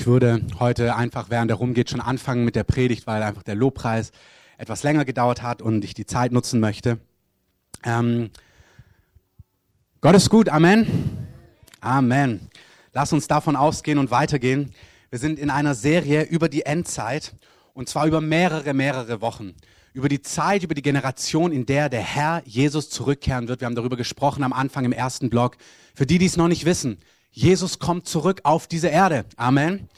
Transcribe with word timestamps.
Ich 0.00 0.06
würde 0.06 0.40
heute 0.58 0.96
einfach, 0.96 1.28
während 1.28 1.50
er 1.50 1.58
rumgeht, 1.58 1.90
schon 1.90 2.00
anfangen 2.00 2.46
mit 2.46 2.56
der 2.56 2.64
Predigt, 2.64 3.06
weil 3.06 3.22
einfach 3.22 3.42
der 3.42 3.54
Lobpreis 3.54 4.12
etwas 4.56 4.82
länger 4.82 5.04
gedauert 5.04 5.42
hat 5.42 5.60
und 5.60 5.84
ich 5.84 5.92
die 5.92 6.06
Zeit 6.06 6.32
nutzen 6.32 6.58
möchte. 6.58 6.98
Ähm, 7.84 8.30
Gott 10.00 10.14
ist 10.14 10.30
gut, 10.30 10.48
Amen. 10.48 10.86
Amen. 11.82 12.48
Lass 12.94 13.12
uns 13.12 13.28
davon 13.28 13.56
ausgehen 13.56 13.98
und 13.98 14.10
weitergehen. 14.10 14.72
Wir 15.10 15.18
sind 15.18 15.38
in 15.38 15.50
einer 15.50 15.74
Serie 15.74 16.22
über 16.22 16.48
die 16.48 16.62
Endzeit 16.62 17.34
und 17.74 17.90
zwar 17.90 18.06
über 18.06 18.22
mehrere, 18.22 18.72
mehrere 18.72 19.20
Wochen. 19.20 19.52
Über 19.92 20.08
die 20.08 20.22
Zeit, 20.22 20.62
über 20.62 20.74
die 20.74 20.80
Generation, 20.80 21.52
in 21.52 21.66
der 21.66 21.90
der 21.90 22.00
Herr 22.00 22.40
Jesus 22.46 22.88
zurückkehren 22.88 23.48
wird. 23.48 23.60
Wir 23.60 23.66
haben 23.66 23.76
darüber 23.76 23.98
gesprochen 23.98 24.44
am 24.44 24.54
Anfang 24.54 24.86
im 24.86 24.92
ersten 24.92 25.28
Blog. 25.28 25.58
Für 25.94 26.06
die, 26.06 26.16
die 26.16 26.24
es 26.24 26.38
noch 26.38 26.48
nicht 26.48 26.64
wissen, 26.64 26.96
Jesus 27.30 27.78
kommt 27.78 28.08
zurück 28.08 28.40
auf 28.44 28.66
diese 28.66 28.88
Erde. 28.88 29.24
Amen. 29.36 29.88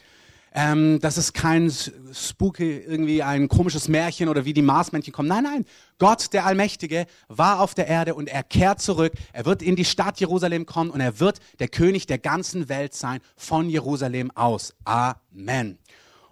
Ähm, 0.54 0.98
das 1.00 1.16
ist 1.16 1.32
kein 1.32 1.72
spooky, 2.12 2.76
irgendwie 2.76 3.22
ein 3.22 3.48
komisches 3.48 3.88
Märchen 3.88 4.28
oder 4.28 4.44
wie 4.44 4.52
die 4.52 4.60
Marsmännchen 4.60 5.12
kommen. 5.12 5.28
Nein, 5.28 5.44
nein. 5.44 5.64
Gott, 5.98 6.32
der 6.34 6.44
Allmächtige, 6.44 7.06
war 7.28 7.60
auf 7.60 7.74
der 7.74 7.86
Erde 7.86 8.14
und 8.14 8.28
er 8.28 8.42
kehrt 8.42 8.82
zurück. 8.82 9.14
Er 9.32 9.46
wird 9.46 9.62
in 9.62 9.76
die 9.76 9.86
Stadt 9.86 10.20
Jerusalem 10.20 10.66
kommen 10.66 10.90
und 10.90 11.00
er 11.00 11.20
wird 11.20 11.38
der 11.58 11.68
König 11.68 12.06
der 12.06 12.18
ganzen 12.18 12.68
Welt 12.68 12.92
sein, 12.92 13.20
von 13.36 13.70
Jerusalem 13.70 14.30
aus. 14.32 14.74
Amen. 14.84 15.78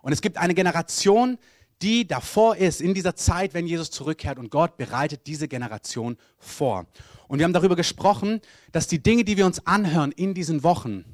Und 0.03 0.13
es 0.13 0.21
gibt 0.21 0.37
eine 0.37 0.55
Generation, 0.55 1.39
die 1.83 2.07
davor 2.07 2.57
ist, 2.57 2.81
in 2.81 2.95
dieser 2.95 3.17
Zeit, 3.17 3.55
wenn 3.55 3.67
Jesus 3.67 3.91
zurückkehrt 3.91 4.39
und 4.39 4.51
Gott 4.51 4.77
bereitet 4.77 5.27
diese 5.27 5.49
Generation 5.49 6.17
vor. 6.39 6.87
Und 7.29 7.39
wir 7.39 7.45
haben 7.45 7.53
darüber 7.53 7.77
gesprochen, 7.77 8.41
dass 8.73 8.87
die 8.87 9.03
Dinge, 9.03 9.25
die 9.25 9.37
wir 9.37 9.47
uns 9.47 9.67
anhören 9.67 10.13
in 10.13 10.35
diesen 10.35 10.63
Wochen, 10.63 11.05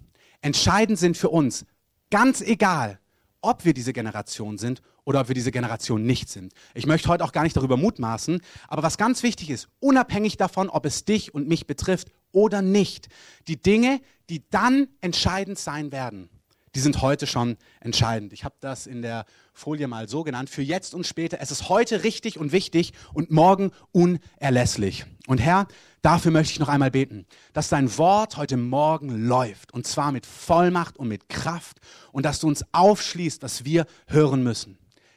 entscheidend 0.41 0.99
sind 0.99 1.17
für 1.17 1.29
uns. 1.29 1.67
Ganz 2.11 2.41
egal, 2.41 2.99
ob 3.41 3.65
wir 3.65 3.75
diese 3.75 3.93
Generation 3.93 4.59
sind 4.59 4.83
oder 5.05 5.21
ob 5.21 5.29
wir 5.29 5.35
diese 5.35 5.53
Generation 5.53 6.03
nicht 6.03 6.29
sind. 6.29 6.53
Ich 6.75 6.87
möchte 6.87 7.09
heute 7.09 7.25
auch 7.25 7.33
gar 7.33 7.45
nicht 7.45 7.57
darüber 7.57 7.77
mutmaßen, 7.77 8.41
aber 8.67 8.83
was 8.83 8.99
ganz 8.99 9.23
wichtig 9.23 9.51
ist, 9.51 9.69
unabhängig 9.79 10.37
davon, 10.37 10.69
ob 10.69 10.85
es 10.85 11.05
dich 11.05 11.33
und 11.33 11.47
mich 11.47 11.67
betrifft 11.67 12.11
oder 12.33 12.61
nicht, 12.61 13.09
die 13.47 13.61
Dinge, 13.61 14.01
die 14.29 14.49
dann 14.51 14.89
entscheidend 15.01 15.59
sein 15.59 15.93
werden, 15.93 16.29
die 16.77 16.81
sind 16.81 17.01
heute 17.01 17.27
schon 17.27 17.57
entscheidend. 17.81 18.35
Ich 18.35 18.45
habe 18.45 18.55
das 18.61 18.87
in 18.87 19.01
der 19.01 19.25
Folie 19.55 19.89
mal 19.89 20.11
so 20.11 20.25
genannt, 20.25 20.51
für 20.51 20.61
jetzt 20.61 20.95
und 20.95 21.07
später. 21.07 21.39
Es 21.41 21.51
ist 21.51 21.71
heute 21.71 22.05
richtig 22.05 22.39
und 22.39 22.53
wichtig 22.53 22.93
und 23.15 23.31
morgen 23.31 23.71
unerlässlich. 23.93 25.07
Und 25.27 25.39
Herr, 25.39 25.69
dafür 26.03 26.33
möchte 26.33 26.53
ich 26.53 26.61
noch 26.61 26.69
einmal 26.69 26.91
beten, 26.91 27.25
dass 27.55 27.71
dein 27.71 27.97
Wort 27.97 28.37
heute 28.37 28.59
Morgen 28.59 29.27
läuft 29.27 29.73
und 29.73 29.87
zwar 29.87 30.13
mit 30.13 30.27
Vollmacht 30.27 30.99
und 30.99 31.09
mit 31.09 31.31
Kraft 31.31 31.79
und 32.13 32.27
dass 32.27 32.41
du 32.41 32.47
uns 32.47 32.63
aufschließt, 32.73 33.43
was 33.43 33.65
wir 33.65 33.87
hören 34.07 34.43
müssen. 34.43 34.77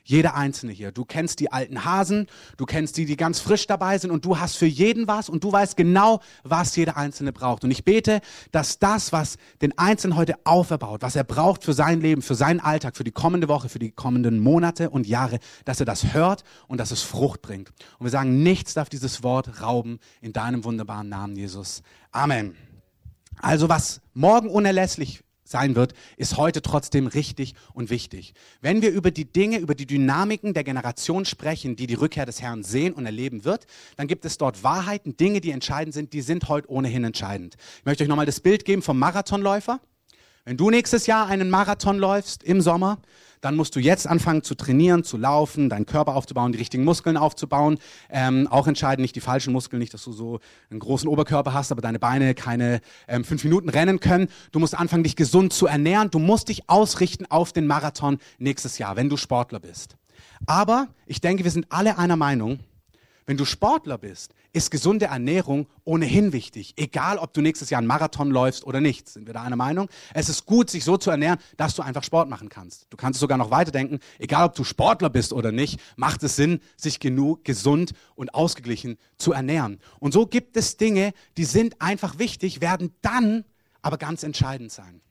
Jeder 0.10 0.34
Einzelne 0.34 0.72
hier. 0.72 0.92
Du 0.92 1.06
kennst 1.06 1.40
die 1.40 1.52
alten 1.52 1.86
Hasen, 1.86 2.26
du 2.58 2.66
kennst 2.66 2.98
die, 2.98 3.06
die 3.06 3.16
ganz 3.16 3.40
frisch 3.40 3.68
dabei 3.68 3.96
sind 4.00 4.10
und 4.10 4.26
du 4.26 4.40
hast 4.40 4.58
für 4.58 4.66
jeden 4.66 5.08
was 5.08 5.30
und 5.30 5.44
du 5.44 5.52
weißt 5.52 5.78
genau, 5.78 6.20
was 6.44 6.76
jeder 6.76 6.98
Einzelne 6.98 7.32
braucht. 7.32 7.64
Und 7.64 7.70
ich 7.70 7.84
bete, 7.84 8.20
dass 8.52 8.80
das, 8.80 9.14
was 9.14 9.38
den 9.62 9.78
Einzelnen 9.78 10.18
heute 10.18 10.34
auferbaut, 10.46 11.04
was 11.04 11.16
er 11.16 11.24
braucht 11.24 11.64
für 11.64 11.74
sein 11.74 12.02
Leben, 12.02 12.24
für 12.24 12.34
seinen 12.34 12.60
Alltag, 12.60 12.98
für 12.98 13.04
die 13.04 13.12
kommende 13.12 13.48
Woche, 13.48 13.70
für 13.70 13.78
die 13.78 13.92
kommenden 13.92 14.40
Monate 14.40 14.90
und 14.90 15.06
Jahre, 15.06 15.38
dass 15.64 15.80
er 15.80 15.86
das 15.86 16.12
hört 16.12 16.44
und 16.68 16.80
dass 16.80 16.90
es 16.90 17.04
Frucht 17.04 17.44
bringt. 17.44 17.70
Und 18.00 18.08
wir 18.08 18.12
sagen, 18.12 18.42
nichts 18.42 18.74
darf 18.74 18.90
dieses 18.90 19.22
Wort 19.22 19.62
rauben 19.62 20.00
in 20.22 20.34
deinem 20.34 20.64
wunderbaren 20.64 21.08
Namen, 21.08 21.36
Jesus. 21.36 21.84
Amen. 22.12 22.56
Also 23.38 23.70
was 23.70 24.02
morgen 24.16 24.50
unerlässlich 24.50 25.22
sein 25.50 25.76
wird, 25.76 25.94
ist 26.18 26.38
heute 26.38 26.62
trotzdem 26.62 27.08
richtig 27.08 27.56
und 27.74 27.90
wichtig. 27.90 28.34
Wenn 28.62 28.82
wir 28.82 28.92
über 28.92 29.12
die 29.12 29.26
Dinge, 29.26 29.58
über 29.58 29.76
die 29.76 29.86
Dynamiken 29.86 30.54
der 30.54 30.64
Generation 30.64 31.26
sprechen, 31.26 31.76
die 31.76 31.88
die 31.88 31.96
Rückkehr 31.96 32.26
des 32.26 32.42
Herrn 32.42 32.64
sehen 32.64 32.94
und 32.94 33.06
erleben 33.06 33.46
wird, 33.46 33.66
dann 33.98 34.08
gibt 34.08 34.26
es 34.26 34.38
dort 34.38 34.64
Wahrheiten, 34.64 35.18
Dinge, 35.18 35.42
die 35.42 35.52
entscheidend 35.52 35.94
sind, 35.94 36.14
die 36.14 36.22
sind 36.22 36.48
heute 36.50 36.70
ohnehin 36.70 37.04
entscheidend. 37.04 37.56
Ich 37.80 37.86
möchte 37.86 38.04
euch 38.04 38.10
nochmal 38.10 38.26
das 38.26 38.40
Bild 38.40 38.66
geben 38.66 38.82
vom 38.82 39.00
Marathonläufer. 39.00 39.80
Wenn 40.50 40.58
du 40.58 40.72
nächstes 40.72 41.06
Jahr 41.06 41.28
einen 41.28 41.52
Marathon 41.52 42.00
läufst 42.00 42.42
im 42.42 42.60
Sommer, 42.60 42.98
dann 43.40 43.56
musst 43.56 43.76
du 43.76 43.80
jetzt 43.80 44.08
anfangen 44.08 44.42
zu 44.42 44.56
trainieren, 44.56 45.04
zu 45.04 45.16
laufen, 45.16 45.70
deinen 45.70 45.86
Körper 45.86 46.16
aufzubauen, 46.16 46.54
die 46.54 46.58
richtigen 46.58 46.84
Muskeln 46.84 47.18
aufzubauen. 47.18 47.78
Ähm, 48.10 48.48
auch 48.48 48.66
entscheidend 48.66 49.04
nicht 49.04 49.16
die 49.16 49.22
falschen 49.22 49.54
Muskeln, 49.54 49.80
nicht, 49.80 49.94
dass 49.94 50.06
du 50.06 50.12
so 50.12 50.40
einen 50.72 50.80
großen 50.80 51.08
Oberkörper 51.08 51.54
hast, 51.54 51.72
aber 51.72 51.82
deine 51.82 52.00
Beine 52.00 52.34
keine 52.34 52.82
ähm, 53.08 53.24
fünf 53.24 53.44
Minuten 53.44 53.70
rennen 53.70 54.00
können. 54.00 54.28
Du 54.52 54.58
musst 54.58 54.74
anfangen, 54.74 55.04
dich 55.04 55.16
gesund 55.16 55.54
zu 55.54 55.68
ernähren. 55.68 56.10
Du 56.10 56.18
musst 56.18 56.50
dich 56.50 56.68
ausrichten 56.68 57.28
auf 57.30 57.54
den 57.54 57.68
Marathon 57.68 58.18
nächstes 58.40 58.80
Jahr, 58.80 58.96
wenn 58.96 59.08
du 59.08 59.18
Sportler 59.18 59.60
bist. 59.60 59.98
Aber 60.48 60.88
ich 61.06 61.22
denke, 61.22 61.44
wir 61.44 61.52
sind 61.52 61.68
alle 61.70 62.00
einer 62.00 62.16
Meinung, 62.16 62.58
wenn 63.30 63.38
du 63.38 63.46
Sportler 63.46 64.00
bist, 64.00 64.34
ist 64.54 64.72
gesunde 64.72 65.06
Ernährung 65.06 65.68
ohnehin 65.84 66.34
wichtig. 66.34 66.74
Egal, 66.78 67.20
ob 67.20 67.32
du 67.32 67.42
nächstes 67.42 67.70
Jahr 67.70 67.78
einen 67.78 67.86
Marathon 67.86 68.32
läufst 68.32 68.66
oder 68.66 68.82
nicht. 68.82 69.08
Sind 69.08 69.28
wir 69.28 69.36
da 69.36 69.44
einer 69.44 69.56
Meinung? 69.56 69.88
Es 70.16 70.30
ist 70.30 70.48
gut, 70.48 70.72
sich 70.72 70.84
so 70.84 70.98
zu 70.98 71.12
ernähren, 71.12 71.38
dass 71.56 71.76
du 71.76 71.84
einfach 71.84 72.04
Sport 72.04 72.28
machen 72.28 72.50
kannst. 72.50 72.88
Du 72.90 72.98
kannst 72.98 73.18
es 73.18 73.20
sogar 73.20 73.38
noch 73.38 73.52
weiterdenken. 73.52 74.00
Egal, 74.18 74.48
ob 74.48 74.56
du 74.56 74.64
Sportler 74.64 75.12
bist 75.12 75.32
oder 75.32 75.52
nicht, 75.52 75.80
macht 75.96 76.24
es 76.24 76.38
Sinn, 76.38 76.60
sich 76.76 77.00
genug 77.00 77.46
gesund 77.46 77.92
und 78.16 78.34
ausgeglichen 78.34 78.98
zu 79.20 79.32
ernähren. 79.32 79.80
Und 80.00 80.12
so 80.12 80.26
gibt 80.26 80.58
es 80.58 80.78
Dinge, 80.78 81.14
die 81.38 81.46
sind 81.46 81.80
einfach 81.80 82.18
wichtig, 82.18 82.62
werden 82.62 82.96
dann 83.04 83.46
aber 83.84 84.00
ganz 84.00 84.24
entscheidend 84.24 84.72
sein 84.72 85.02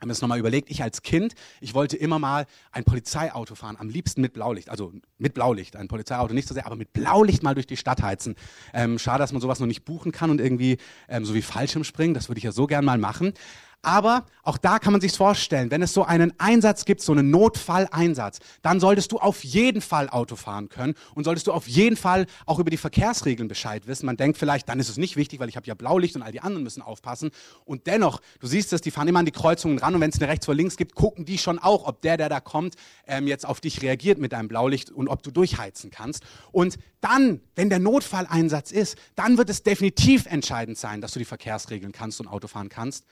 haben 0.00 0.08
wir 0.08 0.12
es 0.12 0.22
nochmal 0.22 0.38
überlegt, 0.38 0.70
ich 0.70 0.82
als 0.82 1.02
Kind, 1.02 1.34
ich 1.60 1.74
wollte 1.74 1.96
immer 1.96 2.18
mal 2.18 2.46
ein 2.72 2.84
Polizeiauto 2.84 3.54
fahren, 3.54 3.76
am 3.78 3.90
liebsten 3.90 4.22
mit 4.22 4.32
Blaulicht, 4.32 4.70
also 4.70 4.92
mit 5.18 5.34
Blaulicht, 5.34 5.76
ein 5.76 5.88
Polizeiauto 5.88 6.32
nicht 6.32 6.48
so 6.48 6.54
sehr, 6.54 6.66
aber 6.66 6.76
mit 6.76 6.92
Blaulicht 6.92 7.42
mal 7.42 7.54
durch 7.54 7.66
die 7.66 7.76
Stadt 7.76 8.02
heizen. 8.02 8.34
Ähm, 8.72 8.98
schade, 8.98 9.18
dass 9.18 9.32
man 9.32 9.42
sowas 9.42 9.60
noch 9.60 9.66
nicht 9.66 9.84
buchen 9.84 10.10
kann 10.10 10.30
und 10.30 10.40
irgendwie 10.40 10.78
ähm, 11.08 11.24
so 11.24 11.34
wie 11.34 11.42
Fallschirmspringen, 11.42 12.14
das 12.14 12.28
würde 12.28 12.38
ich 12.38 12.44
ja 12.44 12.52
so 12.52 12.66
gern 12.66 12.84
mal 12.84 12.98
machen. 12.98 13.34
Aber 13.82 14.26
auch 14.42 14.58
da 14.58 14.78
kann 14.78 14.92
man 14.92 15.00
sich 15.00 15.12
vorstellen, 15.12 15.70
wenn 15.70 15.80
es 15.80 15.94
so 15.94 16.04
einen 16.04 16.38
Einsatz 16.38 16.84
gibt, 16.84 17.00
so 17.00 17.12
einen 17.12 17.30
Notfalleinsatz, 17.30 18.40
dann 18.60 18.78
solltest 18.78 19.12
du 19.12 19.18
auf 19.18 19.42
jeden 19.42 19.80
Fall 19.80 20.10
Auto 20.10 20.36
fahren 20.36 20.68
können 20.68 20.94
und 21.14 21.24
solltest 21.24 21.46
du 21.46 21.52
auf 21.52 21.66
jeden 21.66 21.96
Fall 21.96 22.26
auch 22.44 22.58
über 22.58 22.68
die 22.68 22.76
Verkehrsregeln 22.76 23.48
Bescheid 23.48 23.86
wissen. 23.86 24.04
Man 24.04 24.18
denkt 24.18 24.36
vielleicht, 24.36 24.68
dann 24.68 24.80
ist 24.80 24.90
es 24.90 24.98
nicht 24.98 25.16
wichtig, 25.16 25.40
weil 25.40 25.48
ich 25.48 25.56
habe 25.56 25.66
ja 25.66 25.72
Blaulicht 25.72 26.14
und 26.14 26.22
all 26.22 26.32
die 26.32 26.42
anderen 26.42 26.62
müssen 26.62 26.82
aufpassen. 26.82 27.30
Und 27.64 27.86
dennoch, 27.86 28.20
du 28.40 28.46
siehst 28.46 28.72
es, 28.74 28.82
die 28.82 28.90
fahren 28.90 29.08
immer 29.08 29.20
an 29.20 29.24
die 29.24 29.32
Kreuzungen 29.32 29.78
ran 29.78 29.94
und 29.94 30.02
wenn 30.02 30.10
es 30.10 30.20
eine 30.20 30.28
rechts 30.28 30.46
oder 30.46 30.56
links 30.56 30.76
gibt, 30.76 30.94
gucken 30.94 31.24
die 31.24 31.38
schon 31.38 31.58
auch, 31.58 31.86
ob 31.86 32.02
der, 32.02 32.18
der 32.18 32.28
da 32.28 32.40
kommt, 32.40 32.74
ähm, 33.06 33.26
jetzt 33.26 33.46
auf 33.46 33.62
dich 33.62 33.80
reagiert 33.80 34.18
mit 34.18 34.32
deinem 34.32 34.48
Blaulicht 34.48 34.90
und 34.90 35.08
ob 35.08 35.22
du 35.22 35.30
durchheizen 35.30 35.90
kannst. 35.90 36.22
Und 36.52 36.76
dann, 37.00 37.40
wenn 37.54 37.70
der 37.70 37.78
Notfalleinsatz 37.78 38.72
ist, 38.72 38.98
dann 39.14 39.38
wird 39.38 39.48
es 39.48 39.62
definitiv 39.62 40.26
entscheidend 40.26 40.76
sein, 40.76 41.00
dass 41.00 41.12
du 41.12 41.18
die 41.18 41.24
Verkehrsregeln 41.24 41.92
kannst 41.92 42.20
und 42.20 42.26
Auto 42.26 42.46
fahren 42.46 42.68
kannst. 42.68 43.06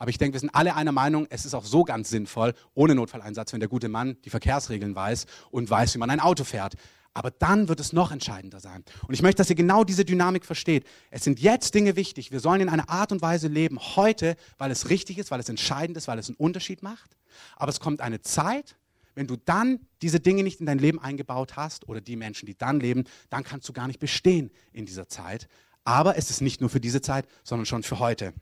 Aber 0.00 0.08
ich 0.08 0.16
denke, 0.16 0.32
wir 0.32 0.40
sind 0.40 0.54
alle 0.54 0.74
einer 0.76 0.92
Meinung, 0.92 1.26
es 1.28 1.44
ist 1.44 1.52
auch 1.52 1.64
so 1.64 1.84
ganz 1.84 2.08
sinnvoll, 2.08 2.54
ohne 2.72 2.94
Notfalleinsatz, 2.94 3.52
wenn 3.52 3.60
der 3.60 3.68
gute 3.68 3.90
Mann 3.90 4.16
die 4.24 4.30
Verkehrsregeln 4.30 4.94
weiß 4.94 5.26
und 5.50 5.68
weiß, 5.68 5.94
wie 5.94 5.98
man 5.98 6.08
ein 6.08 6.20
Auto 6.20 6.42
fährt. 6.42 6.74
Aber 7.12 7.30
dann 7.30 7.68
wird 7.68 7.80
es 7.80 7.92
noch 7.92 8.10
entscheidender 8.10 8.60
sein. 8.60 8.82
Und 9.06 9.12
ich 9.12 9.20
möchte, 9.20 9.36
dass 9.42 9.50
ihr 9.50 9.56
genau 9.56 9.84
diese 9.84 10.06
Dynamik 10.06 10.46
versteht. 10.46 10.86
Es 11.10 11.22
sind 11.22 11.38
jetzt 11.38 11.74
Dinge 11.74 11.96
wichtig. 11.96 12.32
Wir 12.32 12.40
sollen 12.40 12.62
in 12.62 12.70
einer 12.70 12.88
Art 12.88 13.12
und 13.12 13.20
Weise 13.20 13.48
leben, 13.48 13.78
heute, 13.78 14.36
weil 14.56 14.70
es 14.70 14.88
richtig 14.88 15.18
ist, 15.18 15.30
weil 15.30 15.40
es 15.40 15.50
entscheidend 15.50 15.98
ist, 15.98 16.08
weil 16.08 16.18
es 16.18 16.28
einen 16.28 16.36
Unterschied 16.36 16.82
macht. 16.82 17.18
Aber 17.56 17.68
es 17.68 17.78
kommt 17.78 18.00
eine 18.00 18.22
Zeit, 18.22 18.78
wenn 19.14 19.26
du 19.26 19.36
dann 19.36 19.80
diese 20.00 20.18
Dinge 20.18 20.42
nicht 20.42 20.60
in 20.60 20.66
dein 20.66 20.78
Leben 20.78 20.98
eingebaut 20.98 21.56
hast 21.56 21.86
oder 21.90 22.00
die 22.00 22.16
Menschen, 22.16 22.46
die 22.46 22.56
dann 22.56 22.80
leben, 22.80 23.04
dann 23.28 23.44
kannst 23.44 23.68
du 23.68 23.74
gar 23.74 23.86
nicht 23.86 24.00
bestehen 24.00 24.50
in 24.72 24.86
dieser 24.86 25.08
Zeit. 25.08 25.46
Aber 25.84 26.16
es 26.16 26.30
ist 26.30 26.40
nicht 26.40 26.62
nur 26.62 26.70
für 26.70 26.80
diese 26.80 27.02
Zeit, 27.02 27.26
sondern 27.44 27.66
schon 27.66 27.82
für 27.82 27.98
heute. 27.98 28.32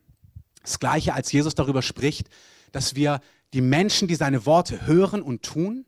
Das 0.63 0.79
gleiche, 0.79 1.15
als 1.15 1.33
Jesus 1.33 1.55
darüber 1.55 1.83
spricht, 1.83 2.29
dass 2.73 2.95
wir 2.95 3.21
die 3.53 3.61
Menschen, 3.61 4.09
die 4.09 4.15
seine 4.15 4.47
Worte 4.47 4.87
hören 4.87 5.23
und 5.23 5.43
tun, 5.43 5.87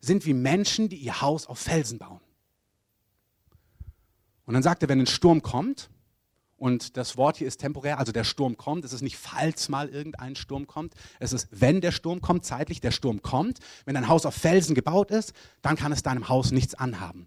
sind 0.00 0.26
wie 0.26 0.34
Menschen, 0.34 0.88
die 0.88 0.96
ihr 0.96 1.20
Haus 1.20 1.46
auf 1.46 1.58
Felsen 1.58 1.98
bauen. 1.98 2.20
Und 4.44 4.54
dann 4.54 4.62
sagt 4.62 4.82
er, 4.82 4.88
wenn 4.88 5.00
ein 5.00 5.06
Sturm 5.06 5.42
kommt, 5.42 5.90
und 6.58 6.96
das 6.96 7.18
Wort 7.18 7.36
hier 7.36 7.46
ist 7.46 7.60
temporär, 7.60 7.98
also 7.98 8.12
der 8.12 8.24
Sturm 8.24 8.56
kommt, 8.56 8.84
es 8.84 8.94
ist 8.94 9.02
nicht 9.02 9.18
falls 9.18 9.68
mal 9.68 9.88
irgendein 9.88 10.36
Sturm 10.36 10.66
kommt, 10.66 10.94
es 11.20 11.32
ist 11.32 11.48
wenn 11.50 11.82
der 11.82 11.92
Sturm 11.92 12.22
kommt, 12.22 12.46
zeitlich 12.46 12.80
der 12.80 12.92
Sturm 12.92 13.20
kommt. 13.20 13.58
Wenn 13.84 13.94
dein 13.94 14.08
Haus 14.08 14.24
auf 14.24 14.34
Felsen 14.34 14.74
gebaut 14.74 15.10
ist, 15.10 15.34
dann 15.60 15.76
kann 15.76 15.92
es 15.92 16.02
deinem 16.02 16.28
Haus 16.28 16.52
nichts 16.52 16.74
anhaben. 16.74 17.26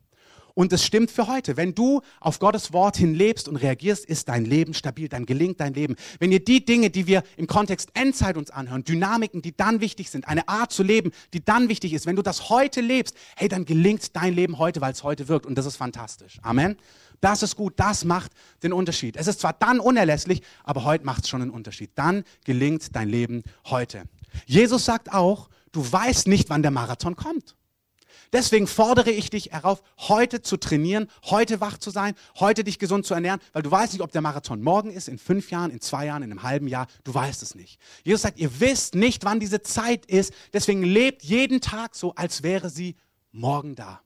Und 0.60 0.74
es 0.74 0.84
stimmt 0.84 1.10
für 1.10 1.28
heute. 1.28 1.56
Wenn 1.56 1.74
du 1.74 2.02
auf 2.20 2.40
Gottes 2.40 2.74
Wort 2.74 2.98
hin 2.98 3.16
lebst 3.16 3.48
und 3.48 3.56
reagierst, 3.56 4.04
ist 4.04 4.28
dein 4.28 4.44
Leben 4.44 4.74
stabil, 4.74 5.08
dann 5.08 5.26
gelingt 5.26 5.62
dein 5.62 5.74
Leben. 5.74 5.96
Wenn 6.20 6.34
ihr 6.34 6.44
die 6.44 6.66
Dinge, 6.66 6.90
die 6.90 7.08
wir 7.08 7.24
im 7.38 7.48
Kontext 7.48 7.92
Endzeit 7.94 8.36
uns 8.36 8.52
anhören, 8.52 8.84
Dynamiken, 8.84 9.42
die 9.42 9.56
dann 9.56 9.80
wichtig 9.80 10.10
sind, 10.10 10.28
eine 10.28 10.50
Art 10.50 10.74
zu 10.74 10.84
leben, 10.84 11.12
die 11.32 11.46
dann 11.46 11.70
wichtig 11.70 11.94
ist, 11.94 12.06
wenn 12.06 12.18
du 12.18 12.22
das 12.22 12.50
heute 12.50 12.82
lebst, 12.82 13.16
hey, 13.38 13.48
dann 13.48 13.64
gelingt 13.64 14.14
dein 14.18 14.34
Leben 14.34 14.58
heute, 14.60 14.82
weil 14.82 14.92
es 14.92 15.02
heute 15.02 15.30
wirkt. 15.30 15.46
Und 15.46 15.58
das 15.58 15.66
ist 15.66 15.78
fantastisch. 15.78 16.40
Amen. 16.42 16.76
Das 17.22 17.42
ist 17.42 17.56
gut, 17.56 17.76
das 17.78 18.04
macht 18.04 18.34
den 18.62 18.74
Unterschied. 18.74 19.16
Es 19.16 19.28
ist 19.28 19.40
zwar 19.40 19.54
dann 19.54 19.80
unerlässlich, 19.80 20.42
aber 20.66 20.84
heute 20.84 21.06
macht 21.06 21.24
es 21.24 21.30
schon 21.30 21.42
einen 21.42 21.52
Unterschied. 21.52 21.92
Dann 21.96 22.26
gelingt 22.44 22.94
dein 22.98 23.08
Leben 23.08 23.44
heute. 23.64 24.04
Jesus 24.46 24.84
sagt 24.84 25.14
auch, 25.14 25.48
Du 25.72 25.92
weißt 25.92 26.28
nicht, 26.28 26.50
wann 26.50 26.64
der 26.64 26.72
Marathon 26.72 27.16
kommt. 27.16 27.56
Deswegen 28.32 28.68
fordere 28.68 29.12
ich 29.12 29.30
dich 29.30 29.52
herauf, 29.52 29.82
heute 29.98 30.42
zu 30.42 30.58
trainieren, 30.58 31.08
heute 31.26 31.62
wach 31.62 31.78
zu 31.78 31.90
sein, 31.90 32.14
heute 32.40 32.64
dich 32.64 32.78
gesund 32.78 33.06
zu 33.06 33.14
ernähren, 33.14 33.40
weil 33.54 33.64
du 33.64 33.72
weißt 33.72 33.94
nicht, 33.94 34.02
ob 34.02 34.12
der 34.12 34.22
Marathon 34.22 34.62
morgen 34.62 34.92
ist, 34.92 35.08
in 35.08 35.18
fünf 35.18 35.50
Jahren, 35.50 35.72
in 35.72 35.82
zwei 35.82 36.06
Jahren, 36.06 36.22
in 36.22 36.32
einem 36.32 36.44
halben 36.44 36.68
Jahr. 36.68 36.88
Du 37.04 37.14
weißt 37.14 37.42
es 37.42 37.56
nicht. 37.56 37.80
Jesus 38.04 38.22
sagt, 38.22 38.40
ihr 38.40 38.60
wisst 38.60 38.96
nicht, 38.96 39.26
wann 39.26 39.40
diese 39.40 39.62
Zeit 39.62 40.06
ist. 40.06 40.34
Deswegen 40.54 40.84
lebt 40.84 41.24
jeden 41.24 41.60
Tag 41.60 41.96
so, 41.96 42.14
als 42.16 42.44
wäre 42.44 42.70
sie 42.70 42.96
morgen 43.32 43.76
da. 43.76 44.02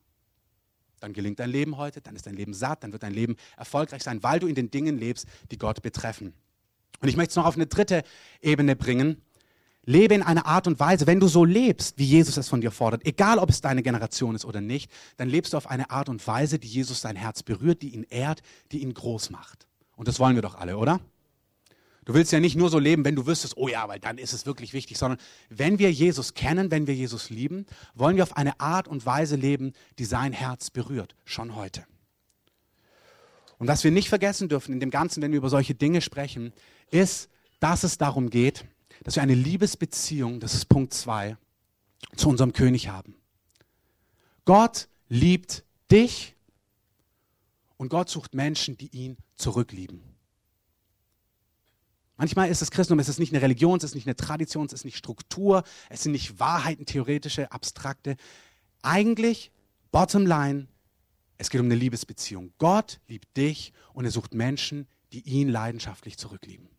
Dann 1.01 1.11
gelingt 1.11 1.39
dein 1.39 1.49
Leben 1.49 1.75
heute, 1.75 1.99
dann 1.99 2.15
ist 2.15 2.27
dein 2.27 2.35
Leben 2.35 2.53
satt, 2.53 2.83
dann 2.83 2.93
wird 2.93 3.03
dein 3.03 3.13
Leben 3.13 3.35
erfolgreich 3.57 4.03
sein, 4.03 4.23
weil 4.23 4.39
du 4.39 4.47
in 4.47 4.55
den 4.55 4.71
Dingen 4.71 4.97
lebst, 4.97 5.27
die 5.51 5.57
Gott 5.57 5.81
betreffen. 5.81 6.33
Und 7.01 7.09
ich 7.09 7.17
möchte 7.17 7.31
es 7.31 7.35
noch 7.35 7.45
auf 7.45 7.55
eine 7.55 7.67
dritte 7.67 8.03
Ebene 8.41 8.77
bringen. 8.77 9.21
Lebe 9.85 10.13
in 10.13 10.23
einer 10.23 10.45
Art 10.45 10.67
und 10.67 10.79
Weise, 10.79 11.07
wenn 11.07 11.19
du 11.19 11.27
so 11.27 11.43
lebst, 11.43 11.97
wie 11.97 12.05
Jesus 12.05 12.37
es 12.37 12.47
von 12.47 12.61
dir 12.61 12.71
fordert, 12.71 13.05
egal 13.05 13.37
ob 13.37 13.49
es 13.49 13.59
deine 13.59 13.83
Generation 13.83 14.33
ist 14.33 14.45
oder 14.45 14.61
nicht, 14.61 14.89
dann 15.17 15.27
lebst 15.27 15.53
du 15.53 15.57
auf 15.57 15.69
eine 15.69 15.89
Art 15.91 16.07
und 16.07 16.25
Weise, 16.25 16.57
die 16.57 16.67
Jesus 16.67 17.01
sein 17.01 17.17
Herz 17.17 17.43
berührt, 17.43 17.81
die 17.81 17.89
ihn 17.89 18.05
ehrt, 18.09 18.41
die 18.71 18.81
ihn 18.81 18.93
groß 18.93 19.29
macht. 19.29 19.67
Und 19.95 20.07
das 20.07 20.19
wollen 20.19 20.35
wir 20.35 20.41
doch 20.41 20.55
alle, 20.55 20.77
oder? 20.77 21.01
Du 22.05 22.13
willst 22.13 22.31
ja 22.31 22.39
nicht 22.39 22.55
nur 22.55 22.69
so 22.69 22.79
leben, 22.79 23.05
wenn 23.05 23.15
du 23.15 23.27
wüsstest, 23.27 23.55
oh 23.55 23.67
ja, 23.67 23.87
weil 23.87 23.99
dann 23.99 24.17
ist 24.17 24.33
es 24.33 24.45
wirklich 24.45 24.73
wichtig, 24.73 24.97
sondern 24.97 25.19
wenn 25.49 25.79
wir 25.79 25.91
Jesus 25.91 26.33
kennen, 26.33 26.69
wenn 26.71 26.87
wir 26.87 26.95
Jesus 26.95 27.29
lieben, 27.29 27.65
wollen 27.93 28.15
wir 28.17 28.23
auf 28.23 28.35
eine 28.35 28.59
Art 28.59 28.87
und 28.87 29.05
Weise 29.05 29.35
leben, 29.35 29.73
die 29.99 30.05
sein 30.05 30.33
Herz 30.33 30.69
berührt, 30.69 31.15
schon 31.23 31.55
heute. 31.55 31.85
Und 33.57 33.67
was 33.67 33.83
wir 33.83 33.91
nicht 33.91 34.09
vergessen 34.09 34.49
dürfen 34.49 34.73
in 34.73 34.81
dem 34.81 34.89
Ganzen, 34.89 35.21
wenn 35.21 35.31
wir 35.31 35.37
über 35.37 35.49
solche 35.49 35.75
Dinge 35.75 36.01
sprechen, 36.01 36.51
ist, 36.91 37.29
dass 37.61 37.83
es 37.83 37.97
darum 37.97 38.29
geht, 38.29 38.65
dass 39.03 39.15
wir 39.15 39.23
eine 39.23 39.35
Liebesbeziehung, 39.35 40.39
das 40.39 40.53
ist 40.53 40.65
Punkt 40.65 40.93
zwei, 40.93 41.37
zu 42.15 42.29
unserem 42.29 42.53
König 42.53 42.89
haben. 42.89 43.15
Gott 44.45 44.87
liebt 45.09 45.63
dich 45.91 46.35
und 47.77 47.89
Gott 47.89 48.09
sucht 48.09 48.33
Menschen, 48.33 48.77
die 48.77 48.87
ihn 48.87 49.17
zurücklieben. 49.35 50.01
Manchmal 52.17 52.49
ist 52.49 52.61
das 52.61 52.71
Christentum, 52.71 52.99
es 52.99 53.09
ist 53.09 53.19
nicht 53.19 53.33
eine 53.33 53.41
Religion, 53.41 53.77
es 53.77 53.83
ist 53.83 53.95
nicht 53.95 54.07
eine 54.07 54.15
Tradition, 54.15 54.65
es 54.67 54.73
ist 54.73 54.85
nicht 54.85 54.97
Struktur, 54.97 55.63
es 55.89 56.03
sind 56.03 56.11
nicht 56.11 56.39
Wahrheiten, 56.39 56.85
theoretische, 56.85 57.51
abstrakte. 57.51 58.15
Eigentlich, 58.81 59.51
bottom 59.91 60.25
line, 60.25 60.67
es 61.37 61.49
geht 61.49 61.59
um 61.59 61.65
eine 61.67 61.75
Liebesbeziehung. 61.75 62.53
Gott 62.59 62.99
liebt 63.07 63.35
dich 63.35 63.73
und 63.93 64.05
er 64.05 64.11
sucht 64.11 64.33
Menschen, 64.33 64.87
die 65.11 65.21
ihn 65.21 65.49
leidenschaftlich 65.49 66.17
zurücklieben. 66.17 66.69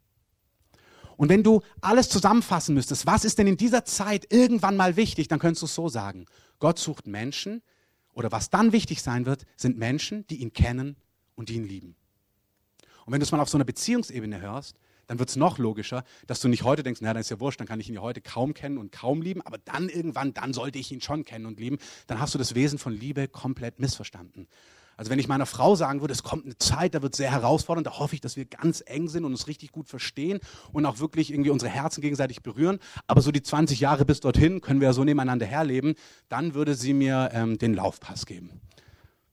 Und 1.16 1.28
wenn 1.28 1.43
du 1.43 1.61
alles 1.81 2.08
zusammenfassen 2.08 2.75
müsstest, 2.75 3.06
was 3.06 3.25
ist 3.25 3.38
denn 3.38 3.46
in 3.46 3.56
dieser 3.56 3.84
Zeit 3.84 4.32
irgendwann 4.32 4.76
mal 4.76 4.96
wichtig, 4.96 5.28
dann 5.28 5.38
könntest 5.38 5.62
du 5.62 5.66
es 5.66 5.75
so 5.75 5.88
sagen. 5.88 6.26
Gott 6.58 6.78
sucht 6.78 7.06
Menschen 7.06 7.62
oder 8.12 8.32
was 8.32 8.50
dann 8.50 8.72
wichtig 8.72 9.02
sein 9.02 9.26
wird, 9.26 9.44
sind 9.56 9.78
Menschen, 9.78 10.26
die 10.28 10.37
ihn 10.37 10.52
kennen 10.52 10.96
und 11.34 11.49
die 11.49 11.55
ihn 11.55 11.64
lieben. 11.64 11.96
Und 13.06 13.12
wenn 13.12 13.20
du 13.20 13.25
es 13.25 13.32
mal 13.32 13.40
auf 13.40 13.49
so 13.49 13.56
einer 13.56 13.64
Beziehungsebene 13.64 14.40
hörst, 14.40 14.76
dann 15.06 15.19
wird 15.19 15.28
es 15.28 15.37
noch 15.37 15.58
logischer, 15.58 16.05
dass 16.26 16.40
du 16.40 16.49
nicht 16.49 16.62
heute 16.62 16.82
denkst, 16.82 17.02
naja, 17.02 17.12
dann 17.12 17.20
ist 17.20 17.31
ja 17.31 17.38
wurscht, 17.40 17.60
dann 17.60 17.67
kann 17.67 17.81
ich 17.81 17.88
ihn 17.88 17.94
ja 17.94 18.00
heute 18.00 18.22
kaum 18.22 18.55
kennen 18.55 18.78
und 18.78 18.90
kaum 18.90 19.20
lieben, 19.20 19.43
aber 19.43 19.58
dann 19.58 19.88
irgendwann, 19.88 20.32
dann 20.32 20.55
sollte 20.55 20.78
ich 20.78 20.90
ihn 20.93 21.02
schon 21.02 21.25
kennen 21.25 21.46
und 21.46 21.60
lieben. 21.60 21.78
Dann 22.06 22.20
hast 22.20 22.34
du 22.34 22.38
das 22.38 22.55
Wesen 22.55 22.78
von 22.78 22.93
Liebe 22.93 23.28
komplett 23.28 23.78
missverstanden. 23.78 24.49
Also 24.96 25.11
wenn 25.11 25.19
ich 25.19 25.29
meiner 25.29 25.46
Frau 25.46 25.75
sagen 25.75 26.00
würde, 26.00 26.12
es 26.12 26.23
kommt 26.23 26.44
eine 26.44 26.56
Zeit, 26.58 26.94
da 26.94 27.02
wird 27.02 27.14
es 27.14 27.19
sehr 27.19 27.31
herausfordernd, 27.31 27.87
da 27.87 27.99
hoffe 27.99 28.14
ich, 28.14 28.20
dass 28.20 28.37
wir 28.37 28.44
ganz 28.44 28.82
eng 28.87 29.08
sind 29.08 29.25
und 29.25 29.32
uns 29.32 29.46
richtig 29.46 29.73
gut 29.73 29.88
verstehen 29.88 30.41
und 30.73 30.87
auch 30.87 31.00
wirklich 31.00 31.32
irgendwie 31.32 31.50
unsere 31.50 31.70
Herzen 31.70 32.00
gegenseitig 32.00 32.43
berühren. 32.43 32.79
Aber 33.06 33.20
so 33.20 33.32
die 33.32 33.43
20 33.43 33.81
Jahre 33.81 34.05
bis 34.05 34.20
dorthin 34.20 34.61
können 34.61 34.81
wir 34.81 34.88
ja 34.88 34.93
so 34.93 35.05
nebeneinander 35.05 35.46
herleben. 35.46 35.94
Dann 36.29 36.55
würde 36.55 36.75
sie 36.75 36.93
mir 36.93 37.31
ähm, 37.32 37.58
den 37.58 37.75
Laufpass 37.75 38.26
geben. 38.26 38.50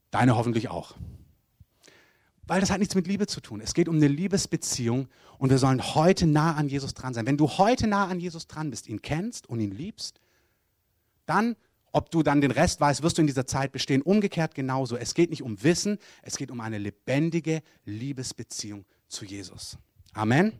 Deine 0.09 0.35
hoffentlich 0.35 0.69
auch. 0.69 0.95
Weil 2.47 2.59
das 2.59 2.71
hat 2.71 2.79
nichts 2.79 2.95
mit 2.95 3.07
Liebe 3.07 3.27
zu 3.27 3.39
tun. 3.39 3.61
Es 3.61 3.73
geht 3.73 3.87
um 3.87 3.95
eine 3.95 4.07
Liebesbeziehung 4.07 5.07
und 5.37 5.49
wir 5.51 5.57
sollen 5.57 5.95
heute 5.95 6.27
nah 6.27 6.55
an 6.55 6.67
Jesus 6.67 6.93
dran 6.93 7.13
sein. 7.13 7.25
Wenn 7.25 7.37
du 7.37 7.47
heute 7.47 7.87
nah 7.87 8.07
an 8.07 8.19
Jesus 8.19 8.47
dran 8.47 8.69
bist, 8.69 8.89
ihn 8.89 9.01
kennst 9.01 9.47
und 9.47 9.59
ihn 9.59 9.71
liebst, 9.71 10.19
dann 11.25 11.55
ob 11.91 12.09
du 12.11 12.23
dann 12.23 12.41
den 12.41 12.51
Rest 12.51 12.79
weißt, 12.79 13.03
wirst 13.03 13.17
du 13.17 13.21
in 13.21 13.27
dieser 13.27 13.45
Zeit 13.45 13.71
bestehen. 13.71 14.01
Umgekehrt 14.01 14.55
genauso. 14.55 14.95
Es 14.95 15.13
geht 15.13 15.29
nicht 15.29 15.43
um 15.43 15.61
Wissen, 15.63 15.97
es 16.21 16.37
geht 16.37 16.51
um 16.51 16.61
eine 16.61 16.77
lebendige 16.77 17.61
Liebesbeziehung 17.85 18.85
zu 19.07 19.25
Jesus. 19.25 19.77
Amen. 20.13 20.53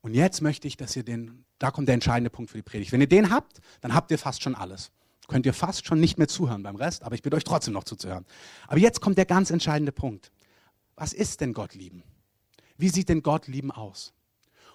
Und 0.00 0.14
jetzt 0.14 0.40
möchte 0.42 0.68
ich, 0.68 0.76
dass 0.76 0.94
ihr 0.94 1.02
den, 1.02 1.44
da 1.58 1.70
kommt 1.70 1.88
der 1.88 1.94
entscheidende 1.94 2.30
Punkt 2.30 2.50
für 2.50 2.58
die 2.58 2.62
Predigt. 2.62 2.92
Wenn 2.92 3.00
ihr 3.00 3.08
den 3.08 3.30
habt, 3.30 3.60
dann 3.80 3.94
habt 3.94 4.10
ihr 4.10 4.18
fast 4.18 4.42
schon 4.42 4.54
alles. 4.54 4.92
Könnt 5.26 5.44
ihr 5.44 5.52
fast 5.52 5.86
schon 5.86 6.00
nicht 6.00 6.16
mehr 6.18 6.28
zuhören 6.28 6.62
beim 6.62 6.76
Rest, 6.76 7.02
aber 7.02 7.14
ich 7.14 7.22
bitte 7.22 7.36
euch 7.36 7.44
trotzdem 7.44 7.74
noch 7.74 7.84
zuzuhören. 7.84 8.24
Aber 8.66 8.78
jetzt 8.78 9.00
kommt 9.00 9.18
der 9.18 9.26
ganz 9.26 9.50
entscheidende 9.50 9.92
Punkt. 9.92 10.32
Was 10.94 11.12
ist 11.12 11.40
denn 11.40 11.52
Gott 11.52 11.74
lieben? 11.74 12.02
Wie 12.78 12.88
sieht 12.88 13.08
denn 13.08 13.22
Gott 13.22 13.46
lieben 13.46 13.70
aus? 13.70 14.14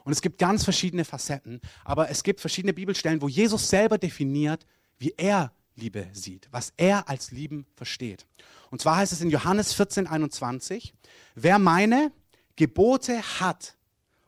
Und 0.03 0.11
es 0.11 0.21
gibt 0.21 0.37
ganz 0.37 0.63
verschiedene 0.63 1.05
Facetten, 1.05 1.61
aber 1.83 2.09
es 2.09 2.23
gibt 2.23 2.41
verschiedene 2.41 2.73
Bibelstellen, 2.73 3.21
wo 3.21 3.27
Jesus 3.27 3.69
selber 3.69 3.97
definiert, 3.97 4.65
wie 4.97 5.13
er 5.17 5.51
Liebe 5.75 6.07
sieht, 6.13 6.47
was 6.51 6.73
er 6.77 7.09
als 7.09 7.31
Lieben 7.31 7.65
versteht. 7.75 8.25
Und 8.69 8.81
zwar 8.81 8.97
heißt 8.97 9.13
es 9.13 9.21
in 9.21 9.29
Johannes 9.29 9.73
14, 9.73 10.07
21, 10.07 10.93
wer 11.35 11.59
meine 11.59 12.11
Gebote 12.55 13.21
hat 13.39 13.75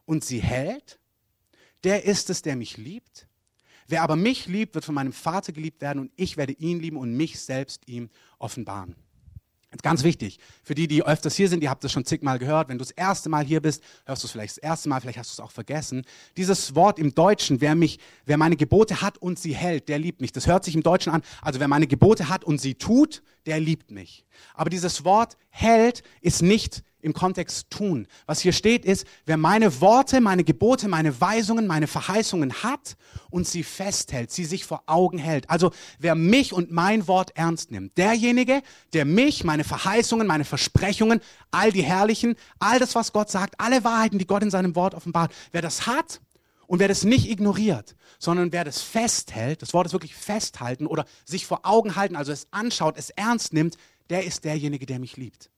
und 0.06 0.24
sie 0.24 0.42
hält, 0.42 1.00
der 1.84 2.06
ist 2.06 2.30
es, 2.30 2.42
der 2.42 2.56
mich 2.56 2.78
liebt. 2.78 3.28
Wer 3.88 4.02
aber 4.02 4.16
mich 4.16 4.48
liebt, 4.48 4.74
wird 4.74 4.86
von 4.86 4.96
meinem 4.96 5.14
Vater 5.14 5.52
geliebt 5.52 5.82
werden 5.82 6.00
und 6.00 6.12
ich 6.16 6.38
werde 6.38 6.54
ihn 6.54 6.80
lieben 6.80 6.98
und 6.98 7.16
mich 7.16 7.40
selbst 7.40 7.88
ihm 7.88 8.10
offenbaren. 8.40 8.96
Ganz 9.82 10.04
wichtig, 10.04 10.40
für 10.64 10.76
die, 10.76 10.88
die 10.88 11.04
öfters 11.04 11.36
hier 11.36 11.50
sind, 11.50 11.64
ihr 11.64 11.70
habt 11.70 11.84
das 11.84 11.92
schon 11.92 12.06
zigmal 12.06 12.40
gehört, 12.40 12.70
wenn 12.70 12.78
du 12.78 12.84
das 12.84 12.92
erste 12.92 13.30
Mal 13.30 13.46
hier 13.46 13.62
bist, 13.62 13.84
hörst 14.06 14.24
du 14.24 14.28
es 14.28 14.32
vielleicht 14.32 14.58
das 14.58 14.64
erste 14.64 14.90
Mal, 14.90 15.02
vielleicht 15.02 15.18
hast 15.18 15.32
du 15.32 15.42
es 15.42 15.46
auch 15.46 15.52
vergessen. 15.52 16.06
Dieses 16.38 16.76
Wort 16.76 17.00
im 17.00 17.14
Deutschen, 17.14 17.62
wer 17.62 17.76
mich, 17.76 18.00
wer 18.26 18.38
meine 18.38 18.56
Gebote 18.56 19.02
hat 19.02 19.18
und 19.18 19.40
sie 19.40 19.56
hält, 19.56 19.90
der 19.90 20.00
liebt 20.00 20.22
mich. 20.22 20.32
Das 20.32 20.48
hört 20.48 20.64
sich 20.64 20.76
im 20.76 20.84
Deutschen 20.84 21.12
an, 21.12 21.22
also 21.42 21.60
wer 21.60 21.68
meine 21.68 21.88
Gebote 21.88 22.30
hat 22.30 22.44
und 22.44 22.60
sie 22.60 22.76
tut, 22.76 23.24
der 23.46 23.60
liebt 23.60 23.92
mich. 23.92 24.26
Aber 24.54 24.70
dieses 24.70 25.06
Wort 25.06 25.38
hält 25.50 26.04
ist 26.22 26.42
nicht 26.42 26.84
im 27.06 27.14
Kontext 27.14 27.70
tun. 27.70 28.08
Was 28.26 28.42
hier 28.42 28.52
steht 28.52 28.84
ist, 28.84 29.06
wer 29.26 29.38
meine 29.38 29.80
Worte, 29.80 30.20
meine 30.20 30.44
Gebote, 30.44 30.88
meine 30.88 31.22
Weisungen, 31.22 31.68
meine 31.68 31.88
Verheißungen 31.88 32.64
hat 32.64 32.98
und 33.30 33.48
sie 33.48 33.64
festhält, 33.64 34.32
sie 34.32 34.44
sich 34.44 34.66
vor 34.66 34.84
Augen 34.88 35.20
hält. 35.20 35.50
Also 35.50 35.72
wer 36.00 36.16
mich 36.16 36.52
und 36.52 36.72
mein 36.72 37.08
Wort 37.08 37.32
ernst 37.36 37.72
nimmt. 37.72 37.98
Derjenige, 37.98 38.62
der 38.94 39.06
mich, 39.06 39.44
meine 39.44 39.64
Verheißungen, 39.64 40.28
meine 40.28 40.46
Versprechungen, 40.46 41.22
all 41.52 41.72
die 41.72 41.84
herrlichen, 41.84 42.36
all 42.60 42.80
das, 42.80 42.96
was 42.96 43.14
Gott 43.14 43.30
sagt, 43.30 43.60
alle 43.60 43.84
Wahrheiten, 43.84 44.18
die 44.18 44.28
Gott 44.28 44.44
in 44.44 44.52
seinem 44.52 44.76
Wort 44.76 44.96
offenbart, 44.96 45.32
wer 45.52 45.62
das 45.62 45.86
hat 45.86 46.22
und 46.68 46.80
wer 46.80 46.88
das 46.88 47.04
nicht 47.04 47.30
ignoriert, 47.30 47.96
sondern 48.18 48.52
wer 48.52 48.64
das 48.64 48.82
festhält, 48.82 49.62
das 49.62 49.74
Wort 49.74 49.86
ist 49.86 49.94
wirklich 49.94 50.16
festhalten 50.16 50.88
oder 50.88 51.06
sich 51.24 51.46
vor 51.46 51.60
Augen 51.64 51.96
halten, 51.96 52.16
also 52.16 52.32
es 52.32 52.48
anschaut, 52.52 52.96
es 52.98 53.12
ernst 53.12 53.54
nimmt, 53.54 53.78
der 54.10 54.26
ist 54.26 54.44
derjenige, 54.44 54.86
der 54.88 55.00
mich 55.00 55.18
liebt. 55.18 55.52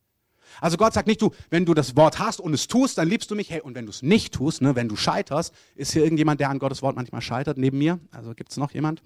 Also 0.62 0.78
Gott 0.78 0.94
sagt 0.94 1.08
nicht, 1.08 1.22
du, 1.22 1.32
wenn 1.50 1.66
du 1.66 1.74
das 1.74 1.96
Wort 1.96 2.20
hast 2.20 2.40
und 2.40 2.54
es 2.54 2.68
tust, 2.68 2.98
dann 2.98 3.08
liebst 3.08 3.30
du 3.32 3.36
mich. 3.36 3.50
Hey, 3.50 3.62
und 3.62 3.76
wenn 3.76 3.86
du 3.86 3.92
es 3.92 4.02
nicht 4.02 4.34
tust, 4.34 4.62
ne, 4.62 4.76
wenn 4.76 4.90
du 4.90 4.96
scheiterst, 4.96 5.54
ist 5.76 5.94
hier 5.94 6.04
irgendjemand, 6.04 6.40
der 6.40 6.50
an 6.50 6.60
Gottes 6.60 6.82
Wort 6.82 6.96
manchmal 6.96 7.22
scheitert, 7.22 7.58
neben 7.58 7.78
mir? 7.78 8.00
Also 8.12 8.34
gibt 8.34 8.52
es 8.52 8.58
noch 8.58 8.72
jemand? 8.72 9.02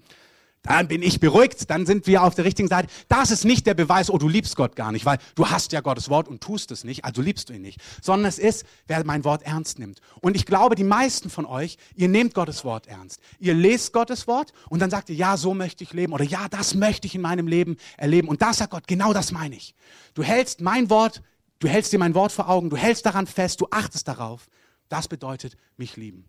Dann 0.62 0.86
bin 0.86 1.02
ich 1.02 1.18
beruhigt, 1.18 1.68
dann 1.70 1.86
sind 1.86 2.06
wir 2.06 2.22
auf 2.22 2.36
der 2.36 2.44
richtigen 2.44 2.68
Seite. 2.68 2.88
Das 3.08 3.32
ist 3.32 3.44
nicht 3.44 3.66
der 3.66 3.74
Beweis, 3.74 4.08
oh, 4.10 4.18
du 4.18 4.28
liebst 4.28 4.54
Gott 4.54 4.76
gar 4.76 4.92
nicht, 4.92 5.04
weil 5.04 5.18
du 5.34 5.48
hast 5.48 5.72
ja 5.72 5.80
Gottes 5.80 6.08
Wort 6.08 6.28
und 6.28 6.40
tust 6.40 6.70
es 6.70 6.84
nicht, 6.84 7.04
also 7.04 7.20
liebst 7.20 7.48
du 7.48 7.52
ihn 7.52 7.62
nicht. 7.62 7.80
Sondern 8.00 8.28
es 8.28 8.38
ist, 8.38 8.64
wer 8.86 9.04
mein 9.04 9.24
Wort 9.24 9.42
ernst 9.42 9.80
nimmt. 9.80 10.00
Und 10.20 10.36
ich 10.36 10.46
glaube, 10.46 10.76
die 10.76 10.84
meisten 10.84 11.30
von 11.30 11.46
euch, 11.46 11.78
ihr 11.96 12.08
nehmt 12.08 12.34
Gottes 12.34 12.64
Wort 12.64 12.86
ernst. 12.86 13.20
Ihr 13.40 13.54
lest 13.54 13.92
Gottes 13.92 14.28
Wort 14.28 14.52
und 14.68 14.80
dann 14.80 14.90
sagt 14.90 15.10
ihr, 15.10 15.16
ja, 15.16 15.36
so 15.36 15.52
möchte 15.52 15.82
ich 15.82 15.92
leben 15.92 16.12
oder 16.12 16.24
ja, 16.24 16.46
das 16.48 16.76
möchte 16.76 17.08
ich 17.08 17.16
in 17.16 17.22
meinem 17.22 17.48
Leben 17.48 17.76
erleben. 17.96 18.28
Und 18.28 18.40
das 18.40 18.58
sagt 18.58 18.70
Gott, 18.70 18.86
genau 18.86 19.12
das 19.12 19.32
meine 19.32 19.56
ich. 19.56 19.74
Du 20.14 20.22
hältst 20.22 20.60
mein 20.60 20.90
Wort 20.90 21.22
Du 21.62 21.68
hältst 21.68 21.92
dir 21.92 22.00
mein 22.00 22.16
Wort 22.16 22.32
vor 22.32 22.48
Augen, 22.48 22.70
du 22.70 22.76
hältst 22.76 23.06
daran 23.06 23.28
fest, 23.28 23.60
du 23.60 23.68
achtest 23.70 24.08
darauf. 24.08 24.48
Das 24.88 25.06
bedeutet 25.06 25.56
mich 25.76 25.96
lieben. 25.96 26.24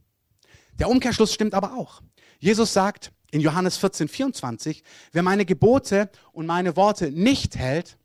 Der 0.78 0.88
Umkehrschluss 0.90 1.34
stimmt 1.34 1.56
aber 1.56 1.74
auch. 1.74 2.04
Jesus 2.38 2.72
sagt 2.72 3.12
in 3.32 3.42
Johannes 3.42 3.78
14, 3.78 4.08
24, 4.08 4.84
wer 5.12 5.24
meine 5.24 5.44
Gebote 5.44 6.12
und 6.34 6.46
meine 6.46 6.75
Worte 6.75 7.10
nicht 7.10 7.56
hält, 7.56 7.98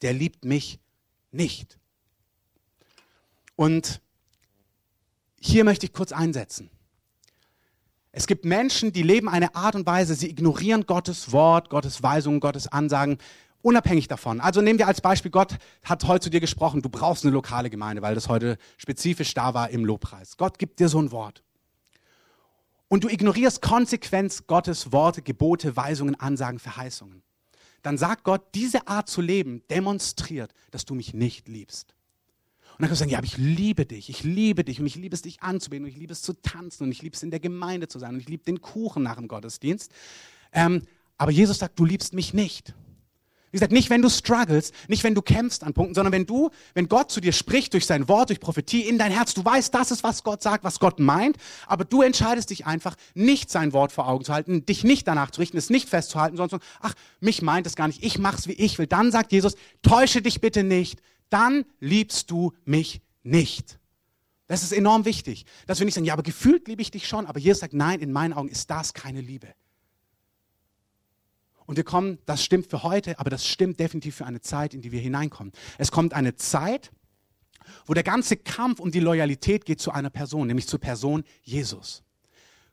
der 0.00 0.14
liebt 0.14 0.46
mich 0.46 0.80
nicht. 1.32 1.78
Und 3.54 4.00
hier 5.38 5.64
möchte 5.64 5.84
ich 5.84 5.92
kurz 5.92 6.12
einsetzen. 6.12 6.70
Es 8.10 8.26
gibt 8.26 8.46
Menschen, 8.46 8.94
die 8.94 9.02
leben 9.02 9.28
eine 9.28 9.54
Art 9.54 9.74
und 9.74 9.84
Weise, 9.84 10.14
sie 10.14 10.30
ignorieren 10.30 10.86
Gottes 10.86 11.30
Wort, 11.30 11.68
Gottes 11.68 12.02
Weisungen, 12.02 12.40
Gottes 12.40 12.68
Ansagen, 12.68 13.18
Unabhängig 13.60 14.06
davon. 14.08 14.40
Also 14.40 14.60
nehmen 14.60 14.78
wir 14.78 14.86
als 14.86 15.00
Beispiel, 15.00 15.30
Gott 15.30 15.56
hat 15.82 16.04
heute 16.04 16.24
zu 16.24 16.30
dir 16.30 16.40
gesprochen, 16.40 16.80
du 16.80 16.88
brauchst 16.88 17.24
eine 17.24 17.32
lokale 17.34 17.70
Gemeinde, 17.70 18.02
weil 18.02 18.14
das 18.14 18.28
heute 18.28 18.56
spezifisch 18.76 19.34
da 19.34 19.52
war 19.52 19.70
im 19.70 19.84
Lobpreis. 19.84 20.36
Gott 20.36 20.58
gibt 20.58 20.78
dir 20.80 20.88
so 20.88 21.00
ein 21.00 21.10
Wort. 21.10 21.42
und 22.88 23.04
du 23.04 23.08
ignorierst 23.08 23.60
konsequent 23.60 24.46
Gottes 24.46 24.92
Worte, 24.92 25.22
Gebote, 25.22 25.76
Weisungen, 25.76 26.14
Ansagen, 26.18 26.58
Verheißungen, 26.58 27.22
dann 27.82 27.98
sagt 27.98 28.24
Gott, 28.24 28.42
diese 28.54 28.88
Art 28.88 29.08
zu 29.08 29.20
leben 29.20 29.62
demonstriert, 29.70 30.52
dass 30.70 30.84
du 30.84 30.94
mich 30.94 31.14
nicht 31.14 31.48
liebst. 31.48 31.94
Und 32.72 32.82
dann 32.82 32.88
kannst 32.88 33.00
du 33.00 33.04
sagen, 33.04 33.10
ja, 33.10 33.18
aber 33.18 33.26
ich 33.26 33.36
liebe 33.36 33.86
dich, 33.86 34.08
ich 34.08 34.22
liebe 34.22 34.64
dich 34.64 34.80
und 34.80 34.86
ich 34.86 34.94
liebe 34.94 35.14
es, 35.14 35.22
dich 35.22 35.42
anzubeten 35.42 35.84
und 35.84 35.90
ich 35.90 35.96
liebe 35.96 36.12
es 36.12 36.22
zu 36.22 36.32
tanzen 36.32 36.84
und 36.84 36.92
ich 36.92 37.02
liebe 37.02 37.14
es, 37.14 37.22
in 37.22 37.30
der 37.30 37.40
Gemeinde 37.40 37.88
zu 37.88 37.98
sein 37.98 38.14
und 38.14 38.20
ich 38.20 38.28
liebe 38.28 38.44
den 38.44 38.60
Kuchen 38.60 39.02
nach 39.02 39.16
dem 39.16 39.28
Gottesdienst. 39.28 39.92
Ähm, 40.52 40.82
aber 41.16 41.32
Jesus 41.32 41.58
sagt, 41.58 41.78
du 41.78 41.84
liebst 41.84 42.14
mich 42.14 42.34
nicht. 42.34 42.74
Wie 43.50 43.56
gesagt, 43.56 43.72
nicht 43.72 43.88
wenn 43.88 44.02
du 44.02 44.10
struggles, 44.10 44.72
nicht 44.88 45.04
wenn 45.04 45.14
du 45.14 45.22
kämpfst 45.22 45.64
an 45.64 45.72
Punkten, 45.72 45.94
sondern 45.94 46.12
wenn 46.12 46.26
du, 46.26 46.50
wenn 46.74 46.88
Gott 46.88 47.10
zu 47.10 47.20
dir 47.20 47.32
spricht 47.32 47.72
durch 47.72 47.86
sein 47.86 48.06
Wort, 48.08 48.28
durch 48.28 48.40
Prophetie 48.40 48.82
in 48.82 48.98
dein 48.98 49.10
Herz, 49.10 49.32
du 49.32 49.44
weißt, 49.44 49.74
das 49.74 49.90
ist, 49.90 50.02
was 50.02 50.22
Gott 50.22 50.42
sagt, 50.42 50.64
was 50.64 50.80
Gott 50.80 51.00
meint, 51.00 51.36
aber 51.66 51.84
du 51.84 52.02
entscheidest 52.02 52.50
dich 52.50 52.66
einfach, 52.66 52.94
nicht 53.14 53.50
sein 53.50 53.72
Wort 53.72 53.92
vor 53.92 54.06
Augen 54.06 54.24
zu 54.24 54.32
halten, 54.32 54.66
dich 54.66 54.84
nicht 54.84 55.08
danach 55.08 55.30
zu 55.30 55.40
richten, 55.40 55.56
es 55.56 55.70
nicht 55.70 55.88
festzuhalten, 55.88 56.36
sondern, 56.36 56.60
ach, 56.80 56.94
mich 57.20 57.40
meint 57.40 57.66
es 57.66 57.74
gar 57.74 57.88
nicht, 57.88 58.04
ich 58.04 58.18
mach's, 58.18 58.48
wie 58.48 58.52
ich 58.52 58.78
will. 58.78 58.86
Dann 58.86 59.10
sagt 59.10 59.32
Jesus, 59.32 59.54
täusche 59.82 60.20
dich 60.20 60.40
bitte 60.40 60.62
nicht, 60.62 61.00
dann 61.30 61.64
liebst 61.80 62.30
du 62.30 62.52
mich 62.64 63.00
nicht. 63.22 63.78
Das 64.46 64.62
ist 64.62 64.72
enorm 64.72 65.04
wichtig, 65.04 65.44
dass 65.66 65.78
wir 65.78 65.84
nicht 65.84 65.94
sagen, 65.94 66.06
ja, 66.06 66.14
aber 66.14 66.22
gefühlt 66.22 66.68
liebe 66.68 66.80
ich 66.82 66.90
dich 66.90 67.06
schon, 67.06 67.26
aber 67.26 67.38
Jesus 67.38 67.60
sagt, 67.60 67.74
nein, 67.74 68.00
in 68.00 68.12
meinen 68.12 68.32
Augen 68.32 68.48
ist 68.48 68.70
das 68.70 68.94
keine 68.94 69.20
Liebe. 69.20 69.48
Und 71.68 71.76
wir 71.76 71.84
kommen, 71.84 72.16
das 72.24 72.42
stimmt 72.42 72.70
für 72.70 72.82
heute, 72.82 73.18
aber 73.18 73.28
das 73.28 73.46
stimmt 73.46 73.78
definitiv 73.78 74.16
für 74.16 74.24
eine 74.24 74.40
Zeit, 74.40 74.72
in 74.72 74.80
die 74.80 74.90
wir 74.90 75.00
hineinkommen. 75.00 75.52
Es 75.76 75.92
kommt 75.92 76.14
eine 76.14 76.34
Zeit, 76.34 76.90
wo 77.84 77.92
der 77.92 78.04
ganze 78.04 78.38
Kampf 78.38 78.80
um 78.80 78.90
die 78.90 79.00
Loyalität 79.00 79.66
geht 79.66 79.78
zu 79.78 79.90
einer 79.90 80.08
Person, 80.08 80.46
nämlich 80.46 80.66
zur 80.66 80.80
Person 80.80 81.24
Jesus. 81.42 82.02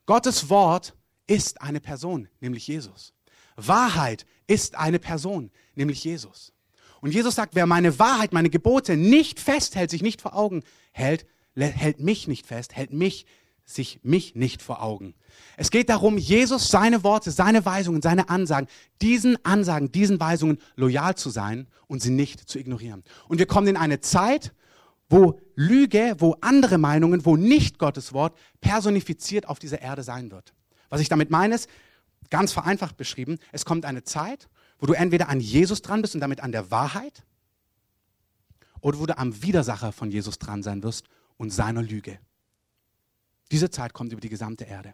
Gottes 0.06 0.50
Wort 0.50 0.96
ist 1.28 1.62
eine 1.62 1.82
Person, 1.82 2.30
nämlich 2.40 2.68
Jesus. 2.68 3.14
Wahrheit 3.58 4.25
ist 4.48 4.75
eine 4.75 5.00
Person, 5.00 5.52
nämlich 5.75 6.02
Jesus. 6.06 6.54
Und 7.02 7.14
Jesus 7.14 7.36
sagt, 7.36 7.54
wer 7.54 7.66
meine 7.66 8.00
Wahrheit, 8.00 8.32
meine 8.32 8.50
Gebote 8.50 8.96
nicht 8.96 9.42
festhält, 9.42 9.90
sich 9.92 10.04
nicht 10.04 10.22
vor 10.22 10.38
Augen 10.38 10.64
hält, 10.94 11.25
hält 11.58 12.00
mich 12.00 12.30
nicht 12.30 12.48
fest, 12.48 12.78
hält 12.78 12.94
mich 12.94 13.25
sich 13.66 14.00
mich 14.04 14.36
nicht 14.36 14.62
vor 14.62 14.82
Augen. 14.82 15.16
Es 15.58 15.72
geht 15.72 15.89
darum, 15.89 16.18
Jesus, 16.18 16.70
seine 16.70 17.04
Worte, 17.04 17.32
seine 17.32 17.65
Weisungen, 17.65 18.01
seine 18.01 18.30
Ansagen, 18.30 18.68
diesen 19.01 19.44
Ansagen, 19.46 19.92
diesen 19.92 20.20
Weisungen 20.20 20.58
loyal 20.75 21.15
zu 21.15 21.30
sein 21.30 21.68
und 21.88 22.01
sie 22.01 22.12
nicht 22.12 22.50
zu 22.50 22.60
ignorieren. 22.60 23.04
Und 23.27 23.39
wir 23.39 23.46
kommen 23.46 23.68
in 23.68 23.77
eine 23.77 24.01
Zeit, 24.01 24.54
wo 25.10 25.39
Lüge, 25.56 26.15
wo 26.20 26.36
andere 26.42 26.77
Meinungen, 26.77 27.25
wo 27.25 27.38
nicht 27.38 27.80
Gottes 27.80 28.13
Wort 28.13 28.38
personifiziert 28.62 29.48
auf 29.48 29.60
dieser 29.60 29.82
Erde 29.82 30.04
sein 30.04 30.32
wird. 30.32 30.54
Was 30.89 31.01
ich 31.01 31.10
damit 31.10 31.30
meine, 31.30 31.56
ist, 31.56 31.70
ganz 32.30 32.51
vereinfacht 32.51 32.98
beschrieben, 32.98 33.38
es 33.51 33.65
kommt 33.65 33.86
eine 33.86 34.04
Zeit, 34.04 34.50
wo 34.80 34.88
du 34.88 34.94
entweder 34.94 35.30
an 35.30 35.39
Jesus 35.39 35.82
dran 35.82 36.01
bist 36.01 36.15
und 36.15 36.22
damit 36.22 36.42
an 36.42 36.51
der 36.51 36.72
Wahrheit, 36.72 37.24
oder 38.86 39.00
wo 39.00 39.08
du 39.08 39.18
am 39.18 39.42
Widersacher 39.42 39.92
von 39.92 40.12
Jesus 40.12 40.38
dran 40.38 40.62
sein 40.62 40.84
wirst 40.84 41.08
und 41.38 41.50
seiner 41.50 41.82
Lüge. 41.82 42.20
Diese 43.51 43.72
Zeit 43.72 43.94
kommt 43.94 44.12
über 44.12 44.22
die 44.22 44.30
gesamte 44.30 44.65
Erde. 44.65 44.94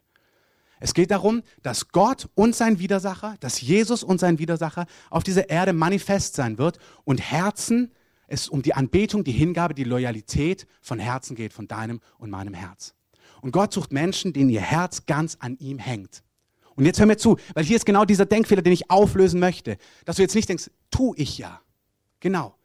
Es 0.81 0.95
geht 0.95 1.11
darum, 1.11 1.43
dass 1.61 1.89
Gott 1.89 2.27
und 2.33 2.55
sein 2.55 2.79
Widersacher, 2.79 3.35
dass 3.39 3.61
Jesus 3.61 4.03
und 4.03 4.19
sein 4.19 4.39
Widersacher 4.39 4.88
auf 5.11 5.23
dieser 5.23 5.47
Erde 5.47 5.73
manifest 5.73 6.33
sein 6.33 6.57
wird 6.57 6.79
und 7.03 7.21
Herzen, 7.21 7.91
es 8.27 8.50
um 8.50 8.63
die 8.63 8.73
Anbetung, 8.73 9.23
die 9.23 9.31
Hingabe, 9.31 9.75
die 9.75 9.83
Loyalität 9.83 10.65
von 10.81 10.97
Herzen 10.97 11.35
geht, 11.35 11.53
von 11.53 11.67
deinem 11.67 12.00
und 12.17 12.31
meinem 12.31 12.55
Herz. 12.55 12.95
Und 13.41 13.51
Gott 13.51 13.73
sucht 13.73 13.93
Menschen, 13.93 14.33
denen 14.33 14.50
ihr 14.50 14.61
Herz 14.61 15.05
ganz 15.05 15.38
an 15.39 15.55
ihm 15.59 15.77
hängt. 15.77 16.23
Und 16.75 16.85
jetzt 16.85 17.00
hör 17.00 17.05
mir 17.05 17.17
zu, 17.17 17.38
weil 17.53 17.63
hier 17.63 17.75
ist 17.75 17.85
genau 17.85 18.03
dieser 18.03 18.25
Denkfehler, 18.25 18.63
den 18.63 18.73
ich 18.73 18.89
auflösen 18.89 19.39
möchte, 19.39 19.77
dass 20.05 20.15
du 20.15 20.23
jetzt 20.23 20.33
nicht 20.33 20.50
denkst, 20.50 20.71
tu 20.89 21.13
ich 21.15 21.38
ja. 21.38 21.61
Genau. 22.21 22.55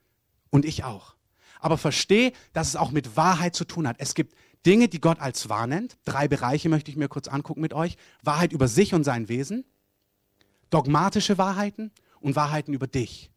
Und 0.48 0.64
ich 0.64 0.84
auch. 0.84 1.16
Aber 1.60 1.76
versteh, 1.76 2.32
dass 2.54 2.68
es 2.68 2.76
auch 2.76 2.92
mit 2.92 3.16
Wahrheit 3.18 3.54
zu 3.54 3.66
tun 3.66 3.86
hat. 3.86 3.96
Es 3.98 4.14
gibt 4.14 4.34
Dinge, 4.66 4.88
die 4.88 5.00
Gott 5.00 5.20
als 5.20 5.48
wahr 5.48 5.68
nennt. 5.68 5.96
Drei 6.04 6.26
Bereiche 6.26 6.68
möchte 6.68 6.90
ich 6.90 6.96
mir 6.96 7.08
kurz 7.08 7.28
angucken 7.28 7.60
mit 7.60 7.72
euch. 7.72 7.96
Wahrheit 8.22 8.52
über 8.52 8.66
sich 8.66 8.92
und 8.92 9.04
sein 9.04 9.28
Wesen, 9.28 9.64
dogmatische 10.70 11.38
Wahrheiten 11.38 11.92
und 12.20 12.34
Wahrheiten 12.34 12.74
über 12.74 12.88
dich. 12.88 13.30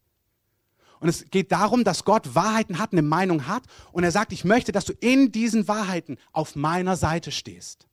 Und 1.00 1.08
es 1.08 1.30
geht 1.30 1.52
darum, 1.52 1.84
dass 1.84 2.04
Gott 2.04 2.36
Wahrheiten 2.36 2.80
hat, 2.80 2.92
eine 2.92 3.04
Meinung 3.04 3.48
hat 3.48 3.64
und 3.94 4.04
er 4.04 4.12
sagt, 4.12 4.34
ich 4.34 4.44
möchte, 4.44 4.72
dass 4.72 4.86
du 4.86 4.94
in 5.00 5.32
diesen 5.32 5.68
Wahrheiten 5.68 6.18
auf 6.34 6.56
meiner 6.56 6.98
Seite 6.98 7.32
stehst. 7.32 7.88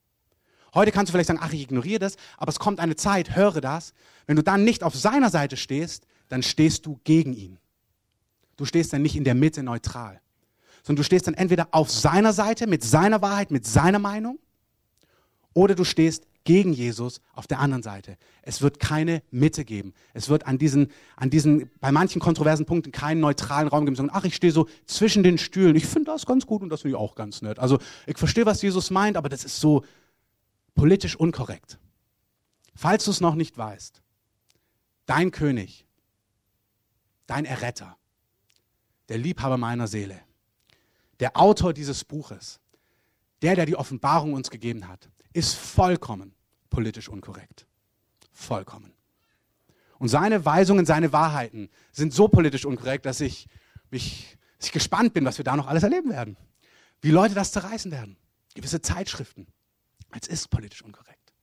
Heute 0.75 0.91
kannst 0.91 1.11
du 1.11 1.13
vielleicht 1.13 1.29
sagen, 1.29 1.39
ach, 1.41 1.53
ich 1.53 1.63
ignoriere 1.63 2.01
das, 2.01 2.17
aber 2.39 2.49
es 2.49 2.59
kommt 2.59 2.81
eine 2.81 2.97
Zeit, 2.97 3.37
höre 3.37 3.61
das. 3.61 3.93
Wenn 4.27 4.37
du 4.37 4.43
dann 4.43 4.65
nicht 4.65 4.83
auf 4.83 4.95
seiner 4.97 5.31
Seite 5.31 5.57
stehst, 5.57 6.07
dann 6.29 6.43
stehst 6.43 6.87
du 6.87 6.99
gegen 7.05 7.33
ihn. 7.35 7.59
Du 8.57 8.65
stehst 8.65 8.93
dann 8.93 9.03
nicht 9.03 9.15
in 9.15 9.25
der 9.25 9.35
Mitte 9.35 9.63
neutral 9.63 10.21
sondern 10.87 10.99
du 10.99 11.05
stehst 11.05 11.27
dann 11.27 11.35
entweder 11.35 11.67
auf 11.73 11.91
seiner 11.91 12.33
Seite 12.33 12.69
mit 12.69 12.85
seiner 12.85 13.21
Wahrheit, 13.21 13.51
mit 13.51 13.67
seiner 13.67 13.99
Meinung, 13.99 14.39
oder 15.53 15.75
du 15.75 15.83
stehst 15.83 16.29
gegen 16.45 16.73
Jesus 16.73 17.21
auf 17.33 17.49
der 17.49 17.59
anderen 17.59 17.83
Seite. 17.83 18.17
Es 18.43 18.63
wird 18.63 18.79
keine 18.79 19.25
Mitte 19.33 19.65
geben. 19.65 19.95
Es 20.15 20.29
wird 20.29 20.47
an 20.47 20.59
diesen, 20.59 20.93
an 21.17 21.29
diesen, 21.29 21.69
bei 21.81 21.91
manchen 21.91 22.21
kontroversen 22.21 22.67
Punkten 22.67 22.93
keinen 22.93 23.21
neutralen 23.21 23.67
Raum 23.67 23.85
geben, 23.85 23.97
sondern 23.97 24.15
ach, 24.17 24.25
ich 24.25 24.37
stehe 24.37 24.53
so 24.53 24.69
zwischen 24.85 25.25
den 25.25 25.39
Stühlen. 25.39 25.75
Ich 25.75 25.87
finde 25.87 26.13
das 26.13 26.25
ganz 26.25 26.47
gut 26.47 26.63
und 26.63 26.69
das 26.69 26.83
finde 26.83 26.97
ich 26.97 27.03
auch 27.03 27.17
ganz 27.17 27.43
nett. 27.43 27.59
Also 27.59 27.81
ich 28.07 28.17
verstehe, 28.17 28.47
was 28.47 28.63
Jesus 28.63 28.93
meint, 28.93 29.17
aber 29.17 29.29
das 29.29 29.43
ist 29.43 29.59
so 29.59 29.85
politisch 30.77 31.17
unkorrekt. 31.17 31.81
Falls 32.77 33.07
du 33.07 33.11
es 33.11 33.21
noch 33.21 33.35
nicht 33.35 33.59
weißt, 33.59 34.03
dein 35.07 35.33
König, 35.33 35.85
dein 37.27 37.45
Erretter, 37.45 37.97
der 39.09 39.19
Liebhaber 39.19 39.57
meiner 39.57 39.89
Seele, 39.89 40.21
der 41.21 41.37
Autor 41.37 41.73
dieses 41.73 42.05
Buches, 42.05 42.61
der, 43.43 43.55
der 43.55 43.67
die 43.67 43.77
Offenbarung 43.77 44.35
uns 44.35 44.51
gegeben 44.51 44.89
hat, 44.89 45.09
ist 45.33 45.55
vollkommen 45.55 46.35
politisch 46.71 47.09
unkorrekt. 47.09 47.67
Vollkommen. 48.33 48.93
Und 49.99 50.09
seine 50.09 50.45
Weisungen, 50.45 50.85
seine 50.85 51.13
Wahrheiten 51.13 51.71
sind 51.93 52.13
so 52.13 52.29
politisch 52.29 52.67
unkorrekt, 52.67 53.07
dass 53.07 53.21
ich 53.21 53.47
mich 53.91 54.37
dass 54.59 54.67
ich 54.67 54.73
gespannt 54.73 55.15
bin, 55.15 55.25
was 55.25 55.39
wir 55.39 55.45
da 55.45 55.57
noch 55.57 55.67
alles 55.67 55.83
erleben 55.83 56.11
werden. 56.11 56.37
Wie 57.01 57.11
Leute 57.11 57.35
das 57.35 57.53
zerreißen 57.53 57.91
werden. 57.93 58.17
Gewisse 58.55 58.81
Zeitschriften. 58.81 59.47
Es 60.19 60.27
ist 60.27 60.49
politisch 60.49 60.83
unkorrekt. 60.83 61.35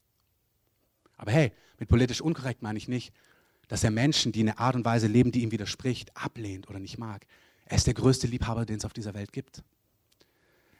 Aber 1.17 1.31
hey, 1.31 1.51
mit 1.77 1.89
politisch 1.89 2.21
unkorrekt 2.21 2.63
meine 2.63 2.77
ich 2.77 2.87
nicht, 2.87 3.13
dass 3.67 3.83
er 3.83 3.91
Menschen, 3.91 4.31
die 4.31 4.41
in 4.41 4.49
einer 4.49 4.59
Art 4.59 4.75
und 4.75 4.83
Weise 4.83 5.07
leben, 5.07 5.31
die 5.31 5.43
ihm 5.43 5.51
widerspricht, 5.51 6.15
ablehnt 6.17 6.69
oder 6.69 6.79
nicht 6.79 6.97
mag. 6.97 7.25
Er 7.73 7.77
ist 7.77 7.87
der 7.87 7.95
größte 7.95 8.27
Liebhaber, 8.27 8.67
den 8.67 8.77
es 8.77 8.85
auf 8.85 8.93
dieser 8.93 9.15
Welt 9.15 9.33
gibt. 9.33 9.63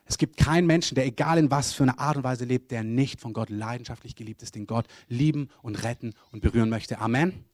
Es 0.06 0.20
gibt 0.20 0.38
keinen 0.38 0.68
Menschen, 0.68 0.94
der 0.94 1.08
egal 1.08 1.40
in 1.40 1.50
was 1.50 1.74
für 1.74 1.82
einer 1.82 1.98
Art 1.98 2.18
und 2.18 2.24
Weise 2.24 2.46
lebt, 2.46 2.70
der 2.70 2.84
nicht 2.84 3.20
von 3.20 3.34
Gott 3.34 3.50
leidenschaftlich 3.50 4.16
geliebt 4.16 4.44
ist, 4.44 4.54
den 4.54 4.68
Gott 4.68 4.86
lieben 5.08 5.50
und 5.64 5.82
retten 5.82 6.14
und 6.32 6.42
berühren 6.42 6.70
möchte. 6.70 7.00
Amen. 7.00 7.46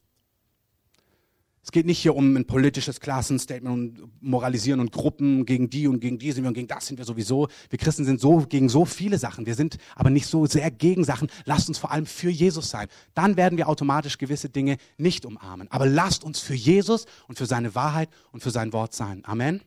Es 1.62 1.72
geht 1.72 1.86
nicht 1.86 2.00
hier 2.00 2.16
um 2.16 2.36
ein 2.36 2.46
politisches 2.46 3.00
Klassenstatement 3.00 3.74
und 3.74 4.22
Moralisieren 4.22 4.80
und 4.80 4.92
Gruppen 4.92 5.46
gegen 5.46 5.70
die 5.70 5.88
und 5.88 6.00
gegen 6.00 6.18
die 6.18 6.32
sind 6.32 6.44
wir 6.44 6.48
und 6.48 6.54
gegen 6.54 6.68
das 6.68 6.88
sind 6.88 6.98
wir 6.98 7.06
sowieso. 7.06 7.48
Wir 7.70 7.78
Christen 7.78 8.06
sind 8.06 8.22
so 8.22 8.46
gegen 8.48 8.70
so 8.70 8.86
viele 8.86 9.18
Sachen. 9.18 9.46
Wir 9.46 9.56
sind 9.56 9.78
aber 9.96 10.10
nicht 10.10 10.28
so 10.28 10.46
sehr 10.46 10.72
gegen 10.72 11.04
Sachen. 11.04 11.30
Lasst 11.46 11.68
uns 11.68 11.78
vor 11.78 11.92
allem 11.92 12.06
für 12.06 12.30
Jesus 12.30 12.70
sein. 12.70 12.88
Dann 13.14 13.36
werden 13.36 13.58
wir 13.58 13.68
automatisch 13.68 14.18
gewisse 14.18 14.50
Dinge 14.50 14.78
nicht 14.98 15.26
umarmen. 15.26 15.70
Aber 15.70 15.86
lasst 15.86 16.24
uns 16.24 16.40
für 16.40 16.56
Jesus 16.56 17.06
und 17.28 17.38
für 17.38 17.46
seine 17.46 17.76
Wahrheit 17.76 18.10
und 18.32 18.42
für 18.42 18.52
sein 18.52 18.72
Wort 18.72 18.94
sein. 18.94 19.24
Amen. 19.26 19.62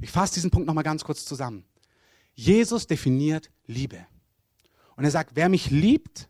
Ich 0.00 0.10
fasse 0.10 0.34
diesen 0.34 0.50
Punkt 0.50 0.66
nochmal 0.66 0.84
ganz 0.84 1.04
kurz 1.04 1.24
zusammen. 1.24 1.64
Jesus 2.34 2.86
definiert 2.86 3.50
Liebe. 3.66 4.06
Und 4.96 5.04
er 5.04 5.10
sagt, 5.10 5.32
wer 5.34 5.48
mich 5.48 5.70
liebt, 5.70 6.28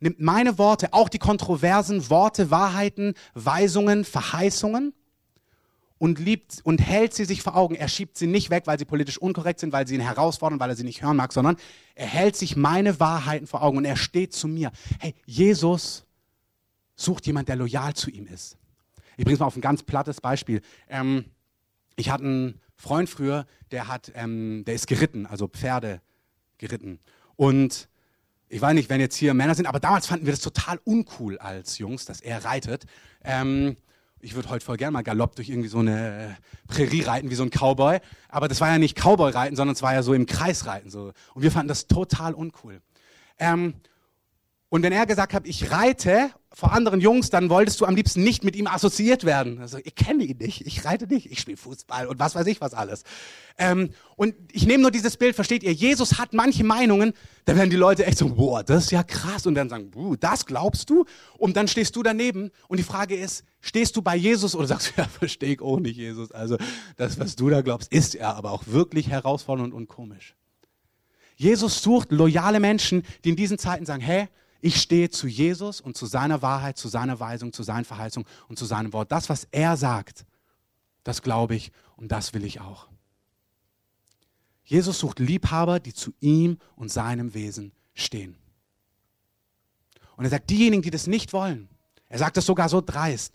nimmt 0.00 0.20
meine 0.20 0.58
Worte, 0.58 0.92
auch 0.92 1.08
die 1.08 1.18
kontroversen 1.18 2.10
Worte, 2.10 2.50
Wahrheiten, 2.50 3.14
Weisungen, 3.34 4.04
Verheißungen 4.04 4.94
und 5.98 6.18
liebt 6.18 6.60
und 6.64 6.80
hält 6.80 7.12
sie 7.12 7.26
sich 7.26 7.42
vor 7.42 7.54
Augen. 7.54 7.74
Er 7.74 7.88
schiebt 7.88 8.16
sie 8.16 8.26
nicht 8.26 8.48
weg, 8.48 8.66
weil 8.66 8.78
sie 8.78 8.86
politisch 8.86 9.18
unkorrekt 9.18 9.60
sind, 9.60 9.72
weil 9.72 9.86
sie 9.86 9.94
ihn 9.94 10.00
herausfordern, 10.00 10.58
weil 10.58 10.70
er 10.70 10.76
sie 10.76 10.84
nicht 10.84 11.02
hören 11.02 11.18
mag, 11.18 11.32
sondern 11.32 11.56
er 11.94 12.06
hält 12.06 12.36
sich 12.36 12.56
meine 12.56 12.98
Wahrheiten 12.98 13.46
vor 13.46 13.62
Augen 13.62 13.76
und 13.76 13.84
er 13.84 13.96
steht 13.96 14.32
zu 14.32 14.48
mir. 14.48 14.72
Hey, 14.98 15.14
Jesus 15.26 16.06
sucht 16.96 17.26
jemand, 17.26 17.48
der 17.50 17.56
loyal 17.56 17.94
zu 17.94 18.10
ihm 18.10 18.26
ist. 18.26 18.56
Ich 19.18 19.24
bringe 19.24 19.34
es 19.34 19.40
mal 19.40 19.46
auf 19.46 19.56
ein 19.56 19.60
ganz 19.60 19.82
plattes 19.82 20.22
Beispiel. 20.22 20.62
Ähm, 20.88 21.26
ich 21.96 22.08
hatte 22.08 22.24
einen 22.24 22.60
Freund 22.76 23.10
früher, 23.10 23.46
der 23.70 23.86
hat, 23.86 24.10
ähm, 24.14 24.64
der 24.66 24.74
ist 24.74 24.86
geritten, 24.86 25.26
also 25.26 25.48
Pferde 25.48 26.00
geritten. 26.56 26.98
Und 27.36 27.89
ich 28.50 28.60
weiß 28.60 28.74
nicht, 28.74 28.90
wenn 28.90 29.00
jetzt 29.00 29.16
hier 29.16 29.32
Männer 29.32 29.54
sind, 29.54 29.66
aber 29.66 29.78
damals 29.78 30.08
fanden 30.08 30.26
wir 30.26 30.32
das 30.32 30.40
total 30.40 30.80
uncool 30.84 31.38
als 31.38 31.78
Jungs, 31.78 32.04
dass 32.04 32.20
er 32.20 32.44
reitet. 32.44 32.84
Ähm, 33.24 33.76
ich 34.20 34.34
würde 34.34 34.50
heute 34.50 34.64
voll 34.64 34.76
gerne 34.76 34.90
mal 34.90 35.02
galopp 35.02 35.36
durch 35.36 35.48
irgendwie 35.48 35.68
so 35.68 35.78
eine 35.78 36.36
Prärie 36.66 37.02
reiten, 37.02 37.30
wie 37.30 37.36
so 37.36 37.44
ein 37.44 37.50
Cowboy. 37.50 38.00
Aber 38.28 38.48
das 38.48 38.60
war 38.60 38.68
ja 38.68 38.78
nicht 38.78 38.98
Cowboy-Reiten, 38.98 39.56
sondern 39.56 39.74
es 39.74 39.82
war 39.82 39.94
ja 39.94 40.02
so 40.02 40.12
im 40.12 40.26
Kreis 40.26 40.66
reiten. 40.66 40.90
So. 40.90 41.12
Und 41.32 41.42
wir 41.42 41.52
fanden 41.52 41.68
das 41.68 41.86
total 41.86 42.34
uncool. 42.34 42.82
Ähm, 43.38 43.74
Und 44.70 44.84
wenn 44.84 44.92
er 44.92 45.04
gesagt 45.04 45.34
hat, 45.34 45.48
ich 45.48 45.72
reite 45.72 46.30
vor 46.52 46.72
anderen 46.72 47.00
Jungs, 47.00 47.28
dann 47.28 47.50
wolltest 47.50 47.80
du 47.80 47.86
am 47.86 47.96
liebsten 47.96 48.22
nicht 48.22 48.44
mit 48.44 48.54
ihm 48.54 48.68
assoziiert 48.68 49.24
werden. 49.24 49.60
Also 49.60 49.78
ich 49.82 49.96
kenne 49.96 50.22
ihn 50.22 50.38
nicht, 50.38 50.64
ich 50.64 50.84
reite 50.84 51.08
nicht, 51.08 51.30
ich 51.30 51.40
spiele 51.40 51.56
Fußball 51.56 52.06
und 52.06 52.20
was 52.20 52.36
weiß 52.36 52.46
ich 52.46 52.60
was 52.60 52.72
alles. 52.72 53.02
Ähm, 53.58 53.90
und 54.14 54.34
ich 54.52 54.66
nehme 54.66 54.82
nur 54.82 54.92
dieses 54.92 55.16
Bild, 55.16 55.34
versteht 55.34 55.64
ihr? 55.64 55.72
Jesus 55.72 56.18
hat 56.18 56.34
manche 56.34 56.62
Meinungen, 56.62 57.14
da 57.46 57.56
werden 57.56 57.70
die 57.70 57.76
Leute 57.76 58.06
echt 58.06 58.18
so, 58.18 58.28
boah, 58.28 58.62
das 58.62 58.84
ist 58.84 58.92
ja 58.92 59.02
krass. 59.02 59.44
Und 59.44 59.56
dann 59.56 59.68
sagen, 59.68 59.90
buh, 59.90 60.14
das 60.14 60.46
glaubst 60.46 60.88
du? 60.88 61.04
Und 61.36 61.56
dann 61.56 61.66
stehst 61.66 61.96
du 61.96 62.04
daneben 62.04 62.52
und 62.68 62.78
die 62.78 62.84
Frage 62.84 63.16
ist, 63.16 63.44
stehst 63.60 63.96
du 63.96 64.02
bei 64.02 64.14
Jesus 64.14 64.54
oder 64.54 64.68
sagst 64.68 64.92
du, 64.92 64.92
ja, 65.00 65.08
verstehe 65.08 65.54
ich 65.54 65.60
auch 65.60 65.80
nicht, 65.80 65.96
Jesus. 65.96 66.30
Also 66.30 66.56
das, 66.96 67.18
was 67.18 67.34
du 67.34 67.48
da 67.50 67.62
glaubst, 67.62 67.92
ist 67.92 68.14
ja 68.14 68.34
aber 68.34 68.52
auch 68.52 68.68
wirklich 68.68 69.08
herausfordernd 69.08 69.74
und 69.74 69.88
komisch. 69.88 70.36
Jesus 71.34 71.82
sucht 71.82 72.12
loyale 72.12 72.60
Menschen, 72.60 73.02
die 73.24 73.30
in 73.30 73.36
diesen 73.36 73.58
Zeiten 73.58 73.84
sagen, 73.84 74.02
hey, 74.02 74.28
ich 74.60 74.80
stehe 74.80 75.10
zu 75.10 75.26
Jesus 75.26 75.80
und 75.80 75.96
zu 75.96 76.06
seiner 76.06 76.42
Wahrheit, 76.42 76.76
zu 76.76 76.88
seiner 76.88 77.18
Weisung, 77.20 77.52
zu 77.52 77.62
seinen 77.62 77.84
Verheißungen 77.84 78.28
und 78.48 78.58
zu 78.58 78.64
seinem 78.64 78.92
Wort. 78.92 79.10
Das, 79.10 79.28
was 79.28 79.46
er 79.50 79.76
sagt, 79.76 80.26
das 81.04 81.22
glaube 81.22 81.54
ich 81.54 81.72
und 81.96 82.12
das 82.12 82.34
will 82.34 82.44
ich 82.44 82.60
auch. 82.60 82.88
Jesus 84.64 84.98
sucht 85.00 85.18
Liebhaber, 85.18 85.80
die 85.80 85.94
zu 85.94 86.12
ihm 86.20 86.58
und 86.76 86.90
seinem 86.90 87.34
Wesen 87.34 87.72
stehen. 87.94 88.36
Und 90.16 90.24
er 90.24 90.30
sagt, 90.30 90.50
diejenigen, 90.50 90.82
die 90.82 90.90
das 90.90 91.06
nicht 91.06 91.32
wollen, 91.32 91.68
er 92.08 92.18
sagt 92.18 92.36
das 92.36 92.46
sogar 92.46 92.68
so 92.68 92.80
dreist, 92.80 93.34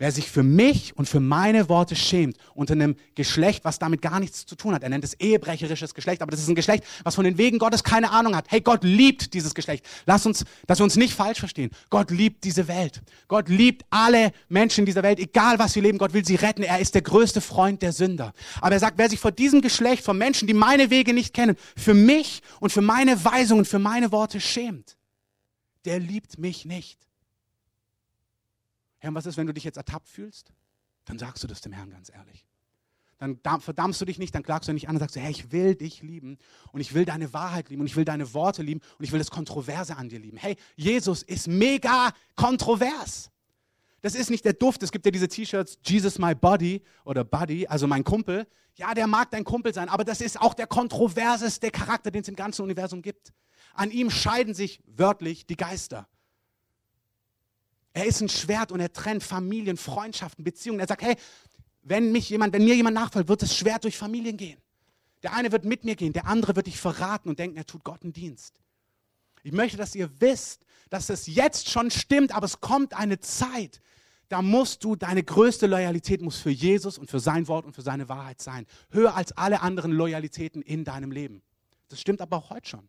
Wer 0.00 0.12
sich 0.12 0.30
für 0.30 0.42
mich 0.42 0.96
und 0.96 1.10
für 1.10 1.20
meine 1.20 1.68
Worte 1.68 1.94
schämt, 1.94 2.38
unter 2.54 2.72
einem 2.72 2.96
Geschlecht, 3.14 3.66
was 3.66 3.78
damit 3.78 4.00
gar 4.00 4.18
nichts 4.18 4.46
zu 4.46 4.56
tun 4.56 4.72
hat. 4.72 4.82
Er 4.82 4.88
nennt 4.88 5.04
es 5.04 5.12
ehebrecherisches 5.12 5.92
Geschlecht, 5.92 6.22
aber 6.22 6.30
das 6.30 6.40
ist 6.40 6.48
ein 6.48 6.54
Geschlecht, 6.54 6.84
was 7.04 7.16
von 7.16 7.24
den 7.26 7.36
Wegen 7.36 7.58
Gottes 7.58 7.84
keine 7.84 8.10
Ahnung 8.10 8.34
hat. 8.34 8.46
Hey, 8.48 8.62
Gott 8.62 8.82
liebt 8.82 9.34
dieses 9.34 9.54
Geschlecht. 9.54 9.84
Lass 10.06 10.24
uns, 10.24 10.46
dass 10.66 10.80
wir 10.80 10.84
uns 10.84 10.96
nicht 10.96 11.12
falsch 11.12 11.40
verstehen. 11.40 11.70
Gott 11.90 12.10
liebt 12.10 12.44
diese 12.44 12.66
Welt. 12.66 13.02
Gott 13.28 13.50
liebt 13.50 13.84
alle 13.90 14.32
Menschen 14.48 14.80
in 14.80 14.86
dieser 14.86 15.02
Welt, 15.02 15.18
egal 15.18 15.58
was 15.58 15.74
sie 15.74 15.82
leben. 15.82 15.98
Gott 15.98 16.14
will 16.14 16.24
sie 16.24 16.36
retten. 16.36 16.62
Er 16.62 16.78
ist 16.78 16.94
der 16.94 17.02
größte 17.02 17.42
Freund 17.42 17.82
der 17.82 17.92
Sünder. 17.92 18.32
Aber 18.62 18.72
er 18.72 18.80
sagt, 18.80 18.96
wer 18.96 19.10
sich 19.10 19.20
vor 19.20 19.32
diesem 19.32 19.60
Geschlecht, 19.60 20.02
von 20.02 20.16
Menschen, 20.16 20.48
die 20.48 20.54
meine 20.54 20.88
Wege 20.88 21.12
nicht 21.12 21.34
kennen, 21.34 21.56
für 21.76 21.92
mich 21.92 22.40
und 22.58 22.72
für 22.72 22.80
meine 22.80 23.22
Weisungen, 23.22 23.66
für 23.66 23.78
meine 23.78 24.12
Worte 24.12 24.40
schämt, 24.40 24.96
der 25.84 25.98
liebt 25.98 26.38
mich 26.38 26.64
nicht. 26.64 27.09
Herr, 29.00 29.14
was 29.14 29.26
ist, 29.26 29.36
wenn 29.36 29.46
du 29.46 29.54
dich 29.54 29.64
jetzt 29.64 29.76
ertappt 29.76 30.08
fühlst? 30.08 30.52
Dann 31.04 31.18
sagst 31.18 31.42
du 31.42 31.48
das 31.48 31.60
dem 31.60 31.72
Herrn 31.72 31.90
ganz 31.90 32.10
ehrlich. 32.10 32.46
Dann 33.18 33.60
verdammst 33.60 34.00
du 34.00 34.06
dich 34.06 34.18
nicht, 34.18 34.34
dann 34.34 34.42
klagst 34.42 34.68
du 34.68 34.72
nicht 34.72 34.88
an 34.88 34.96
und 34.96 35.00
sagst, 35.00 35.16
hey, 35.16 35.30
ich 35.30 35.52
will 35.52 35.74
dich 35.74 36.00
lieben 36.02 36.38
und 36.72 36.80
ich 36.80 36.94
will 36.94 37.04
deine 37.04 37.34
Wahrheit 37.34 37.68
lieben 37.68 37.82
und 37.82 37.86
ich 37.86 37.96
will 37.96 38.06
deine 38.06 38.32
Worte 38.32 38.62
lieben 38.62 38.80
und 38.98 39.04
ich 39.04 39.12
will 39.12 39.18
das 39.18 39.30
Kontroverse 39.30 39.96
an 39.96 40.08
dir 40.08 40.18
lieben. 40.18 40.38
Hey, 40.38 40.56
Jesus 40.74 41.22
ist 41.22 41.46
mega 41.46 42.12
kontrovers. 42.34 43.30
Das 44.00 44.14
ist 44.14 44.30
nicht 44.30 44.46
der 44.46 44.54
Duft. 44.54 44.82
Es 44.82 44.90
gibt 44.90 45.04
ja 45.04 45.10
diese 45.10 45.28
T-Shirts, 45.28 45.78
Jesus 45.84 46.18
my 46.18 46.34
body 46.34 46.82
oder 47.04 47.22
Buddy, 47.22 47.66
also 47.66 47.86
mein 47.86 48.04
Kumpel. 48.04 48.46
Ja, 48.76 48.94
der 48.94 49.06
mag 49.06 49.30
dein 49.30 49.44
Kumpel 49.44 49.74
sein, 49.74 49.90
aber 49.90 50.04
das 50.04 50.22
ist 50.22 50.40
auch 50.40 50.54
der 50.54 50.66
kontroverseste 50.66 51.70
Charakter, 51.70 52.10
den 52.10 52.22
es 52.22 52.28
im 52.28 52.36
ganzen 52.36 52.62
Universum 52.62 53.02
gibt. 53.02 53.34
An 53.74 53.90
ihm 53.90 54.08
scheiden 54.10 54.54
sich 54.54 54.80
wörtlich 54.86 55.46
die 55.46 55.56
Geister. 55.56 56.08
Er 57.92 58.06
ist 58.06 58.20
ein 58.20 58.28
Schwert 58.28 58.72
und 58.72 58.80
er 58.80 58.92
trennt 58.92 59.22
Familien, 59.22 59.76
Freundschaften, 59.76 60.44
Beziehungen. 60.44 60.80
Er 60.80 60.86
sagt, 60.86 61.02
hey, 61.02 61.16
wenn 61.82 62.12
mich 62.12 62.30
jemand, 62.30 62.52
wenn 62.52 62.64
mir 62.64 62.74
jemand 62.74 62.94
nachfolgt, 62.94 63.28
wird 63.28 63.42
das 63.42 63.56
Schwert 63.56 63.84
durch 63.84 63.96
Familien 63.96 64.36
gehen. 64.36 64.60
Der 65.22 65.34
eine 65.34 65.52
wird 65.52 65.64
mit 65.64 65.84
mir 65.84 65.96
gehen, 65.96 66.12
der 66.12 66.26
andere 66.26 66.56
wird 66.56 66.66
dich 66.66 66.78
verraten 66.78 67.28
und 67.28 67.38
denken, 67.38 67.56
er 67.56 67.66
tut 67.66 67.84
Gott 67.84 68.02
einen 68.02 68.12
Dienst. 68.12 68.60
Ich 69.42 69.52
möchte, 69.52 69.76
dass 69.76 69.94
ihr 69.94 70.10
wisst, 70.20 70.64
dass 70.88 71.10
es 71.10 71.26
jetzt 71.26 71.70
schon 71.70 71.90
stimmt, 71.90 72.34
aber 72.34 72.46
es 72.46 72.60
kommt 72.60 72.94
eine 72.94 73.20
Zeit, 73.20 73.80
da 74.28 74.42
musst 74.42 74.84
du, 74.84 74.94
deine 74.94 75.24
größte 75.24 75.66
Loyalität 75.66 76.22
muss 76.22 76.38
für 76.38 76.50
Jesus 76.50 76.98
und 76.98 77.10
für 77.10 77.18
sein 77.18 77.48
Wort 77.48 77.66
und 77.66 77.74
für 77.74 77.82
seine 77.82 78.08
Wahrheit 78.08 78.40
sein. 78.40 78.64
Höher 78.90 79.16
als 79.16 79.32
alle 79.32 79.60
anderen 79.60 79.90
Loyalitäten 79.90 80.62
in 80.62 80.84
deinem 80.84 81.10
Leben. 81.10 81.42
Das 81.88 82.00
stimmt 82.00 82.20
aber 82.20 82.36
auch 82.36 82.50
heute 82.50 82.68
schon. 82.68 82.88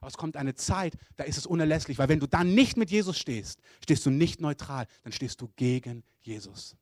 Aber 0.00 0.08
es 0.08 0.16
kommt 0.16 0.36
eine 0.36 0.54
Zeit, 0.54 0.96
da 1.16 1.24
ist 1.24 1.38
es 1.38 1.46
unerlässlich, 1.46 1.98
weil 1.98 2.08
wenn 2.08 2.20
du 2.20 2.26
dann 2.26 2.54
nicht 2.54 2.76
mit 2.76 2.90
Jesus 2.90 3.18
stehst, 3.18 3.60
stehst 3.82 4.04
du 4.06 4.10
nicht 4.10 4.40
neutral, 4.40 4.86
dann 5.02 5.12
stehst 5.12 5.40
du 5.40 5.48
gegen 5.56 6.04
Jesus. 6.20 6.76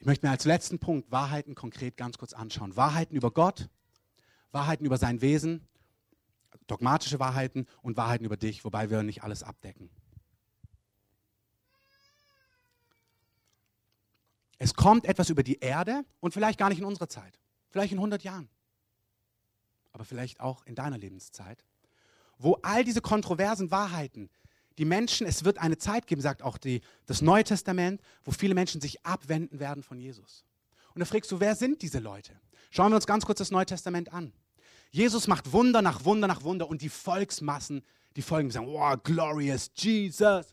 Ich 0.00 0.06
möchte 0.06 0.26
mir 0.26 0.30
als 0.30 0.44
letzten 0.44 0.78
Punkt 0.78 1.10
Wahrheiten 1.10 1.54
konkret 1.54 1.96
ganz 1.96 2.18
kurz 2.18 2.32
anschauen. 2.32 2.76
Wahrheiten 2.76 3.16
über 3.16 3.30
Gott, 3.30 3.68
Wahrheiten 4.52 4.84
über 4.84 4.96
sein 4.96 5.20
Wesen, 5.20 5.66
dogmatische 6.66 7.18
Wahrheiten 7.18 7.66
und 7.82 7.96
Wahrheiten 7.96 8.24
über 8.24 8.36
dich, 8.36 8.64
wobei 8.64 8.90
wir 8.90 9.02
nicht 9.02 9.24
alles 9.24 9.42
abdecken. 9.42 9.90
Es 14.58 14.74
kommt 14.74 15.04
etwas 15.04 15.30
über 15.30 15.42
die 15.42 15.60
Erde 15.60 16.04
und 16.20 16.34
vielleicht 16.34 16.58
gar 16.58 16.68
nicht 16.68 16.78
in 16.78 16.84
unserer 16.84 17.08
Zeit, 17.08 17.38
vielleicht 17.70 17.92
in 17.92 17.98
100 17.98 18.22
Jahren 18.22 18.48
aber 19.92 20.04
vielleicht 20.04 20.40
auch 20.40 20.64
in 20.66 20.74
deiner 20.74 20.98
Lebenszeit, 20.98 21.64
wo 22.38 22.54
all 22.62 22.84
diese 22.84 23.00
kontroversen 23.00 23.70
Wahrheiten, 23.70 24.30
die 24.78 24.84
Menschen, 24.84 25.26
es 25.26 25.44
wird 25.44 25.58
eine 25.58 25.76
Zeit 25.76 26.06
geben, 26.06 26.20
sagt 26.20 26.42
auch 26.42 26.56
die, 26.56 26.80
das 27.06 27.20
Neue 27.20 27.44
Testament, 27.44 28.00
wo 28.24 28.30
viele 28.30 28.54
Menschen 28.54 28.80
sich 28.80 29.04
abwenden 29.04 29.58
werden 29.58 29.82
von 29.82 29.98
Jesus. 29.98 30.44
Und 30.94 31.00
da 31.00 31.04
fragst 31.04 31.30
du, 31.32 31.40
wer 31.40 31.56
sind 31.56 31.82
diese 31.82 31.98
Leute? 31.98 32.32
Schauen 32.70 32.92
wir 32.92 32.96
uns 32.96 33.06
ganz 33.06 33.26
kurz 33.26 33.38
das 33.38 33.50
Neue 33.50 33.66
Testament 33.66 34.12
an. 34.12 34.32
Jesus 34.90 35.26
macht 35.26 35.52
Wunder 35.52 35.82
nach 35.82 36.04
Wunder 36.04 36.26
nach 36.28 36.42
Wunder 36.44 36.68
und 36.68 36.80
die 36.80 36.88
Volksmassen, 36.88 37.82
die 38.16 38.22
folgen, 38.22 38.50
sagen, 38.50 38.68
oh, 38.68 38.96
glorious 39.02 39.70
Jesus, 39.74 40.46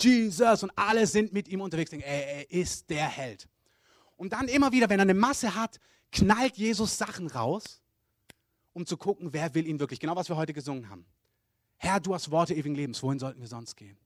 Jesus 0.00 0.62
und 0.62 0.70
alle 0.76 1.06
sind 1.06 1.32
mit 1.32 1.48
ihm 1.48 1.60
unterwegs, 1.60 1.90
denken, 1.90 2.06
er 2.06 2.50
ist 2.50 2.88
der 2.88 3.08
Held. 3.08 3.48
Und 4.16 4.32
dann 4.32 4.48
immer 4.48 4.72
wieder, 4.72 4.88
wenn 4.88 5.00
er 5.00 5.02
eine 5.02 5.14
Masse 5.14 5.54
hat, 5.54 5.80
knallt 6.12 6.56
Jesus 6.56 6.98
Sachen 6.98 7.28
raus, 7.28 7.80
um 8.78 8.86
zu 8.86 8.96
gucken, 8.96 9.32
wer 9.32 9.54
will 9.54 9.66
ihn 9.66 9.80
wirklich. 9.80 9.98
Genau, 9.98 10.14
was 10.14 10.28
wir 10.28 10.36
heute 10.36 10.52
gesungen 10.52 10.88
haben. 10.88 11.04
Herr, 11.76 12.00
du 12.00 12.14
hast 12.14 12.30
Worte 12.30 12.54
ewigen 12.54 12.74
Lebens. 12.74 13.02
Wohin 13.02 13.18
sollten 13.18 13.40
wir 13.40 13.48
sonst 13.48 13.76
gehen? 13.76 13.98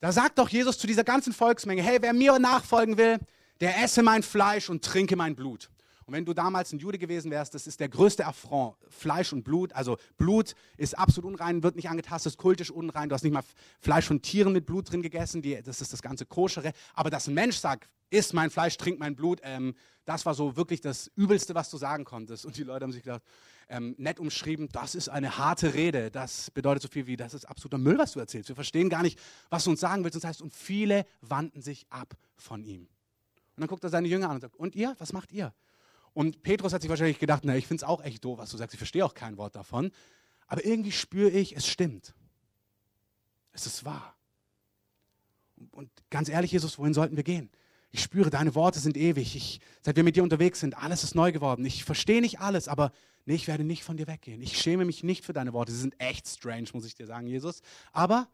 Da 0.00 0.12
sagt 0.12 0.38
doch 0.38 0.50
Jesus 0.50 0.78
zu 0.78 0.86
dieser 0.86 1.02
ganzen 1.02 1.32
Volksmenge, 1.32 1.82
hey, 1.82 1.98
wer 2.00 2.12
mir 2.12 2.38
nachfolgen 2.38 2.98
will, 2.98 3.18
der 3.60 3.82
esse 3.82 4.02
mein 4.02 4.22
Fleisch 4.22 4.68
und 4.68 4.84
trinke 4.84 5.16
mein 5.16 5.34
Blut. 5.34 5.70
Und 6.06 6.12
wenn 6.14 6.24
du 6.24 6.34
damals 6.34 6.72
ein 6.72 6.78
Jude 6.78 6.98
gewesen 6.98 7.30
wärst, 7.30 7.54
das 7.54 7.66
ist 7.66 7.80
der 7.80 7.88
größte 7.88 8.26
Affront. 8.26 8.76
Fleisch 8.88 9.32
und 9.32 9.42
Blut, 9.42 9.72
also 9.72 9.96
Blut 10.16 10.54
ist 10.76 10.98
absolut 10.98 11.32
unrein, 11.32 11.62
wird 11.62 11.76
nicht 11.76 11.88
angetastet, 11.88 12.32
ist 12.32 12.38
kultisch 12.38 12.70
unrein. 12.70 13.08
Du 13.08 13.14
hast 13.14 13.22
nicht 13.22 13.32
mal 13.32 13.44
Fleisch 13.80 14.06
von 14.06 14.20
Tieren 14.20 14.52
mit 14.52 14.66
Blut 14.66 14.90
drin 14.90 15.02
gegessen, 15.02 15.40
die, 15.40 15.62
das 15.62 15.80
ist 15.80 15.92
das 15.92 16.02
ganze 16.02 16.26
Koschere. 16.26 16.72
Aber 16.94 17.10
dass 17.10 17.26
ein 17.26 17.34
Mensch 17.34 17.56
sagt, 17.56 17.88
isst 18.10 18.34
mein 18.34 18.50
Fleisch, 18.50 18.76
trink 18.76 18.98
mein 18.98 19.16
Blut, 19.16 19.40
ähm, 19.42 19.74
das 20.04 20.26
war 20.26 20.34
so 20.34 20.56
wirklich 20.56 20.80
das 20.80 21.10
Übelste, 21.16 21.54
was 21.54 21.70
du 21.70 21.78
sagen 21.78 22.04
konntest. 22.04 22.44
Und 22.44 22.56
die 22.56 22.62
Leute 22.62 22.84
haben 22.84 22.92
sich 22.92 23.02
gedacht, 23.02 23.22
ähm, 23.68 23.94
nett 23.98 24.20
umschrieben, 24.20 24.68
das 24.70 24.94
ist 24.94 25.08
eine 25.08 25.38
harte 25.38 25.74
Rede. 25.74 26.10
Das 26.10 26.50
bedeutet 26.50 26.82
so 26.82 26.88
viel 26.88 27.06
wie, 27.06 27.16
das 27.16 27.32
ist 27.32 27.46
absoluter 27.46 27.78
Müll, 27.78 27.96
was 27.96 28.12
du 28.12 28.20
erzählst. 28.20 28.48
Wir 28.48 28.54
verstehen 28.54 28.90
gar 28.90 29.02
nicht, 29.02 29.18
was 29.48 29.64
du 29.64 29.70
uns 29.70 29.80
sagen 29.80 30.04
willst. 30.04 30.16
Und 30.16 30.24
das 30.24 30.28
heißt, 30.28 30.42
und 30.42 30.52
viele 30.52 31.06
wandten 31.22 31.62
sich 31.62 31.86
ab 31.88 32.14
von 32.36 32.62
ihm. 32.62 32.82
Und 32.82 33.60
dann 33.60 33.68
guckt 33.68 33.84
er 33.84 33.90
seine 33.90 34.08
Jünger 34.08 34.28
an 34.28 34.36
und 34.36 34.40
sagt, 34.40 34.56
und 34.56 34.74
ihr, 34.74 34.94
was 34.98 35.12
macht 35.12 35.32
ihr? 35.32 35.54
Und 36.14 36.42
Petrus 36.42 36.72
hat 36.72 36.80
sich 36.80 36.88
wahrscheinlich 36.88 37.18
gedacht, 37.18 37.42
na, 37.44 37.56
ich 37.56 37.66
finde 37.66 37.82
es 37.82 37.88
auch 37.88 38.02
echt 38.02 38.24
doof, 38.24 38.38
was 38.38 38.50
du 38.50 38.56
sagst. 38.56 38.72
Ich 38.72 38.78
verstehe 38.78 39.04
auch 39.04 39.14
kein 39.14 39.36
Wort 39.36 39.56
davon. 39.56 39.90
Aber 40.46 40.64
irgendwie 40.64 40.92
spüre 40.92 41.30
ich, 41.30 41.56
es 41.56 41.66
stimmt. 41.66 42.14
Es 43.52 43.66
ist 43.66 43.84
wahr. 43.84 44.16
Und 45.72 45.90
ganz 46.10 46.28
ehrlich, 46.28 46.52
Jesus, 46.52 46.78
wohin 46.78 46.94
sollten 46.94 47.16
wir 47.16 47.24
gehen? 47.24 47.50
Ich 47.90 48.02
spüre, 48.02 48.30
deine 48.30 48.54
Worte 48.54 48.78
sind 48.78 48.96
ewig. 48.96 49.36
Ich, 49.36 49.60
seit 49.80 49.96
wir 49.96 50.04
mit 50.04 50.16
dir 50.16 50.22
unterwegs 50.22 50.60
sind, 50.60 50.76
alles 50.76 51.04
ist 51.04 51.14
neu 51.14 51.32
geworden. 51.32 51.64
Ich 51.64 51.84
verstehe 51.84 52.20
nicht 52.20 52.40
alles, 52.40 52.68
aber 52.68 52.92
nee, 53.24 53.34
ich 53.34 53.46
werde 53.46 53.64
nicht 53.64 53.84
von 53.84 53.96
dir 53.96 54.06
weggehen. 54.06 54.42
Ich 54.42 54.58
schäme 54.58 54.84
mich 54.84 55.04
nicht 55.04 55.24
für 55.24 55.32
deine 55.32 55.52
Worte. 55.52 55.72
Sie 55.72 55.78
sind 55.78 55.94
echt 55.98 56.28
strange, 56.28 56.68
muss 56.72 56.86
ich 56.86 56.94
dir 56.94 57.06
sagen, 57.06 57.26
Jesus. 57.26 57.62
Aber 57.92 58.28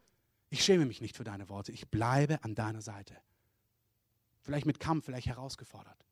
ich 0.49 0.63
schäme 0.63 0.85
mich 0.85 1.01
nicht 1.01 1.15
für 1.15 1.23
deine 1.23 1.47
Worte. 1.49 1.71
Ich 1.71 1.89
bleibe 1.89 2.43
an 2.43 2.55
deiner 2.55 2.81
Seite. 2.81 3.15
Vielleicht 4.41 4.65
mit 4.65 4.79
Kampf, 4.79 5.05
vielleicht 5.05 5.27
herausgefordert. 5.27 6.05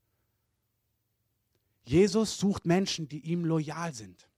Jesus 1.90 2.38
sucht 2.38 2.68
Menschen, 2.68 3.10
die 3.10 3.20
ihm 3.22 3.46
loyal 3.46 3.96
sind. 3.96 4.30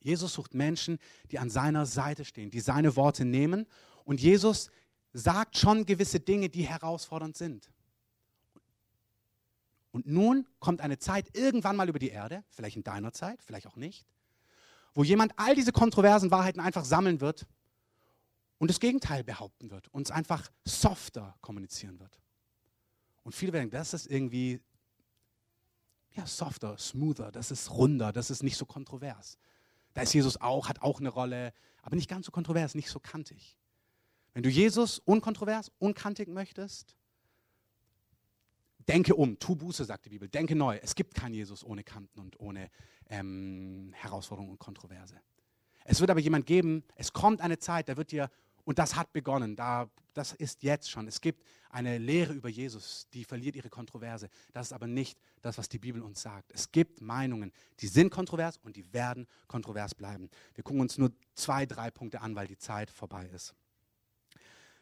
Jesus 0.00 0.34
sucht 0.34 0.54
Menschen, 0.54 0.98
die 1.30 1.38
an 1.38 1.48
seiner 1.48 1.86
Seite 1.86 2.24
stehen, 2.24 2.50
die 2.50 2.58
seine 2.58 2.96
Worte 2.96 3.24
nehmen. 3.24 3.68
Und 4.04 4.20
Jesus 4.20 4.70
sagt 5.12 5.56
schon 5.56 5.86
gewisse 5.86 6.18
Dinge, 6.18 6.48
die 6.48 6.64
herausfordernd 6.64 7.36
sind. 7.36 7.70
Und 9.92 10.08
nun 10.08 10.48
kommt 10.58 10.80
eine 10.80 10.98
Zeit 10.98 11.36
irgendwann 11.36 11.76
mal 11.76 11.88
über 11.88 12.00
die 12.00 12.08
Erde, 12.08 12.42
vielleicht 12.50 12.76
in 12.76 12.82
deiner 12.82 13.12
Zeit, 13.12 13.40
vielleicht 13.40 13.68
auch 13.68 13.76
nicht, 13.76 14.04
wo 14.94 15.04
jemand 15.04 15.32
all 15.36 15.54
diese 15.54 15.70
kontroversen 15.70 16.32
Wahrheiten 16.32 16.58
einfach 16.58 16.84
sammeln 16.84 17.20
wird 17.20 17.46
und 18.58 18.68
das 18.68 18.80
Gegenteil 18.80 19.22
behaupten 19.22 19.70
wird, 19.70 19.86
uns 19.94 20.10
einfach 20.10 20.50
softer 20.64 21.36
kommunizieren 21.40 22.00
wird. 22.00 22.20
Und 23.22 23.32
viele 23.32 23.52
werden 23.52 23.70
das 23.70 23.94
ist 23.94 24.10
irgendwie 24.10 24.60
ja, 26.14 26.26
softer, 26.26 26.78
smoother, 26.78 27.32
das 27.32 27.50
ist 27.50 27.70
runder, 27.70 28.12
das 28.12 28.30
ist 28.30 28.42
nicht 28.42 28.56
so 28.56 28.66
kontrovers. 28.66 29.38
Da 29.94 30.02
ist 30.02 30.14
Jesus 30.14 30.40
auch, 30.40 30.68
hat 30.68 30.82
auch 30.82 31.00
eine 31.00 31.08
Rolle, 31.08 31.52
aber 31.82 31.96
nicht 31.96 32.08
ganz 32.08 32.26
so 32.26 32.32
kontrovers, 32.32 32.74
nicht 32.74 32.88
so 32.88 33.00
kantig. 33.00 33.56
Wenn 34.32 34.42
du 34.42 34.48
Jesus 34.48 34.98
unkontrovers, 34.98 35.70
unkantig 35.78 36.28
möchtest, 36.28 36.96
denke 38.88 39.14
um, 39.14 39.38
tu 39.38 39.56
Buße, 39.56 39.84
sagt 39.84 40.04
die 40.06 40.10
Bibel, 40.10 40.28
denke 40.28 40.56
neu. 40.56 40.78
Es 40.82 40.94
gibt 40.94 41.14
keinen 41.14 41.34
Jesus 41.34 41.64
ohne 41.64 41.84
Kanten 41.84 42.18
und 42.20 42.38
ohne 42.40 42.70
ähm, 43.08 43.92
Herausforderungen 43.94 44.50
und 44.50 44.58
Kontroverse. 44.58 45.20
Es 45.84 46.00
wird 46.00 46.10
aber 46.10 46.20
jemand 46.20 46.46
geben, 46.46 46.82
es 46.96 47.12
kommt 47.12 47.40
eine 47.40 47.58
Zeit, 47.58 47.88
da 47.88 47.96
wird 47.96 48.10
dir, 48.10 48.30
und 48.64 48.78
das 48.78 48.96
hat 48.96 49.12
begonnen, 49.12 49.56
da, 49.56 49.88
das 50.14 50.32
ist 50.32 50.62
jetzt 50.62 50.90
schon. 50.90 51.06
Es 51.06 51.20
gibt 51.20 51.42
eine 51.70 51.98
Lehre 51.98 52.32
über 52.32 52.48
Jesus, 52.48 53.08
die 53.12 53.24
verliert 53.24 53.56
ihre 53.56 53.68
Kontroverse. 53.68 54.28
Das 54.52 54.68
ist 54.68 54.72
aber 54.72 54.86
nicht 54.86 55.18
das, 55.42 55.58
was 55.58 55.68
die 55.68 55.78
Bibel 55.78 56.02
uns 56.02 56.22
sagt. 56.22 56.52
Es 56.52 56.70
gibt 56.70 57.00
Meinungen, 57.00 57.52
die 57.80 57.88
sind 57.88 58.10
kontrovers 58.10 58.58
und 58.58 58.76
die 58.76 58.92
werden 58.92 59.26
kontrovers 59.48 59.94
bleiben. 59.94 60.30
Wir 60.54 60.64
gucken 60.64 60.80
uns 60.80 60.98
nur 60.98 61.12
zwei, 61.34 61.66
drei 61.66 61.90
Punkte 61.90 62.20
an, 62.20 62.34
weil 62.36 62.46
die 62.46 62.58
Zeit 62.58 62.90
vorbei 62.90 63.28
ist. 63.34 63.54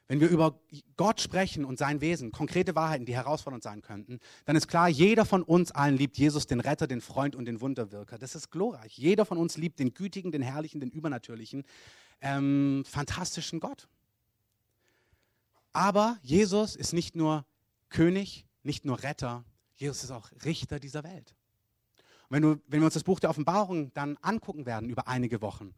Wenn 0.09 0.21
wir 0.21 0.29
über 0.29 0.61
Gott 0.97 1.23
sprechen 1.23 1.65
und 1.65 1.79
sein 1.79 2.03
Wesen, 2.03 2.33
konkrete 2.33 2.75
Wahrheiten, 2.75 3.07
die 3.07 3.15
herausfordernd 3.15 3.63
sein 3.63 3.81
könnten, 3.81 4.19
dann 4.45 4.57
ist 4.57 4.69
klar, 4.69 4.89
jeder 4.89 5.25
von 5.25 5.43
uns 5.43 5.73
allen 5.73 5.97
liebt 5.97 6.19
Jesus, 6.19 6.47
den 6.47 6.61
Retter, 6.61 6.87
den 6.87 7.01
Freund 7.01 7.35
und 7.35 7.47
den 7.47 7.63
Wunderwirker. 7.63 8.19
Das 8.19 8.35
ist 8.35 8.51
glorreich. 8.51 8.99
Jeder 8.99 9.25
von 9.25 9.39
uns 9.39 9.57
liebt 9.57 9.79
den 9.79 9.95
gütigen, 9.95 10.31
den 10.31 10.43
herrlichen, 10.43 10.81
den 10.81 10.91
übernatürlichen, 10.91 11.65
ähm, 12.23 12.85
fantastischen 12.89 13.61
Gott. 13.61 13.89
Aber 15.73 16.19
Jesus 16.23 16.77
ist 16.77 16.93
nicht 16.93 17.15
nur 17.15 17.45
König, 17.91 18.47
nicht 18.63 18.85
nur 18.85 19.03
Retter, 19.03 19.45
Jesus 19.75 20.05
ist 20.05 20.11
auch 20.11 20.31
Richter 20.45 20.79
dieser 20.81 21.03
Welt. 21.03 21.35
Und 22.29 22.37
wenn, 22.37 22.43
du, 22.43 22.63
wenn 22.69 22.81
wir 22.81 22.87
uns 22.87 22.95
das 22.95 23.05
Buch 23.05 23.21
der 23.21 23.31
Offenbarung 23.31 23.93
dann 23.93 24.17
angucken 24.23 24.65
werden 24.65 24.89
über 24.89 25.09
einige 25.09 25.43
Wochen, 25.43 25.75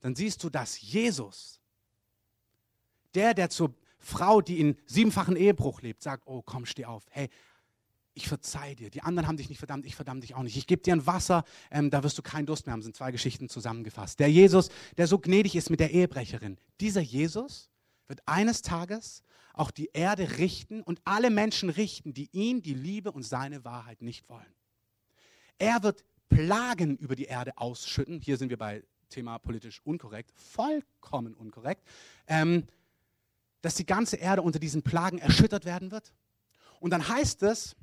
dann 0.00 0.14
siehst 0.14 0.42
du, 0.44 0.48
dass 0.48 0.80
Jesus 0.80 1.60
der, 3.14 3.34
der 3.34 3.50
zur 3.50 3.74
Frau, 3.98 4.40
die 4.40 4.60
in 4.60 4.76
siebenfachen 4.86 5.36
Ehebruch 5.36 5.82
lebt, 5.82 6.02
sagt, 6.02 6.22
oh 6.26 6.42
komm, 6.42 6.66
steh 6.66 6.84
auf. 6.84 7.04
Hey, 7.10 7.30
ich 8.18 8.28
verzeih 8.28 8.74
dir. 8.74 8.90
Die 8.90 9.02
anderen 9.02 9.26
haben 9.26 9.36
dich 9.36 9.48
nicht 9.48 9.58
verdammt, 9.58 9.86
ich 9.86 9.94
verdamme 9.96 10.20
dich 10.20 10.34
auch 10.34 10.42
nicht. 10.42 10.56
Ich 10.56 10.66
gebe 10.66 10.82
dir 10.82 10.92
ein 10.92 11.06
Wasser, 11.06 11.44
ähm, 11.70 11.90
da 11.90 12.02
wirst 12.02 12.18
du 12.18 12.22
keinen 12.22 12.46
Durst 12.46 12.66
mehr 12.66 12.72
haben. 12.72 12.80
Das 12.80 12.86
sind 12.86 12.96
zwei 12.96 13.12
Geschichten 13.12 13.48
zusammengefasst. 13.48 14.20
Der 14.20 14.30
Jesus, 14.30 14.68
der 14.96 15.06
so 15.06 15.18
gnädig 15.18 15.56
ist 15.56 15.70
mit 15.70 15.80
der 15.80 15.90
Ehebrecherin. 15.90 16.58
Dieser 16.80 17.00
Jesus 17.00 17.70
wird 18.06 18.20
eines 18.26 18.62
Tages 18.62 19.22
auch 19.54 19.70
die 19.70 19.90
Erde 19.92 20.38
richten 20.38 20.82
und 20.82 21.00
alle 21.04 21.30
Menschen 21.30 21.70
richten, 21.70 22.14
die 22.14 22.28
ihn, 22.32 22.62
die 22.62 22.74
Liebe 22.74 23.10
und 23.10 23.22
seine 23.22 23.64
Wahrheit 23.64 24.02
nicht 24.02 24.28
wollen. 24.28 24.54
Er 25.58 25.82
wird 25.82 26.04
Plagen 26.28 26.96
über 26.96 27.16
die 27.16 27.24
Erde 27.24 27.56
ausschütten. 27.56 28.20
Hier 28.20 28.36
sind 28.36 28.50
wir 28.50 28.58
bei 28.58 28.84
Thema 29.08 29.38
politisch 29.38 29.80
unkorrekt, 29.84 30.30
vollkommen 30.36 31.34
unkorrekt. 31.34 31.82
Ähm, 32.26 32.66
dass 33.62 33.74
die 33.74 33.86
ganze 33.86 34.16
Erde 34.16 34.42
unter 34.42 34.58
diesen 34.58 34.82
Plagen 34.82 35.18
erschüttert 35.18 35.64
werden 35.64 35.90
wird. 35.90 36.12
Und 36.80 36.90
dann 36.90 37.08
heißt 37.08 37.42
es, 37.42 37.76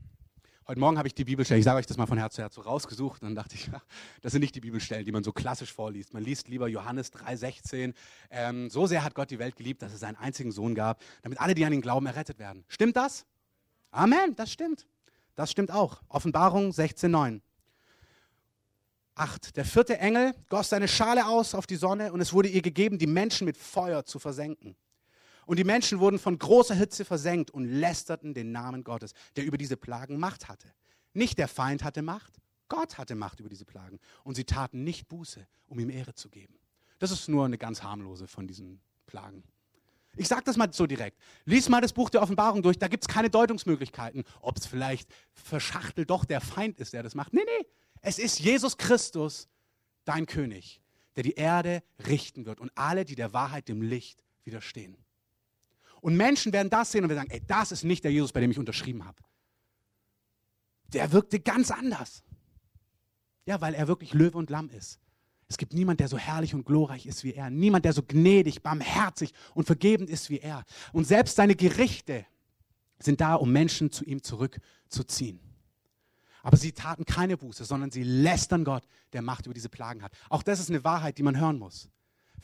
heute 0.67 0.79
Morgen 0.79 0.97
habe 0.97 1.07
ich 1.07 1.13
die 1.13 1.25
Bibelstelle, 1.25 1.59
ich 1.59 1.65
sage 1.65 1.77
euch 1.77 1.85
das 1.85 1.97
mal 1.97 2.07
von 2.07 2.17
Herz 2.17 2.35
zu 2.35 2.41
Herz 2.41 2.55
so 2.55 2.61
rausgesucht, 2.61 3.21
dann 3.21 3.35
dachte 3.35 3.55
ich, 3.55 3.69
das 4.21 4.31
sind 4.31 4.41
nicht 4.41 4.55
die 4.55 4.61
Bibelstellen, 4.61 5.05
die 5.05 5.11
man 5.11 5.23
so 5.23 5.31
klassisch 5.31 5.71
vorliest. 5.71 6.13
Man 6.13 6.23
liest 6.23 6.47
lieber 6.47 6.67
Johannes 6.67 7.13
3,16. 7.13 7.93
Ähm, 8.31 8.69
so 8.69 8.87
sehr 8.87 9.03
hat 9.03 9.15
Gott 9.15 9.29
die 9.29 9.39
Welt 9.39 9.55
geliebt, 9.55 9.81
dass 9.81 9.93
es 9.93 9.99
seinen 9.99 10.15
einzigen 10.15 10.51
Sohn 10.51 10.75
gab, 10.75 11.01
damit 11.21 11.39
alle, 11.39 11.53
die 11.53 11.65
an 11.65 11.73
ihn 11.73 11.81
glauben, 11.81 12.05
errettet 12.05 12.39
werden. 12.39 12.63
Stimmt 12.67 12.95
das? 12.95 13.25
Amen, 13.91 14.35
das 14.35 14.51
stimmt. 14.51 14.87
Das 15.35 15.51
stimmt 15.51 15.71
auch. 15.71 16.01
Offenbarung 16.09 16.71
16,9. 16.71 17.41
8. 19.15 19.55
Der 19.55 19.63
vierte 19.63 19.97
Engel 19.97 20.33
goss 20.49 20.69
seine 20.69 20.87
Schale 20.87 21.25
aus 21.25 21.55
auf 21.55 21.67
die 21.67 21.77
Sonne 21.77 22.11
und 22.11 22.19
es 22.19 22.33
wurde 22.33 22.49
ihr 22.49 22.61
gegeben, 22.61 22.97
die 22.97 23.07
Menschen 23.07 23.45
mit 23.45 23.57
Feuer 23.57 24.05
zu 24.05 24.19
versenken. 24.19 24.75
Und 25.45 25.57
die 25.57 25.63
Menschen 25.63 25.99
wurden 25.99 26.19
von 26.19 26.37
großer 26.37 26.75
Hitze 26.75 27.05
versenkt 27.05 27.51
und 27.51 27.65
lästerten 27.65 28.33
den 28.33 28.51
Namen 28.51 28.83
Gottes, 28.83 29.13
der 29.35 29.45
über 29.45 29.57
diese 29.57 29.77
Plagen 29.77 30.17
Macht 30.17 30.47
hatte. 30.47 30.73
Nicht 31.13 31.37
der 31.37 31.47
Feind 31.47 31.83
hatte 31.83 32.01
Macht, 32.01 32.41
Gott 32.67 32.97
hatte 32.97 33.15
Macht 33.15 33.39
über 33.39 33.49
diese 33.49 33.65
Plagen. 33.65 33.99
Und 34.23 34.35
sie 34.35 34.43
taten 34.43 34.83
nicht 34.83 35.07
Buße, 35.07 35.47
um 35.67 35.79
ihm 35.79 35.89
Ehre 35.89 36.13
zu 36.15 36.29
geben. 36.29 36.57
Das 36.99 37.11
ist 37.11 37.27
nur 37.27 37.45
eine 37.45 37.57
ganz 37.57 37.83
harmlose 37.83 38.27
von 38.27 38.47
diesen 38.47 38.81
Plagen. 39.05 39.43
Ich 40.17 40.27
sage 40.27 40.43
das 40.45 40.55
mal 40.57 40.71
so 40.71 40.87
direkt. 40.87 41.19
Lies 41.43 41.67
mal 41.69 41.81
das 41.81 41.93
Buch 41.93 42.09
der 42.09 42.21
Offenbarung 42.21 42.61
durch, 42.61 42.79
da 42.79 42.87
gibt 42.87 43.03
es 43.03 43.07
keine 43.07 43.29
Deutungsmöglichkeiten, 43.29 44.23
ob 44.41 44.57
es 44.57 44.65
vielleicht 44.65 45.13
verschachtelt 45.33 46.09
doch 46.09 46.25
der 46.25 46.41
Feind 46.41 46.79
ist, 46.79 46.93
der 46.93 47.03
das 47.03 47.15
macht. 47.15 47.33
Nee, 47.33 47.43
nee, 47.45 47.67
es 48.01 48.17
ist 48.17 48.39
Jesus 48.39 48.77
Christus, 48.77 49.49
dein 50.05 50.25
König, 50.25 50.81
der 51.15 51.23
die 51.23 51.33
Erde 51.33 51.83
richten 52.07 52.45
wird 52.45 52.61
und 52.61 52.71
alle, 52.75 53.03
die 53.03 53.15
der 53.15 53.33
Wahrheit, 53.33 53.67
dem 53.67 53.81
Licht 53.81 54.23
widerstehen. 54.43 54.95
Und 56.05 56.17
Menschen 56.17 56.53
werden 56.53 56.69
das 56.69 56.91
sehen 56.91 57.03
und 57.03 57.09
werden 57.09 57.21
sagen, 57.21 57.31
ey, 57.31 57.41
das 57.47 57.71
ist 57.71 57.83
nicht 57.83 58.03
der 58.03 58.11
Jesus, 58.11 58.31
bei 58.31 58.39
dem 58.39 58.51
ich 58.51 58.59
unterschrieben 58.59 59.05
habe. 59.05 59.17
Der 60.89 61.11
wirkte 61.11 61.39
ganz 61.39 61.71
anders. 61.71 62.23
Ja, 63.47 63.59
weil 63.59 63.73
er 63.73 63.87
wirklich 63.87 64.13
Löwe 64.13 64.37
und 64.37 64.51
Lamm 64.51 64.69
ist. 64.69 64.99
Es 65.47 65.57
gibt 65.57 65.73
niemand, 65.73 65.99
der 65.99 66.07
so 66.07 66.19
herrlich 66.19 66.53
und 66.53 66.63
glorreich 66.63 67.07
ist 67.07 67.23
wie 67.23 67.33
er. 67.33 67.49
Niemand, 67.49 67.85
der 67.85 67.93
so 67.93 68.03
gnädig, 68.03 68.61
barmherzig 68.61 69.33
und 69.55 69.65
vergebend 69.65 70.11
ist 70.11 70.29
wie 70.29 70.37
er. 70.37 70.63
Und 70.93 71.05
selbst 71.05 71.37
seine 71.37 71.55
Gerichte 71.55 72.27
sind 72.99 73.19
da, 73.19 73.33
um 73.33 73.51
Menschen 73.51 73.91
zu 73.91 74.05
ihm 74.05 74.21
zurückzuziehen. 74.21 75.39
Aber 76.43 76.57
sie 76.57 76.71
taten 76.71 77.05
keine 77.05 77.35
Buße, 77.35 77.65
sondern 77.65 77.89
sie 77.89 78.03
lästern 78.03 78.63
Gott, 78.63 78.83
der 79.13 79.23
Macht 79.23 79.47
über 79.47 79.55
diese 79.55 79.69
Plagen 79.69 80.03
hat. 80.03 80.13
Auch 80.29 80.43
das 80.43 80.59
ist 80.59 80.69
eine 80.69 80.83
Wahrheit, 80.83 81.17
die 81.17 81.23
man 81.23 81.39
hören 81.39 81.57
muss. 81.57 81.89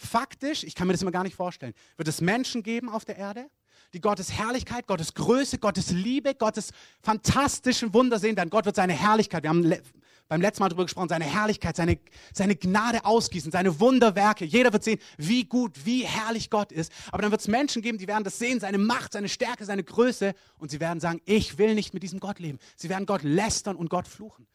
Faktisch, 0.02 0.64
ich 0.64 0.74
kann 0.74 0.88
mir 0.88 0.94
das 0.94 1.04
immer 1.04 1.12
gar 1.12 1.24
nicht 1.24 1.36
vorstellen, 1.36 1.74
wird 1.96 2.08
es 2.08 2.22
Menschen 2.22 2.64
geben 2.64 2.90
auf 2.90 3.06
der 3.06 3.18
Erde, 3.18 3.50
die 3.94 4.02
Gottes 4.02 4.32
Herrlichkeit, 4.32 4.88
Gottes 4.88 5.14
Größe, 5.14 5.60
Gottes 5.60 5.92
Liebe, 5.92 6.34
Gottes 6.34 6.72
fantastischen 7.04 7.94
Wunder 7.94 8.18
sehen 8.18 8.36
werden. 8.36 8.50
Gott 8.50 8.66
wird 8.66 8.76
seine 8.76 8.94
Herrlichkeit, 8.94 9.44
wir 9.44 9.50
haben 9.50 9.64
le 9.64 9.82
beim 10.28 10.40
letzten 10.40 10.64
Mal 10.64 10.70
darüber 10.70 10.86
gesprochen, 10.86 11.10
seine 11.10 11.26
Herrlichkeit, 11.26 11.76
seine, 11.76 12.00
seine 12.34 12.56
Gnade 12.56 13.04
ausgießen, 13.04 13.52
seine 13.52 13.82
Wunderwerke. 13.82 14.46
Jeder 14.46 14.72
wird 14.72 14.82
sehen, 14.82 14.98
wie 15.18 15.44
gut, 15.44 15.86
wie 15.86 16.06
herrlich 16.06 16.50
Gott 16.50 16.72
ist. 16.72 16.90
Aber 17.12 17.22
dann 17.22 17.32
wird 17.32 17.42
es 17.42 17.50
Menschen 17.50 17.82
geben, 17.82 17.98
die 17.98 18.08
werden 18.08 18.24
das 18.24 18.40
sehen, 18.40 18.62
seine 18.62 18.78
Macht, 18.78 19.12
seine 19.12 19.28
Stärke, 19.28 19.66
seine 19.66 19.84
Größe. 19.84 20.34
Und 20.58 20.72
sie 20.72 20.80
werden 20.80 21.02
sagen, 21.02 21.20
ich 21.26 21.58
will 21.58 21.76
nicht 21.76 21.94
mit 21.94 22.02
diesem 22.02 22.22
Gott 22.22 22.40
leben. 22.40 22.60
Sie 22.78 22.88
werden 22.88 23.06
Gott 23.06 23.24
lästern 23.24 23.76
und 23.76 23.90
Gott 23.90 24.08
fluchen. 24.08 24.48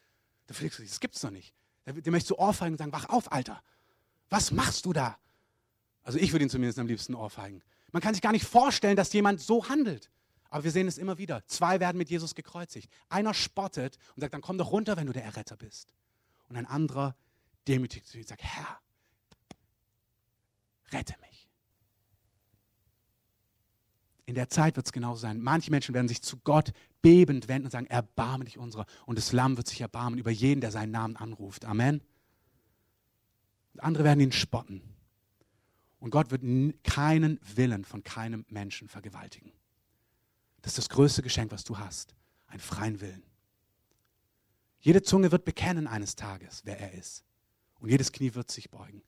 Da 0.47 0.55
fliegst 0.55 0.79
du, 0.79 0.83
das 0.83 0.99
gibt's 0.99 1.21
doch 1.21 1.31
nicht. 1.31 1.53
Der, 1.85 1.93
der 1.93 2.11
möchte 2.11 2.29
so 2.29 2.39
ohrfeigen 2.39 2.73
und 2.73 2.79
sagen, 2.79 2.93
wach 2.93 3.11
auf, 3.11 3.31
Alter. 3.31 3.63
Was 4.31 4.53
machst 4.53 4.87
du 4.87 4.95
da? 4.95 5.19
Also 6.07 6.21
ich 6.21 6.31
würde 6.31 6.45
ihn 6.45 6.51
zumindest 6.51 6.79
am 6.79 6.87
liebsten 6.87 7.17
ohrfeigen. 7.17 7.65
Man 7.91 8.01
kann 8.01 8.15
sich 8.15 8.23
gar 8.23 8.31
nicht 8.31 8.47
vorstellen, 8.47 8.95
dass 8.95 9.13
jemand 9.13 9.41
so 9.41 9.69
handelt. 9.69 10.09
Aber 10.51 10.63
wir 10.63 10.71
sehen 10.71 10.87
es 10.87 10.99
immer 10.99 11.19
wieder. 11.19 11.45
Zwei 11.49 11.81
werden 11.81 11.99
mit 11.99 12.09
Jesus 12.09 12.37
gekreuzigt. 12.37 12.89
Einer 13.09 13.35
spottet 13.35 13.99
und 14.15 14.21
sagt, 14.21 14.33
dann 14.33 14.41
komm 14.41 14.57
doch 14.57 14.71
runter, 14.71 14.97
wenn 14.97 15.09
du 15.09 15.13
der 15.13 15.25
Erretter 15.25 15.57
bist. 15.57 15.93
Und 16.49 16.57
ein 16.57 16.65
anderer 16.65 17.17
demütigt 17.67 18.07
sich 18.07 18.21
und 18.21 18.29
sagt, 18.29 18.45
Herr, 18.45 18.79
rette 20.93 21.17
mich. 21.29 21.49
In 24.27 24.37
der 24.37 24.49
Zeit 24.49 24.77
wird 24.77 24.87
es 24.87 24.93
genauso 24.93 25.23
sein. 25.23 25.41
Manche 25.41 25.73
Menschen 25.73 25.93
werden 25.93 26.07
sich 26.07 26.23
zu 26.23 26.37
Gott 26.37 26.73
bebend 27.03 27.49
wenden 27.49 27.67
und 27.67 27.73
sagen, 27.73 27.87
erbarme 27.89 28.45
dich 28.45 28.59
unserer. 28.59 28.87
Und 29.07 29.19
das 29.19 29.33
Lamm 29.33 29.57
wird 29.57 29.67
sich 29.67 29.81
erbarmen 29.81 30.21
über 30.21 30.31
jeden, 30.31 30.61
der 30.61 30.71
seinen 30.71 30.93
Namen 30.93 31.17
anruft. 31.17 31.65
Amen. 31.65 32.01
Und 33.75 33.81
andere 33.81 34.05
werden 34.05 34.21
ihn 34.21 34.31
spotten. 34.31 34.96
Und 36.07 36.13
Gott 36.13 36.31
wird 36.31 36.45
keinen 36.85 37.41
Willen 37.57 37.85
von 37.85 38.05
keinem 38.05 38.47
Menschen 38.49 38.87
vergewaltigen. 38.87 39.51
Das 40.63 40.71
ist 40.71 40.79
das 40.79 40.89
größte 40.89 41.21
Geschenk, 41.21 41.51
was 41.51 41.65
du 41.65 41.79
hast. 41.79 42.15
Einen 42.47 42.61
freien 42.61 43.01
Willen. 43.01 43.25
Jede 44.79 45.03
Zunge 45.03 45.33
wird 45.33 45.45
bekennen 45.45 45.89
eines 45.89 46.15
Tages, 46.15 46.61
wer 46.65 46.79
er 46.79 46.93
ist. 46.93 47.25
Und 47.81 47.91
jedes 47.91 48.13
Knie 48.13 48.33
wird 48.35 48.53
sich 48.53 48.71
beugen. 48.71 49.03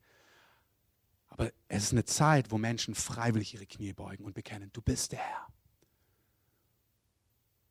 Aber 1.28 1.52
es 1.68 1.84
ist 1.84 1.92
eine 1.92 2.04
Zeit, 2.04 2.50
wo 2.50 2.58
Menschen 2.58 2.96
freiwillig 2.96 3.54
ihre 3.54 3.66
Knie 3.66 3.92
beugen 3.92 4.24
und 4.24 4.34
bekennen, 4.34 4.70
du 4.72 4.82
bist 4.82 5.12
der 5.12 5.20
Herr. 5.20 5.46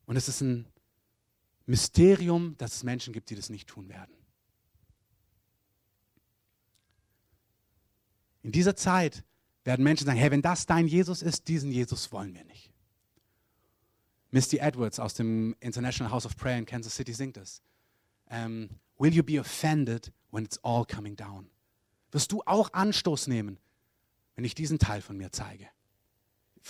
Und 0.05 0.15
es 0.15 0.29
ist 0.29 0.39
ein 0.39 0.65
Mysterium, 1.65 2.55
dass 2.59 2.75
es 2.75 2.83
Menschen 2.83 3.11
gibt, 3.11 3.29
die 3.29 3.35
das 3.35 3.49
nicht 3.49 3.67
tun 3.67 3.89
werden. 3.89 4.15
In 8.47 8.53
dieser 8.53 8.77
Zeit 8.77 9.25
werden 9.65 9.83
Menschen 9.83 10.05
sagen, 10.05 10.17
hey, 10.17 10.31
wenn 10.31 10.41
das 10.41 10.65
dein 10.65 10.87
Jesus 10.87 11.21
ist, 11.21 11.49
diesen 11.49 11.69
Jesus 11.69 12.13
wollen 12.13 12.33
wir 12.33 12.45
nicht. 12.45 12.71
Misty 14.31 14.59
Edwards 14.59 15.01
aus 15.01 15.15
dem 15.15 15.53
International 15.59 16.13
House 16.13 16.25
of 16.25 16.37
Prayer 16.37 16.57
in 16.57 16.65
Kansas 16.65 16.95
City 16.95 17.11
singt 17.11 17.35
es. 17.35 17.61
Um, 18.29 18.37
ähm, 18.37 18.69
will 18.99 19.13
you 19.13 19.21
be 19.21 19.37
offended 19.37 20.13
when 20.31 20.45
it's 20.45 20.57
all 20.63 20.85
coming 20.85 21.17
down? 21.17 21.49
Wirst 22.11 22.31
du 22.31 22.41
auch 22.45 22.71
Anstoß 22.71 23.27
nehmen, 23.27 23.59
wenn 24.37 24.45
ich 24.45 24.55
diesen 24.55 24.79
Teil 24.79 25.01
von 25.01 25.17
mir 25.17 25.33
zeige? 25.33 25.67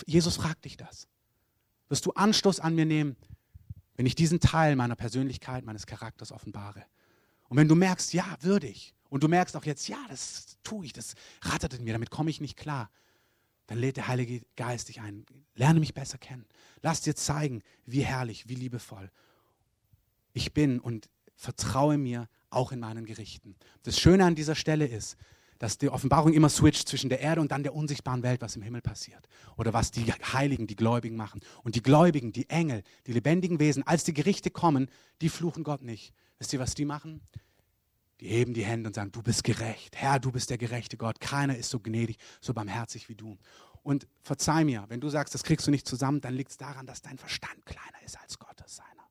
Jesus 0.04 0.34
fragt 0.34 0.64
dich 0.64 0.76
das. 0.76 1.06
Wirst 1.88 2.06
du 2.06 2.10
Anstoß 2.10 2.58
an 2.58 2.74
mir 2.74 2.86
nehmen, 2.86 3.14
wenn 3.94 4.06
ich 4.06 4.16
diesen 4.16 4.40
Teil 4.40 4.74
meiner 4.74 4.96
Persönlichkeit, 4.96 5.64
meines 5.64 5.86
Charakters 5.86 6.32
offenbare? 6.32 6.84
Und 7.48 7.56
wenn 7.56 7.68
du 7.68 7.76
merkst, 7.76 8.14
ja, 8.14 8.36
würdig, 8.40 8.96
und 9.08 9.22
du 9.22 9.28
merkst 9.28 9.56
auch 9.56 9.64
jetzt, 9.64 9.88
ja, 9.88 9.98
das 10.08 10.58
tue 10.62 10.86
ich, 10.86 10.92
das 10.92 11.14
rattert 11.42 11.74
in 11.74 11.84
mir, 11.84 11.92
damit 11.92 12.10
komme 12.10 12.30
ich 12.30 12.40
nicht 12.40 12.56
klar, 12.56 12.90
dann 13.66 13.78
lädt 13.78 13.96
der 13.96 14.08
Heilige 14.08 14.42
Geist 14.56 14.88
dich 14.88 15.00
ein. 15.00 15.26
Lerne 15.54 15.78
mich 15.78 15.92
besser 15.92 16.16
kennen. 16.16 16.46
Lass 16.80 17.02
dir 17.02 17.14
zeigen, 17.14 17.62
wie 17.84 18.02
herrlich, 18.02 18.48
wie 18.48 18.54
liebevoll 18.54 19.10
ich 20.32 20.54
bin 20.54 20.80
und 20.80 21.08
vertraue 21.36 21.98
mir 21.98 22.28
auch 22.50 22.72
in 22.72 22.80
meinen 22.80 23.04
Gerichten. 23.04 23.56
Das 23.82 23.98
Schöne 23.98 24.24
an 24.24 24.34
dieser 24.34 24.54
Stelle 24.54 24.86
ist, 24.86 25.16
dass 25.58 25.76
die 25.76 25.88
Offenbarung 25.88 26.32
immer 26.32 26.48
switcht 26.48 26.88
zwischen 26.88 27.10
der 27.10 27.20
Erde 27.20 27.40
und 27.40 27.50
dann 27.50 27.64
der 27.64 27.74
unsichtbaren 27.74 28.22
Welt, 28.22 28.40
was 28.40 28.54
im 28.56 28.62
Himmel 28.62 28.80
passiert. 28.80 29.28
Oder 29.56 29.72
was 29.72 29.90
die 29.90 30.04
Heiligen, 30.04 30.68
die 30.68 30.76
Gläubigen 30.76 31.16
machen. 31.16 31.40
Und 31.64 31.74
die 31.74 31.82
Gläubigen, 31.82 32.32
die 32.32 32.48
Engel, 32.48 32.82
die 33.06 33.12
lebendigen 33.12 33.58
Wesen, 33.58 33.84
als 33.84 34.04
die 34.04 34.14
Gerichte 34.14 34.50
kommen, 34.50 34.88
die 35.20 35.28
fluchen 35.28 35.64
Gott 35.64 35.82
nicht. 35.82 36.14
Wisst 36.38 36.52
ihr, 36.52 36.60
was 36.60 36.76
die 36.76 36.84
machen? 36.84 37.20
Die 38.20 38.28
heben 38.28 38.52
die 38.52 38.64
Hände 38.64 38.88
und 38.88 38.94
sagen, 38.94 39.12
du 39.12 39.22
bist 39.22 39.44
gerecht. 39.44 39.96
Herr, 39.96 40.18
du 40.18 40.32
bist 40.32 40.50
der 40.50 40.58
gerechte 40.58 40.96
Gott. 40.96 41.20
Keiner 41.20 41.56
ist 41.56 41.70
so 41.70 41.78
gnädig, 41.78 42.18
so 42.40 42.52
barmherzig 42.52 43.08
wie 43.08 43.14
du. 43.14 43.38
Und 43.82 44.08
verzeih 44.22 44.64
mir, 44.64 44.84
wenn 44.88 45.00
du 45.00 45.08
sagst, 45.08 45.34
das 45.34 45.44
kriegst 45.44 45.66
du 45.66 45.70
nicht 45.70 45.86
zusammen, 45.86 46.20
dann 46.20 46.34
liegt 46.34 46.50
es 46.50 46.56
daran, 46.56 46.86
dass 46.86 47.00
dein 47.00 47.16
Verstand 47.16 47.64
kleiner 47.64 48.02
ist 48.04 48.18
als 48.18 48.38
Gottes 48.38 48.76
seiner. 48.76 49.08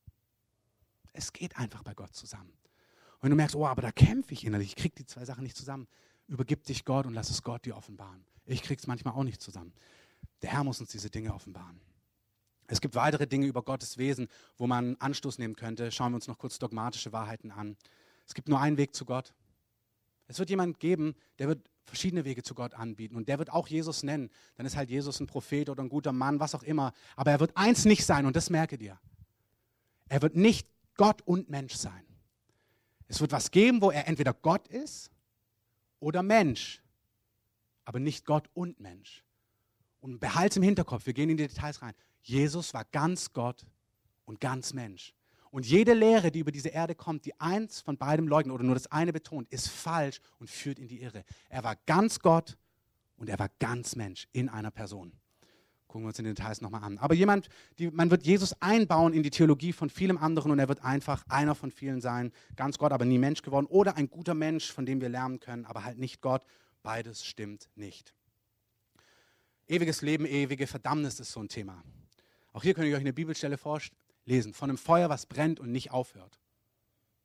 Es 1.13 1.33
geht 1.33 1.57
einfach 1.57 1.83
bei 1.83 1.93
Gott 1.93 2.13
zusammen. 2.13 2.49
Und 2.49 3.23
wenn 3.23 3.29
du 3.31 3.37
merkst, 3.37 3.55
oh, 3.55 3.65
aber 3.65 3.81
da 3.81 3.91
kämpfe 3.91 4.33
ich 4.33 4.45
innerlich, 4.45 4.69
ich 4.69 4.75
kriege 4.75 4.95
die 4.95 5.05
zwei 5.05 5.25
Sachen 5.25 5.43
nicht 5.43 5.57
zusammen, 5.57 5.87
übergib 6.27 6.65
dich 6.65 6.85
Gott 6.85 7.05
und 7.05 7.13
lass 7.13 7.29
es 7.29 7.41
Gott 7.41 7.65
dir 7.65 7.75
offenbaren. 7.75 8.25
Ich 8.45 8.61
krieg's 8.61 8.87
manchmal 8.87 9.13
auch 9.13 9.23
nicht 9.23 9.41
zusammen. 9.41 9.73
Der 10.41 10.51
Herr 10.51 10.63
muss 10.63 10.79
uns 10.79 10.91
diese 10.91 11.09
Dinge 11.09 11.33
offenbaren. 11.33 11.79
Es 12.67 12.81
gibt 12.81 12.95
weitere 12.95 13.25
Dinge 13.25 13.47
über 13.47 13.63
Gottes 13.63 13.97
Wesen, 13.97 14.27
wo 14.57 14.67
man 14.67 14.97
Anstoß 14.97 15.37
nehmen 15.37 15.55
könnte. 15.55 15.91
Schauen 15.91 16.11
wir 16.11 16.15
uns 16.17 16.27
noch 16.27 16.37
kurz 16.37 16.59
dogmatische 16.59 17.13
Wahrheiten 17.13 17.51
an. 17.51 17.77
Es 18.27 18.33
gibt 18.33 18.49
nur 18.49 18.59
einen 18.59 18.77
Weg 18.77 18.93
zu 18.93 19.05
Gott. 19.05 19.33
Es 20.27 20.37
wird 20.37 20.49
jemand 20.49 20.79
geben, 20.79 21.15
der 21.39 21.47
wird 21.47 21.69
verschiedene 21.85 22.25
Wege 22.25 22.43
zu 22.43 22.53
Gott 22.53 22.73
anbieten 22.73 23.15
und 23.15 23.29
der 23.29 23.39
wird 23.39 23.49
auch 23.51 23.67
Jesus 23.67 24.03
nennen. 24.03 24.29
Dann 24.55 24.65
ist 24.65 24.75
halt 24.75 24.89
Jesus 24.89 25.19
ein 25.21 25.27
Prophet 25.27 25.69
oder 25.69 25.81
ein 25.81 25.89
guter 25.89 26.11
Mann, 26.11 26.39
was 26.39 26.53
auch 26.53 26.63
immer. 26.63 26.93
Aber 27.15 27.31
er 27.31 27.39
wird 27.39 27.55
eins 27.55 27.85
nicht 27.85 28.05
sein 28.05 28.25
und 28.25 28.35
das 28.35 28.49
merke 28.49 28.77
dir. 28.77 28.99
Er 30.09 30.21
wird 30.21 30.35
nicht 30.35 30.67
Gott 30.95 31.21
und 31.21 31.49
Mensch 31.49 31.75
sein. 31.75 32.05
Es 33.07 33.21
wird 33.21 33.31
was 33.31 33.51
geben, 33.51 33.81
wo 33.81 33.89
er 33.89 34.07
entweder 34.07 34.33
Gott 34.33 34.67
ist 34.67 35.11
oder 35.99 36.23
Mensch, 36.23 36.83
aber 37.85 37.99
nicht 37.99 38.25
Gott 38.25 38.49
und 38.53 38.79
Mensch. 38.81 39.23
Und 40.01 40.19
behalte 40.19 40.59
im 40.59 40.63
Hinterkopf, 40.63 41.05
wir 41.05 41.13
gehen 41.13 41.29
in 41.29 41.37
die 41.37 41.47
Details 41.47 41.81
rein. 41.81 41.93
Jesus 42.21 42.73
war 42.73 42.83
ganz 42.83 43.31
Gott 43.31 43.65
und 44.25 44.41
ganz 44.41 44.73
Mensch. 44.73 45.13
Und 45.51 45.65
jede 45.65 45.93
Lehre, 45.93 46.31
die 46.31 46.39
über 46.39 46.51
diese 46.51 46.69
Erde 46.69 46.95
kommt, 46.95 47.25
die 47.25 47.39
eins 47.39 47.81
von 47.81 47.97
beidem 47.97 48.27
leugnet 48.27 48.53
oder 48.53 48.63
nur 48.63 48.75
das 48.75 48.91
eine 48.91 49.13
betont, 49.13 49.47
ist 49.49 49.69
falsch 49.69 50.19
und 50.39 50.49
führt 50.49 50.79
in 50.79 50.87
die 50.87 51.01
Irre. 51.01 51.23
Er 51.49 51.63
war 51.63 51.75
ganz 51.85 52.19
Gott 52.19 52.57
und 53.15 53.29
er 53.29 53.39
war 53.39 53.49
ganz 53.59 53.95
Mensch 53.95 54.27
in 54.31 54.49
einer 54.49 54.71
Person. 54.71 55.13
Gucken 55.87 56.03
wir 56.03 56.09
uns 56.09 56.19
in 56.19 56.25
den 56.25 56.35
Details 56.35 56.59
nochmal 56.59 56.83
an. 56.83 56.97
Aber 56.97 57.15
jemand, 57.15 57.47
die, 57.79 57.89
man 57.89 58.11
wird 58.11 58.25
Jesus 58.25 58.53
einbauen 58.61 59.13
in 59.13 59.23
die 59.23 59.29
Theologie 59.29 59.71
von 59.71 59.89
vielem 59.89 60.17
anderen 60.17 60.51
und 60.51 60.59
er 60.59 60.67
wird 60.67 60.83
einfach 60.83 61.23
einer 61.29 61.55
von 61.55 61.71
vielen 61.71 62.01
sein. 62.01 62.33
Ganz 62.57 62.77
Gott, 62.77 62.91
aber 62.91 63.05
nie 63.05 63.17
Mensch 63.17 63.41
geworden. 63.41 63.67
Oder 63.67 63.95
ein 63.95 64.09
guter 64.09 64.33
Mensch, 64.33 64.71
von 64.71 64.85
dem 64.85 64.99
wir 64.99 65.07
lernen 65.07 65.39
können, 65.39 65.65
aber 65.65 65.85
halt 65.85 65.97
nicht 65.97 66.21
Gott. 66.21 66.43
Beides 66.83 67.25
stimmt 67.25 67.69
nicht. 67.75 68.13
Ewiges 69.67 70.01
Leben, 70.01 70.25
ewige 70.25 70.67
Verdammnis 70.67 71.19
ist 71.19 71.31
so 71.31 71.41
ein 71.41 71.49
Thema. 71.49 71.83
Auch 72.51 72.63
hier 72.63 72.73
könnt 72.73 72.87
ihr 72.87 72.95
euch 72.95 73.01
eine 73.01 73.13
Bibelstelle 73.13 73.57
vorlesen. 74.27 74.53
Von 74.53 74.69
einem 74.69 74.77
Feuer, 74.77 75.09
was 75.09 75.25
brennt 75.25 75.59
und 75.59 75.71
nicht 75.71 75.91
aufhört. 75.91 76.39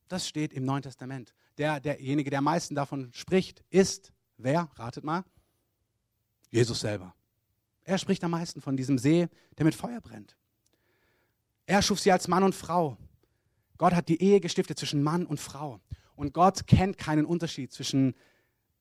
Das 0.08 0.28
steht 0.28 0.52
im 0.52 0.64
Neuen 0.64 0.82
Testament. 0.82 1.34
Der, 1.58 1.80
derjenige, 1.80 2.30
der 2.30 2.38
am 2.38 2.44
meisten 2.44 2.74
davon 2.74 3.10
spricht, 3.12 3.64
ist, 3.70 4.12
wer? 4.36 4.70
Ratet 4.76 5.04
mal. 5.04 5.24
Jesus 6.50 6.80
selber. 6.80 7.14
Er 7.84 7.98
spricht 7.98 8.22
am 8.22 8.30
meisten 8.30 8.60
von 8.60 8.76
diesem 8.76 8.98
See, 8.98 9.28
der 9.58 9.64
mit 9.64 9.74
Feuer 9.74 10.00
brennt. 10.00 10.36
Er 11.66 11.82
schuf 11.82 11.98
sie 11.98 12.12
als 12.12 12.28
Mann 12.28 12.44
und 12.44 12.54
Frau. 12.54 12.96
Gott 13.78 13.94
hat 13.94 14.08
die 14.08 14.22
Ehe 14.22 14.40
gestiftet 14.40 14.78
zwischen 14.78 15.02
Mann 15.02 15.26
und 15.26 15.40
Frau. 15.40 15.80
Und 16.14 16.32
Gott 16.34 16.66
kennt 16.66 16.98
keinen 16.98 17.24
Unterschied 17.24 17.72
zwischen 17.72 18.14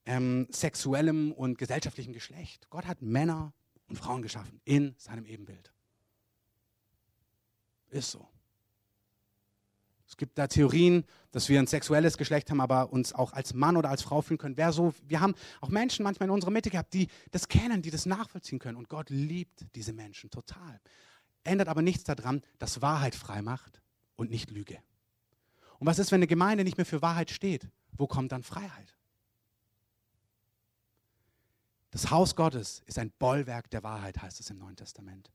ähm, 0.06 0.48
sexuellem 0.52 1.32
und 1.32 1.58
gesellschaftlichem 1.58 2.14
Geschlecht. 2.14 2.70
Gott 2.70 2.86
hat 2.86 3.02
Männer 3.02 3.54
und 3.88 3.96
Frauen 3.96 4.22
geschaffen 4.22 4.62
in 4.66 4.94
seinem 4.98 5.26
Ebenbild. 5.26 5.72
Ist 7.92 8.12
so. 8.12 8.28
Es 10.08 10.18
gibt 10.18 10.38
da 10.38 10.48
Theorien, 10.48 11.06
dass 11.32 11.48
wir 11.48 11.60
ein 11.60 11.68
sexuelles 11.68 12.18
Geschlecht 12.18 12.50
haben, 12.50 12.60
aber 12.60 12.92
uns 12.92 13.14
auch 13.14 13.32
als 13.32 13.54
Mann 13.54 13.78
oder 13.78 13.90
als 13.90 14.02
Frau 14.02 14.22
fühlen 14.22 14.38
können. 14.38 14.58
Wer 14.58 14.74
so, 14.74 14.94
wir 15.08 15.22
haben 15.22 15.36
auch 15.62 15.70
Menschen 15.70 16.04
manchmal 16.04 16.28
in 16.28 16.34
unserer 16.34 16.52
Mitte 16.52 16.70
gehabt, 16.70 16.94
die 16.94 17.08
das 17.32 17.48
kennen, 17.48 17.82
die 17.82 17.92
das 17.92 18.06
nachvollziehen 18.06 18.60
können. 18.60 18.78
Und 18.78 18.90
Gott 18.90 19.10
liebt 19.10 19.66
diese 19.76 19.94
Menschen 19.94 20.30
total. 20.30 20.82
Ändert 21.44 21.70
aber 21.70 21.82
nichts 21.82 22.04
daran, 22.04 22.42
dass 22.60 22.82
Wahrheit 22.82 23.16
frei 23.16 23.42
macht 23.42 23.82
und 24.16 24.30
nicht 24.30 24.52
Lüge. 24.52 24.80
Und 25.80 25.88
was 25.88 25.98
ist, 25.98 26.12
wenn 26.12 26.20
eine 26.20 26.28
Gemeinde 26.28 26.64
nicht 26.64 26.78
mehr 26.78 26.86
für 26.86 27.02
Wahrheit 27.02 27.32
steht? 27.32 27.70
Wo 27.94 28.06
kommt 28.08 28.32
dann 28.32 28.44
Freiheit? 28.44 28.96
Das 31.90 32.12
Haus 32.12 32.36
Gottes 32.36 32.84
ist 32.86 33.00
ein 33.00 33.12
Bollwerk 33.12 33.70
der 33.70 33.84
Wahrheit, 33.84 34.22
heißt 34.22 34.40
es 34.40 34.50
im 34.50 34.58
Neuen 34.58 34.76
Testament. 34.76 35.32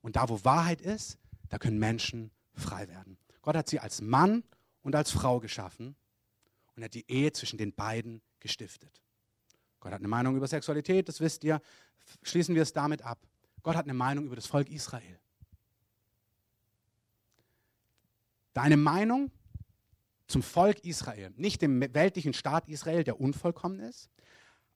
Und 0.00 0.16
da, 0.16 0.28
wo 0.28 0.44
Wahrheit 0.44 0.80
ist, 0.80 1.18
da 1.48 1.58
können 1.58 1.78
Menschen 1.78 2.30
frei 2.54 2.88
werden. 2.88 3.18
Gott 3.42 3.56
hat 3.56 3.68
sie 3.68 3.80
als 3.80 4.00
Mann 4.00 4.44
und 4.82 4.94
als 4.94 5.10
Frau 5.10 5.40
geschaffen 5.40 5.96
und 6.76 6.84
hat 6.84 6.94
die 6.94 7.10
Ehe 7.10 7.32
zwischen 7.32 7.58
den 7.58 7.74
beiden 7.74 8.22
gestiftet. 8.40 9.02
Gott 9.80 9.92
hat 9.92 10.00
eine 10.00 10.08
Meinung 10.08 10.36
über 10.36 10.46
Sexualität, 10.46 11.08
das 11.08 11.20
wisst 11.20 11.44
ihr. 11.44 11.60
Schließen 12.22 12.54
wir 12.54 12.62
es 12.62 12.72
damit 12.72 13.02
ab. 13.02 13.26
Gott 13.62 13.76
hat 13.76 13.84
eine 13.84 13.94
Meinung 13.94 14.26
über 14.26 14.36
das 14.36 14.46
Volk 14.46 14.68
Israel. 14.70 15.18
Deine 18.54 18.76
Meinung 18.76 19.30
zum 20.26 20.42
Volk 20.42 20.84
Israel, 20.84 21.32
nicht 21.36 21.62
dem 21.62 21.80
weltlichen 21.94 22.34
Staat 22.34 22.68
Israel, 22.68 23.04
der 23.04 23.20
unvollkommen 23.20 23.80
ist, 23.80 24.10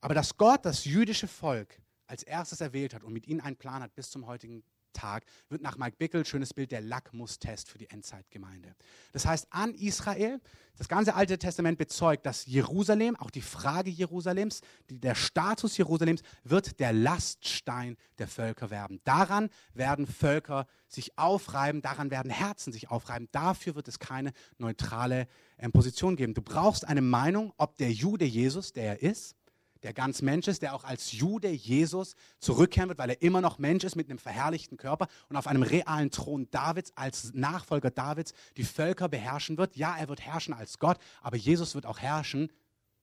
aber 0.01 0.13
dass 0.13 0.37
Gott 0.37 0.65
das 0.65 0.85
jüdische 0.85 1.27
Volk 1.27 1.81
als 2.07 2.23
erstes 2.23 2.61
erwählt 2.61 2.93
hat 2.93 3.03
und 3.03 3.13
mit 3.13 3.27
ihnen 3.27 3.41
einen 3.41 3.55
Plan 3.55 3.81
hat 3.81 3.93
bis 3.95 4.09
zum 4.09 4.25
heutigen 4.25 4.63
Tag 4.93 5.25
wird 5.49 5.61
nach 5.61 5.77
Mike 5.77 5.97
Bickel, 5.97 6.25
schönes 6.25 6.53
Bild, 6.53 6.71
der 6.71 6.81
Lackmustest 6.81 7.69
für 7.69 7.77
die 7.77 7.89
Endzeitgemeinde. 7.89 8.75
Das 9.11 9.25
heißt, 9.25 9.47
an 9.49 9.73
Israel, 9.75 10.39
das 10.77 10.87
ganze 10.87 11.13
Alte 11.13 11.37
Testament 11.37 11.77
bezeugt, 11.77 12.25
dass 12.25 12.45
Jerusalem, 12.45 13.15
auch 13.15 13.29
die 13.29 13.41
Frage 13.41 13.89
Jerusalems, 13.89 14.61
die, 14.89 14.99
der 14.99 15.15
Status 15.15 15.77
Jerusalems, 15.77 16.21
wird 16.43 16.79
der 16.79 16.93
Laststein 16.93 17.97
der 18.17 18.27
Völker 18.27 18.69
werden. 18.69 19.01
Daran 19.03 19.49
werden 19.73 20.07
Völker 20.07 20.65
sich 20.87 21.17
aufreiben, 21.17 21.81
daran 21.81 22.09
werden 22.11 22.31
Herzen 22.31 22.71
sich 22.71 22.89
aufreiben. 22.89 23.27
Dafür 23.31 23.75
wird 23.75 23.87
es 23.87 23.99
keine 23.99 24.33
neutrale 24.57 25.27
äh, 25.57 25.69
Position 25.69 26.15
geben. 26.15 26.33
Du 26.33 26.41
brauchst 26.41 26.87
eine 26.87 27.01
Meinung, 27.01 27.53
ob 27.57 27.77
der 27.77 27.91
Jude 27.91 28.25
Jesus, 28.25 28.73
der 28.73 28.99
er 28.99 29.01
ist, 29.01 29.35
der 29.83 29.93
ganz 29.93 30.21
Mensch 30.21 30.47
ist, 30.47 30.61
der 30.61 30.73
auch 30.73 30.85
als 30.85 31.11
Jude 31.11 31.49
Jesus 31.49 32.15
zurückkehren 32.39 32.89
wird, 32.89 32.97
weil 32.97 33.11
er 33.11 33.21
immer 33.21 33.41
noch 33.41 33.59
Mensch 33.59 33.83
ist 33.83 33.95
mit 33.95 34.09
einem 34.09 34.17
verherrlichten 34.17 34.77
Körper 34.77 35.07
und 35.29 35.35
auf 35.35 35.45
einem 35.47 35.61
realen 35.63 36.09
Thron 36.09 36.49
Davids 36.49 36.91
als 36.95 37.33
Nachfolger 37.33 37.91
Davids 37.91 38.33
die 38.55 38.63
Völker 38.63 39.09
beherrschen 39.09 39.57
wird. 39.57 39.75
Ja, 39.75 39.95
er 39.97 40.07
wird 40.07 40.21
herrschen 40.21 40.53
als 40.53 40.79
Gott, 40.79 40.97
aber 41.21 41.37
Jesus 41.37 41.75
wird 41.75 41.85
auch 41.85 41.99
herrschen, 41.99 42.51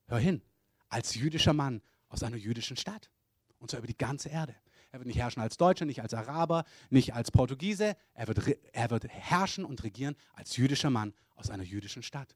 hör 0.06 0.18
hin, 0.18 0.42
als 0.88 1.14
jüdischer 1.14 1.52
Mann 1.52 1.82
aus 2.08 2.22
einer 2.22 2.36
jüdischen 2.36 2.76
Stadt. 2.76 3.10
Und 3.58 3.70
zwar 3.70 3.78
über 3.78 3.86
die 3.86 3.96
ganze 3.96 4.30
Erde. 4.30 4.54
Er 4.90 4.98
wird 4.98 5.06
nicht 5.06 5.18
herrschen 5.18 5.40
als 5.40 5.56
Deutscher, 5.56 5.84
nicht 5.84 6.02
als 6.02 6.14
Araber, 6.14 6.64
nicht 6.88 7.14
als 7.14 7.30
Portugiese. 7.30 7.94
Er 8.14 8.26
wird, 8.26 8.56
er 8.72 8.90
wird 8.90 9.06
herrschen 9.06 9.64
und 9.64 9.84
regieren 9.84 10.16
als 10.32 10.56
jüdischer 10.56 10.90
Mann 10.90 11.14
aus 11.36 11.50
einer 11.50 11.62
jüdischen 11.62 12.02
Stadt. 12.02 12.34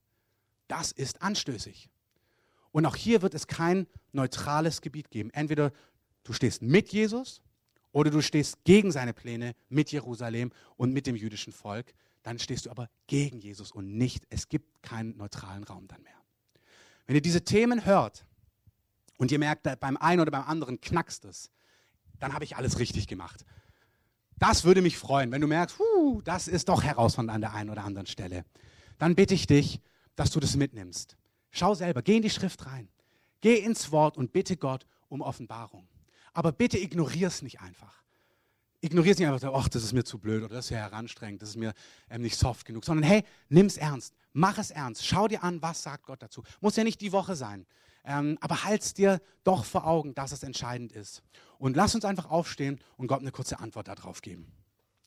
Das 0.68 0.92
ist 0.92 1.22
anstößig. 1.22 1.88
Und 2.74 2.86
auch 2.86 2.96
hier 2.96 3.22
wird 3.22 3.34
es 3.34 3.46
kein 3.46 3.86
neutrales 4.10 4.80
Gebiet 4.80 5.08
geben. 5.08 5.30
Entweder 5.30 5.70
du 6.24 6.32
stehst 6.32 6.60
mit 6.60 6.92
Jesus 6.92 7.40
oder 7.92 8.10
du 8.10 8.20
stehst 8.20 8.64
gegen 8.64 8.90
seine 8.90 9.14
Pläne 9.14 9.54
mit 9.68 9.92
Jerusalem 9.92 10.50
und 10.76 10.92
mit 10.92 11.06
dem 11.06 11.14
jüdischen 11.14 11.52
Volk. 11.52 11.94
Dann 12.24 12.40
stehst 12.40 12.66
du 12.66 12.70
aber 12.70 12.90
gegen 13.06 13.38
Jesus 13.38 13.70
und 13.70 13.96
nicht. 13.96 14.26
Es 14.28 14.48
gibt 14.48 14.82
keinen 14.82 15.16
neutralen 15.16 15.62
Raum 15.62 15.86
dann 15.86 16.02
mehr. 16.02 16.20
Wenn 17.06 17.14
ihr 17.14 17.22
diese 17.22 17.44
Themen 17.44 17.86
hört 17.86 18.26
und 19.18 19.30
ihr 19.30 19.38
merkt, 19.38 19.62
beim 19.78 19.96
einen 19.96 20.20
oder 20.20 20.32
beim 20.32 20.42
anderen 20.42 20.80
knackst 20.80 21.26
es, 21.26 21.52
dann 22.18 22.34
habe 22.34 22.42
ich 22.42 22.56
alles 22.56 22.80
richtig 22.80 23.06
gemacht. 23.06 23.44
Das 24.36 24.64
würde 24.64 24.82
mich 24.82 24.98
freuen, 24.98 25.30
wenn 25.30 25.40
du 25.40 25.46
merkst, 25.46 25.78
huh, 25.78 26.22
das 26.22 26.48
ist 26.48 26.68
doch 26.68 26.82
herausfordernd 26.82 27.36
an 27.36 27.40
der 27.40 27.54
einen 27.54 27.70
oder 27.70 27.84
anderen 27.84 28.08
Stelle. 28.08 28.44
Dann 28.98 29.14
bitte 29.14 29.34
ich 29.34 29.46
dich, 29.46 29.80
dass 30.16 30.32
du 30.32 30.40
das 30.40 30.56
mitnimmst. 30.56 31.16
Schau 31.56 31.74
selber, 31.74 32.02
geh 32.02 32.16
in 32.16 32.22
die 32.22 32.30
Schrift 32.30 32.66
rein. 32.66 32.88
Geh 33.40 33.58
ins 33.58 33.92
Wort 33.92 34.16
und 34.16 34.32
bitte 34.32 34.56
Gott 34.56 34.86
um 35.08 35.20
Offenbarung. 35.20 35.86
Aber 36.32 36.50
bitte 36.50 36.78
ignorier 36.78 37.28
es 37.28 37.42
nicht 37.42 37.60
einfach. 37.60 38.02
ignoriere 38.80 39.12
es 39.12 39.18
nicht 39.18 39.28
einfach, 39.28 39.52
ach, 39.54 39.68
das 39.68 39.84
ist 39.84 39.92
mir 39.92 40.02
zu 40.02 40.18
blöd 40.18 40.42
oder 40.42 40.56
das 40.56 40.66
ist 40.66 40.70
ja 40.70 40.78
heranstrengend, 40.78 41.40
das 41.40 41.50
ist 41.50 41.56
mir 41.56 41.72
ähm, 42.10 42.22
nicht 42.22 42.36
soft 42.36 42.66
genug, 42.66 42.84
sondern 42.84 43.04
hey, 43.04 43.22
nimm 43.48 43.66
es 43.66 43.76
ernst, 43.76 44.14
mach 44.32 44.58
es 44.58 44.70
ernst, 44.70 45.06
schau 45.06 45.28
dir 45.28 45.44
an, 45.44 45.62
was 45.62 45.82
sagt 45.82 46.06
Gott 46.06 46.22
dazu. 46.22 46.42
Muss 46.60 46.74
ja 46.76 46.84
nicht 46.84 47.00
die 47.00 47.12
Woche 47.12 47.36
sein, 47.36 47.66
ähm, 48.04 48.36
aber 48.40 48.64
halt's 48.64 48.92
dir 48.92 49.22
doch 49.44 49.64
vor 49.64 49.86
Augen, 49.86 50.14
dass 50.14 50.32
es 50.32 50.42
entscheidend 50.42 50.92
ist. 50.92 51.22
Und 51.58 51.76
lass 51.76 51.94
uns 51.94 52.04
einfach 52.04 52.30
aufstehen 52.30 52.80
und 52.96 53.06
Gott 53.06 53.20
eine 53.20 53.30
kurze 53.30 53.60
Antwort 53.60 53.88
darauf 53.88 54.20
geben. 54.20 54.52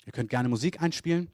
Ihr 0.06 0.14
könnt 0.14 0.30
gerne 0.30 0.48
Musik 0.48 0.82
einspielen. 0.82 1.30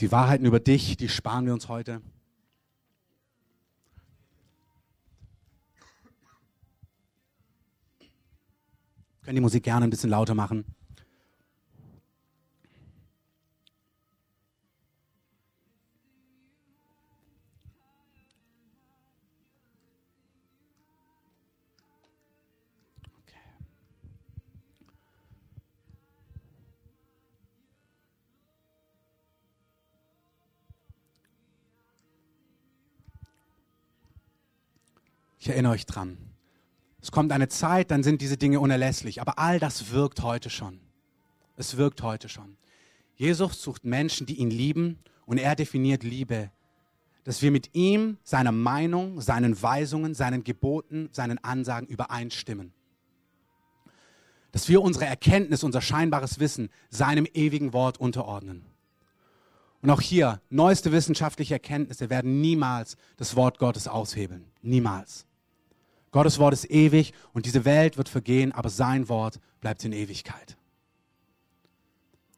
Die 0.00 0.10
Wahrheiten 0.10 0.44
über 0.44 0.60
dich, 0.60 0.96
die 0.96 1.08
sparen 1.08 1.46
wir 1.46 1.54
uns 1.54 1.68
heute. 1.68 2.02
Können 9.22 9.36
die 9.36 9.40
Musik 9.40 9.62
gerne 9.62 9.86
ein 9.86 9.90
bisschen 9.90 10.10
lauter 10.10 10.34
machen. 10.34 10.64
Ich 35.44 35.50
erinnere 35.50 35.72
euch 35.72 35.84
dran. 35.84 36.16
Es 37.02 37.12
kommt 37.12 37.30
eine 37.30 37.48
Zeit, 37.48 37.90
dann 37.90 38.02
sind 38.02 38.22
diese 38.22 38.38
Dinge 38.38 38.60
unerlässlich. 38.60 39.20
Aber 39.20 39.38
all 39.38 39.60
das 39.60 39.90
wirkt 39.90 40.22
heute 40.22 40.48
schon. 40.48 40.80
Es 41.58 41.76
wirkt 41.76 42.00
heute 42.00 42.30
schon. 42.30 42.56
Jesus 43.14 43.60
sucht 43.60 43.84
Menschen, 43.84 44.26
die 44.26 44.36
ihn 44.36 44.48
lieben 44.48 44.98
und 45.26 45.36
er 45.36 45.54
definiert 45.54 46.02
Liebe. 46.02 46.50
Dass 47.24 47.42
wir 47.42 47.50
mit 47.50 47.74
ihm, 47.74 48.16
seiner 48.24 48.52
Meinung, 48.52 49.20
seinen 49.20 49.60
Weisungen, 49.60 50.14
seinen 50.14 50.44
Geboten, 50.44 51.10
seinen 51.12 51.36
Ansagen 51.44 51.88
übereinstimmen. 51.88 52.72
Dass 54.50 54.70
wir 54.70 54.80
unsere 54.80 55.04
Erkenntnis, 55.04 55.62
unser 55.62 55.82
scheinbares 55.82 56.40
Wissen 56.40 56.70
seinem 56.88 57.26
ewigen 57.34 57.74
Wort 57.74 58.00
unterordnen. 58.00 58.64
Und 59.82 59.90
auch 59.90 60.00
hier, 60.00 60.40
neueste 60.48 60.90
wissenschaftliche 60.90 61.52
Erkenntnisse 61.52 62.08
werden 62.08 62.40
niemals 62.40 62.96
das 63.18 63.36
Wort 63.36 63.58
Gottes 63.58 63.88
aushebeln. 63.88 64.46
Niemals. 64.62 65.26
Gottes 66.14 66.38
Wort 66.38 66.54
ist 66.54 66.70
ewig 66.70 67.12
und 67.32 67.44
diese 67.44 67.64
Welt 67.64 67.96
wird 67.96 68.08
vergehen, 68.08 68.52
aber 68.52 68.68
sein 68.68 69.08
Wort 69.08 69.40
bleibt 69.60 69.84
in 69.84 69.90
Ewigkeit. 69.90 70.56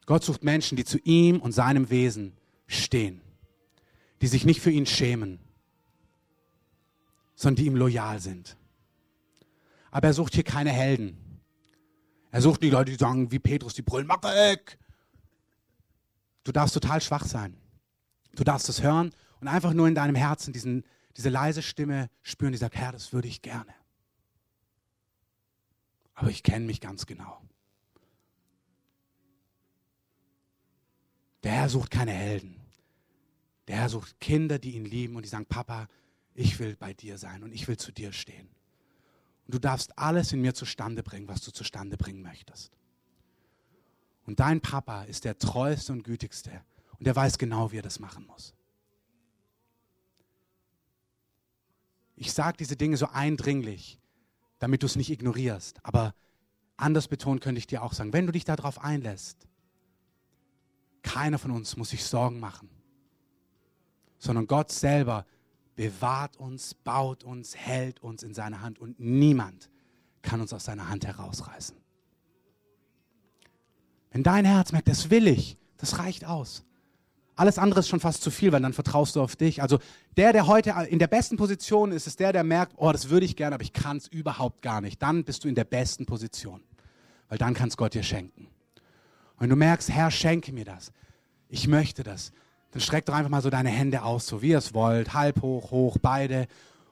Gott 0.07 0.23
sucht 0.23 0.43
Menschen, 0.43 0.75
die 0.77 0.83
zu 0.83 0.97
ihm 1.03 1.39
und 1.39 1.51
seinem 1.51 1.91
Wesen 1.91 2.35
stehen, 2.65 3.21
die 4.19 4.25
sich 4.25 4.45
nicht 4.45 4.61
für 4.61 4.71
ihn 4.71 4.87
schämen, 4.87 5.37
sondern 7.35 7.57
die 7.57 7.67
ihm 7.67 7.75
loyal 7.75 8.19
sind. 8.19 8.57
Aber 9.91 10.07
er 10.07 10.13
sucht 10.15 10.33
hier 10.33 10.43
keine 10.43 10.71
Helden. 10.71 11.39
Er 12.31 12.41
sucht 12.41 12.63
die 12.63 12.71
Leute, 12.71 12.89
die 12.89 12.97
sagen, 12.97 13.31
wie 13.31 13.37
Petrus, 13.37 13.75
die 13.75 13.83
brüllen, 13.83 14.07
mach 14.07 14.23
weg! 14.23 14.79
Du 16.43 16.51
darfst 16.51 16.73
total 16.73 16.99
schwach 16.99 17.27
sein. 17.27 17.55
Du 18.33 18.43
darfst 18.43 18.69
es 18.69 18.81
hören 18.81 19.13
und 19.39 19.47
einfach 19.47 19.73
nur 19.73 19.87
in 19.87 19.93
deinem 19.93 20.15
Herzen 20.15 20.51
diesen 20.51 20.83
diese 21.17 21.29
leise 21.29 21.63
Stimme 21.63 22.09
spüren, 22.21 22.51
die 22.51 22.59
sagt, 22.59 22.75
Herr, 22.75 22.91
das 22.91 23.11
würde 23.11 23.27
ich 23.27 23.41
gerne. 23.41 23.73
Aber 26.13 26.29
ich 26.29 26.43
kenne 26.43 26.65
mich 26.65 26.79
ganz 26.79 27.05
genau. 27.05 27.41
Der 31.43 31.51
Herr 31.51 31.69
sucht 31.69 31.91
keine 31.91 32.11
Helden. 32.11 32.55
Der 33.67 33.77
Herr 33.77 33.89
sucht 33.89 34.19
Kinder, 34.19 34.59
die 34.59 34.75
ihn 34.75 34.85
lieben 34.85 35.15
und 35.15 35.23
die 35.23 35.29
sagen, 35.29 35.45
Papa, 35.45 35.87
ich 36.33 36.59
will 36.59 36.75
bei 36.75 36.93
dir 36.93 37.17
sein 37.17 37.43
und 37.43 37.51
ich 37.51 37.67
will 37.67 37.77
zu 37.77 37.91
dir 37.91 38.13
stehen. 38.13 38.47
Und 39.45 39.55
du 39.55 39.59
darfst 39.59 39.97
alles 39.97 40.33
in 40.33 40.41
mir 40.41 40.53
zustande 40.53 41.03
bringen, 41.03 41.27
was 41.27 41.41
du 41.41 41.51
zustande 41.51 41.97
bringen 41.97 42.21
möchtest. 42.21 42.71
Und 44.25 44.39
dein 44.39 44.61
Papa 44.61 45.03
ist 45.03 45.23
der 45.25 45.37
treueste 45.37 45.93
und 45.93 46.03
gütigste 46.03 46.63
und 46.99 47.07
er 47.07 47.15
weiß 47.15 47.37
genau, 47.37 47.71
wie 47.71 47.77
er 47.77 47.83
das 47.83 47.99
machen 47.99 48.25
muss. 48.27 48.53
Ich 52.17 52.33
sage 52.33 52.57
diese 52.57 52.75
Dinge 52.75 52.97
so 52.97 53.07
eindringlich, 53.07 53.99
damit 54.59 54.81
du 54.81 54.87
es 54.87 54.95
nicht 54.95 55.11
ignorierst. 55.11 55.79
Aber 55.83 56.13
anders 56.75 57.07
betont 57.07 57.41
könnte 57.41 57.59
ich 57.59 57.67
dir 57.67 57.83
auch 57.83 57.93
sagen, 57.93 58.11
wenn 58.11 58.25
du 58.25 58.31
dich 58.31 58.43
darauf 58.43 58.83
einlässt, 58.83 59.47
keiner 61.03 61.37
von 61.37 61.51
uns 61.51 61.77
muss 61.77 61.91
sich 61.91 62.03
Sorgen 62.03 62.39
machen, 62.39 62.69
sondern 64.17 64.47
Gott 64.47 64.71
selber 64.71 65.25
bewahrt 65.75 66.37
uns, 66.37 66.73
baut 66.73 67.23
uns, 67.23 67.55
hält 67.55 68.01
uns 68.01 68.23
in 68.23 68.33
seiner 68.33 68.61
Hand 68.61 68.79
und 68.79 68.99
niemand 68.99 69.69
kann 70.23 70.41
uns 70.41 70.51
aus 70.51 70.65
seiner 70.65 70.89
Hand 70.89 71.05
herausreißen. 71.05 71.77
Wenn 74.09 74.23
dein 74.23 74.43
Herz 74.43 74.71
merkt, 74.71 74.87
das 74.87 75.11
will 75.11 75.27
ich, 75.27 75.57
das 75.77 75.99
reicht 75.99 76.25
aus. 76.25 76.65
Alles 77.37 77.59
andere 77.59 77.81
ist 77.81 77.87
schon 77.87 77.99
fast 77.99 78.23
zu 78.23 78.31
viel, 78.31 78.51
weil 78.51 78.61
dann 78.61 78.73
vertraust 78.73 79.15
du 79.15 79.21
auf 79.21 79.35
dich. 79.35 79.61
Also 79.61 79.77
der, 80.17 80.33
der 80.33 80.47
heute 80.47 80.73
in 80.89 80.97
der 80.97 81.07
besten 81.07 81.37
Position 81.37 81.91
ist, 81.91 82.07
ist 82.07 82.19
der, 82.19 82.33
der 82.33 82.43
merkt, 82.43 82.73
oh, 82.77 82.91
das 82.91 83.09
würde 83.09 83.25
ich 83.25 83.35
gerne, 83.35 83.53
aber 83.55 83.63
ich 83.63 83.73
kann 83.73 83.97
es 83.97 84.07
überhaupt 84.07 84.63
gar 84.63 84.81
nicht. 84.81 85.01
Dann 85.01 85.23
bist 85.23 85.43
du 85.43 85.47
in 85.47 85.53
der 85.53 85.63
besten 85.63 86.07
Position, 86.07 86.61
weil 87.29 87.37
dann 87.37 87.53
kann 87.53 87.69
es 87.69 87.77
Gott 87.77 87.93
dir 87.93 88.01
schenken. 88.01 88.47
Und 89.35 89.41
wenn 89.41 89.49
du 89.51 89.55
merkst, 89.55 89.89
Herr, 89.89 90.09
schenke 90.09 90.51
mir 90.51 90.65
das, 90.65 90.91
ich 91.47 91.67
möchte 91.67 92.03
das, 92.03 92.31
dann 92.71 92.81
streck 92.81 93.05
doch 93.05 93.13
einfach 93.13 93.29
mal 93.29 93.43
so 93.43 93.51
deine 93.51 93.69
Hände 93.69 94.01
aus, 94.01 94.25
so 94.25 94.41
wie 94.41 94.49
ihr 94.49 94.57
es 94.57 94.73
wollt, 94.73 95.13
halb 95.13 95.43
hoch, 95.43 95.69
hoch, 95.69 95.97
beide 96.01 96.47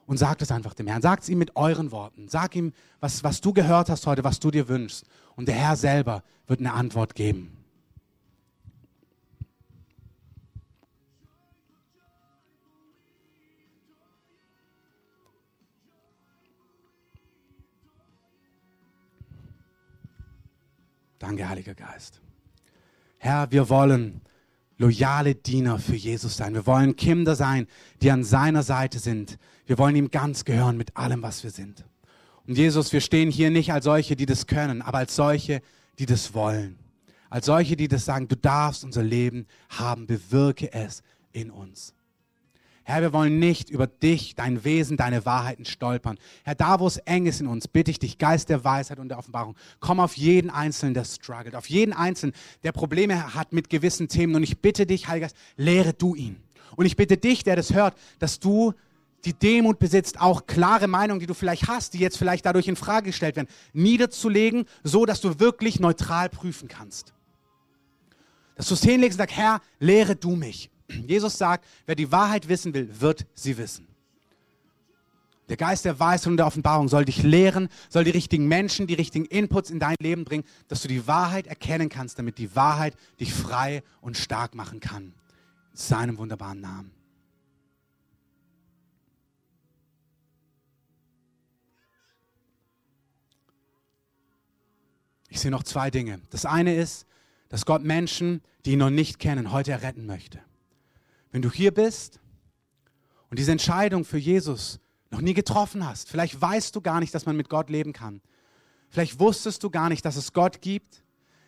und 0.05 0.17
sagt 0.17 0.43
es 0.43 0.51
einfach 0.51 0.75
dem 0.75 0.85
Herrn. 0.87 1.01
Sagt 1.01 1.23
es 1.23 1.29
ihm 1.29 1.39
mit 1.39 1.55
euren 1.55 1.91
Worten. 1.91 2.27
Sag 2.29 2.55
ihm, 2.55 2.71
was, 2.99 3.23
was 3.23 3.41
du 3.41 3.51
gehört 3.51 3.89
hast 3.89 4.05
heute, 4.05 4.23
was 4.23 4.39
du 4.39 4.51
dir 4.51 4.67
wünschst. 4.67 5.05
Und 5.35 5.47
der 5.47 5.55
Herr 5.55 5.75
selber 5.75 6.23
wird 6.47 6.59
eine 6.59 6.73
Antwort 6.73 7.15
geben. 7.15 7.64
Danke, 21.25 21.49
Heiliger 21.49 21.73
Geist. 21.73 22.21
Herr, 23.17 23.51
wir 23.51 23.67
wollen 23.69 24.21
loyale 24.77 25.33
Diener 25.33 25.79
für 25.79 25.95
Jesus 25.95 26.37
sein. 26.37 26.53
Wir 26.53 26.67
wollen 26.67 26.95
Kinder 26.95 27.35
sein, 27.35 27.65
die 28.03 28.11
an 28.11 28.23
seiner 28.23 28.61
Seite 28.61 28.99
sind. 28.99 29.39
Wir 29.65 29.79
wollen 29.79 29.95
ihm 29.95 30.11
ganz 30.11 30.45
gehören 30.45 30.77
mit 30.77 30.95
allem, 30.95 31.23
was 31.23 31.43
wir 31.43 31.49
sind. 31.49 31.83
Und 32.45 32.59
Jesus, 32.59 32.93
wir 32.93 33.01
stehen 33.01 33.31
hier 33.31 33.49
nicht 33.49 33.73
als 33.73 33.85
solche, 33.85 34.15
die 34.15 34.27
das 34.27 34.45
können, 34.45 34.83
aber 34.83 34.99
als 34.99 35.15
solche, 35.15 35.63
die 35.97 36.05
das 36.05 36.35
wollen. 36.35 36.77
Als 37.31 37.47
solche, 37.47 37.75
die 37.75 37.87
das 37.87 38.05
sagen, 38.05 38.27
du 38.27 38.37
darfst 38.37 38.83
unser 38.83 39.01
Leben 39.01 39.47
haben, 39.69 40.05
bewirke 40.05 40.73
es 40.73 41.01
in 41.31 41.49
uns. 41.49 41.94
Herr, 42.87 43.01
wir 43.01 43.13
wollen 43.13 43.39
nicht 43.39 43.71
über 43.71 43.87
dich, 43.87 44.35
dein 44.35 44.63
Wesen, 44.63 44.95
deine 44.95 45.25
Wahrheiten 45.25 45.65
stolpern. 45.65 46.19
Herr, 46.43 46.53
da 46.53 46.79
wo 46.79 46.85
es 46.85 46.97
eng 46.97 47.25
ist 47.25 47.41
in 47.41 47.47
uns, 47.47 47.67
bitte 47.67 47.89
ich 47.89 47.97
dich, 47.97 48.19
Geist 48.19 48.49
der 48.49 48.63
Weisheit 48.63 48.99
und 48.99 49.09
der 49.09 49.17
Offenbarung, 49.17 49.55
komm 49.79 49.99
auf 49.99 50.15
jeden 50.15 50.51
Einzelnen, 50.51 50.93
der 50.93 51.03
struggelt, 51.03 51.55
auf 51.55 51.67
jeden 51.67 51.93
Einzelnen, 51.93 52.35
der 52.63 52.73
Probleme 52.73 53.33
hat 53.33 53.53
mit 53.53 53.71
gewissen 53.71 54.07
Themen. 54.07 54.35
Und 54.35 54.43
ich 54.43 54.59
bitte 54.59 54.85
dich, 54.85 55.07
Heiliger 55.07 55.25
Geist, 55.25 55.35
lehre 55.57 55.93
du 55.93 56.13
ihn. 56.13 56.37
Und 56.75 56.85
ich 56.85 56.95
bitte 56.95 57.17
dich, 57.17 57.43
der 57.43 57.55
das 57.55 57.73
hört, 57.73 57.97
dass 58.19 58.39
du 58.39 58.73
die 59.25 59.33
Demut 59.33 59.79
besitzt, 59.79 60.21
auch 60.21 60.45
klare 60.45 60.87
Meinungen, 60.87 61.19
die 61.19 61.25
du 61.25 61.33
vielleicht 61.33 61.67
hast, 61.67 61.95
die 61.95 61.99
jetzt 61.99 62.19
vielleicht 62.19 62.45
dadurch 62.45 62.67
in 62.67 62.75
Frage 62.75 63.07
gestellt 63.07 63.35
werden, 63.35 63.47
niederzulegen, 63.73 64.65
so 64.83 65.07
dass 65.07 65.21
du 65.21 65.39
wirklich 65.39 65.79
neutral 65.79 66.29
prüfen 66.29 66.67
kannst. 66.67 67.15
Dass 68.55 68.67
du 68.67 68.75
es 68.75 68.83
hinlegst 68.83 69.15
und 69.15 69.23
sagst, 69.23 69.37
Herr, 69.37 69.61
lehre 69.79 70.15
du 70.15 70.35
mich. 70.35 70.69
Jesus 70.87 71.37
sagt, 71.37 71.65
wer 71.85 71.95
die 71.95 72.11
Wahrheit 72.11 72.47
wissen 72.47 72.73
will, 72.73 72.89
wird 72.99 73.25
sie 73.33 73.57
wissen. 73.57 73.87
Der 75.49 75.57
Geist 75.57 75.85
der 75.85 75.99
Weisheit 75.99 76.27
und 76.27 76.37
der 76.37 76.47
Offenbarung 76.47 76.87
soll 76.87 77.05
dich 77.05 77.21
lehren, 77.21 77.69
soll 77.89 78.03
die 78.03 78.11
richtigen 78.11 78.47
Menschen, 78.47 78.87
die 78.87 78.95
richtigen 78.95 79.25
Inputs 79.25 79.69
in 79.69 79.79
dein 79.79 79.95
Leben 79.99 80.25
bringen, 80.25 80.43
dass 80.67 80.81
du 80.81 80.87
die 80.87 81.07
Wahrheit 81.07 81.45
erkennen 81.45 81.89
kannst, 81.89 82.17
damit 82.17 82.39
die 82.39 82.55
Wahrheit 82.55 82.95
dich 83.19 83.33
frei 83.33 83.83
und 84.01 84.17
stark 84.17 84.55
machen 84.55 84.79
kann. 84.79 85.13
In 85.71 85.77
seinem 85.77 86.17
wunderbaren 86.17 86.61
Namen. 86.61 86.91
Ich 95.29 95.41
sehe 95.41 95.51
noch 95.51 95.63
zwei 95.63 95.91
Dinge. 95.91 96.21
Das 96.29 96.45
eine 96.45 96.75
ist, 96.75 97.05
dass 97.49 97.65
Gott 97.65 97.83
Menschen, 97.83 98.41
die 98.65 98.71
ihn 98.71 98.79
noch 98.79 98.89
nicht 98.89 99.19
kennen, 99.19 99.51
heute 99.51 99.73
erretten 99.73 100.05
möchte. 100.05 100.39
Wenn 101.35 101.41
du 101.41 101.51
hier 101.51 101.73
bist 101.73 102.21
und 103.29 103.37
diese 103.37 103.51
Entscheidung 103.51 104.05
für 104.05 104.17
Jesus 104.17 104.79
noch 105.09 105.19
nie 105.19 105.33
getroffen 105.33 105.85
hast. 105.85 106.09
Vielleicht 106.09 106.39
weißt 106.39 106.73
du 106.73 106.79
gar 106.79 107.01
nicht, 107.01 107.13
dass 107.13 107.25
man 107.25 107.35
mit 107.35 107.49
Gott 107.49 107.69
leben 107.69 107.91
kann. 107.91 108.21
Vielleicht 108.87 109.19
wusstest 109.19 109.61
du 109.61 109.69
gar 109.69 109.89
nicht, 109.89 110.05
dass 110.05 110.15
es 110.15 110.31
Gott 110.31 110.61
gibt, 110.61 111.03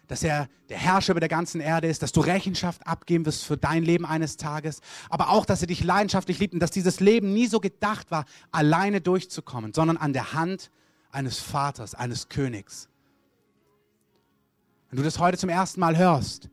dass 0.07 0.23
er 0.23 0.49
der 0.67 0.77
Herrscher 0.77 1.11
über 1.11 1.21
der 1.21 1.29
ganzen 1.29 1.61
Erde 1.61 1.88
ist, 1.88 2.01
dass 2.01 2.11
du 2.11 2.19
Rechenschaft 2.19 2.85
abgeben 2.85 3.25
wirst 3.25 3.45
für 3.45 3.55
dein 3.55 3.81
Leben 3.81 4.05
eines 4.05 4.35
Tages, 4.35 4.81
aber 5.09 5.29
auch, 5.29 5.45
dass 5.45 5.61
er 5.61 5.67
dich 5.67 5.85
leidenschaftlich 5.85 6.38
liebt 6.38 6.53
und 6.53 6.59
dass 6.59 6.71
dieses 6.71 6.99
Leben 6.99 7.31
nie 7.31 7.47
so 7.47 7.61
gedacht 7.61 8.11
war, 8.11 8.25
alleine 8.51 8.99
durchzukommen, 8.99 9.71
sondern 9.71 9.95
an 9.95 10.11
der 10.11 10.33
Hand 10.33 10.69
eines 11.11 11.39
Vaters, 11.39 11.95
eines 11.95 12.27
Königs. 12.27 12.89
Wenn 14.89 14.97
du 14.97 15.03
das 15.03 15.17
heute 15.17 15.38
zum 15.38 15.47
ersten 15.47 15.79
Mal 15.79 15.97
hörst, 15.97 16.49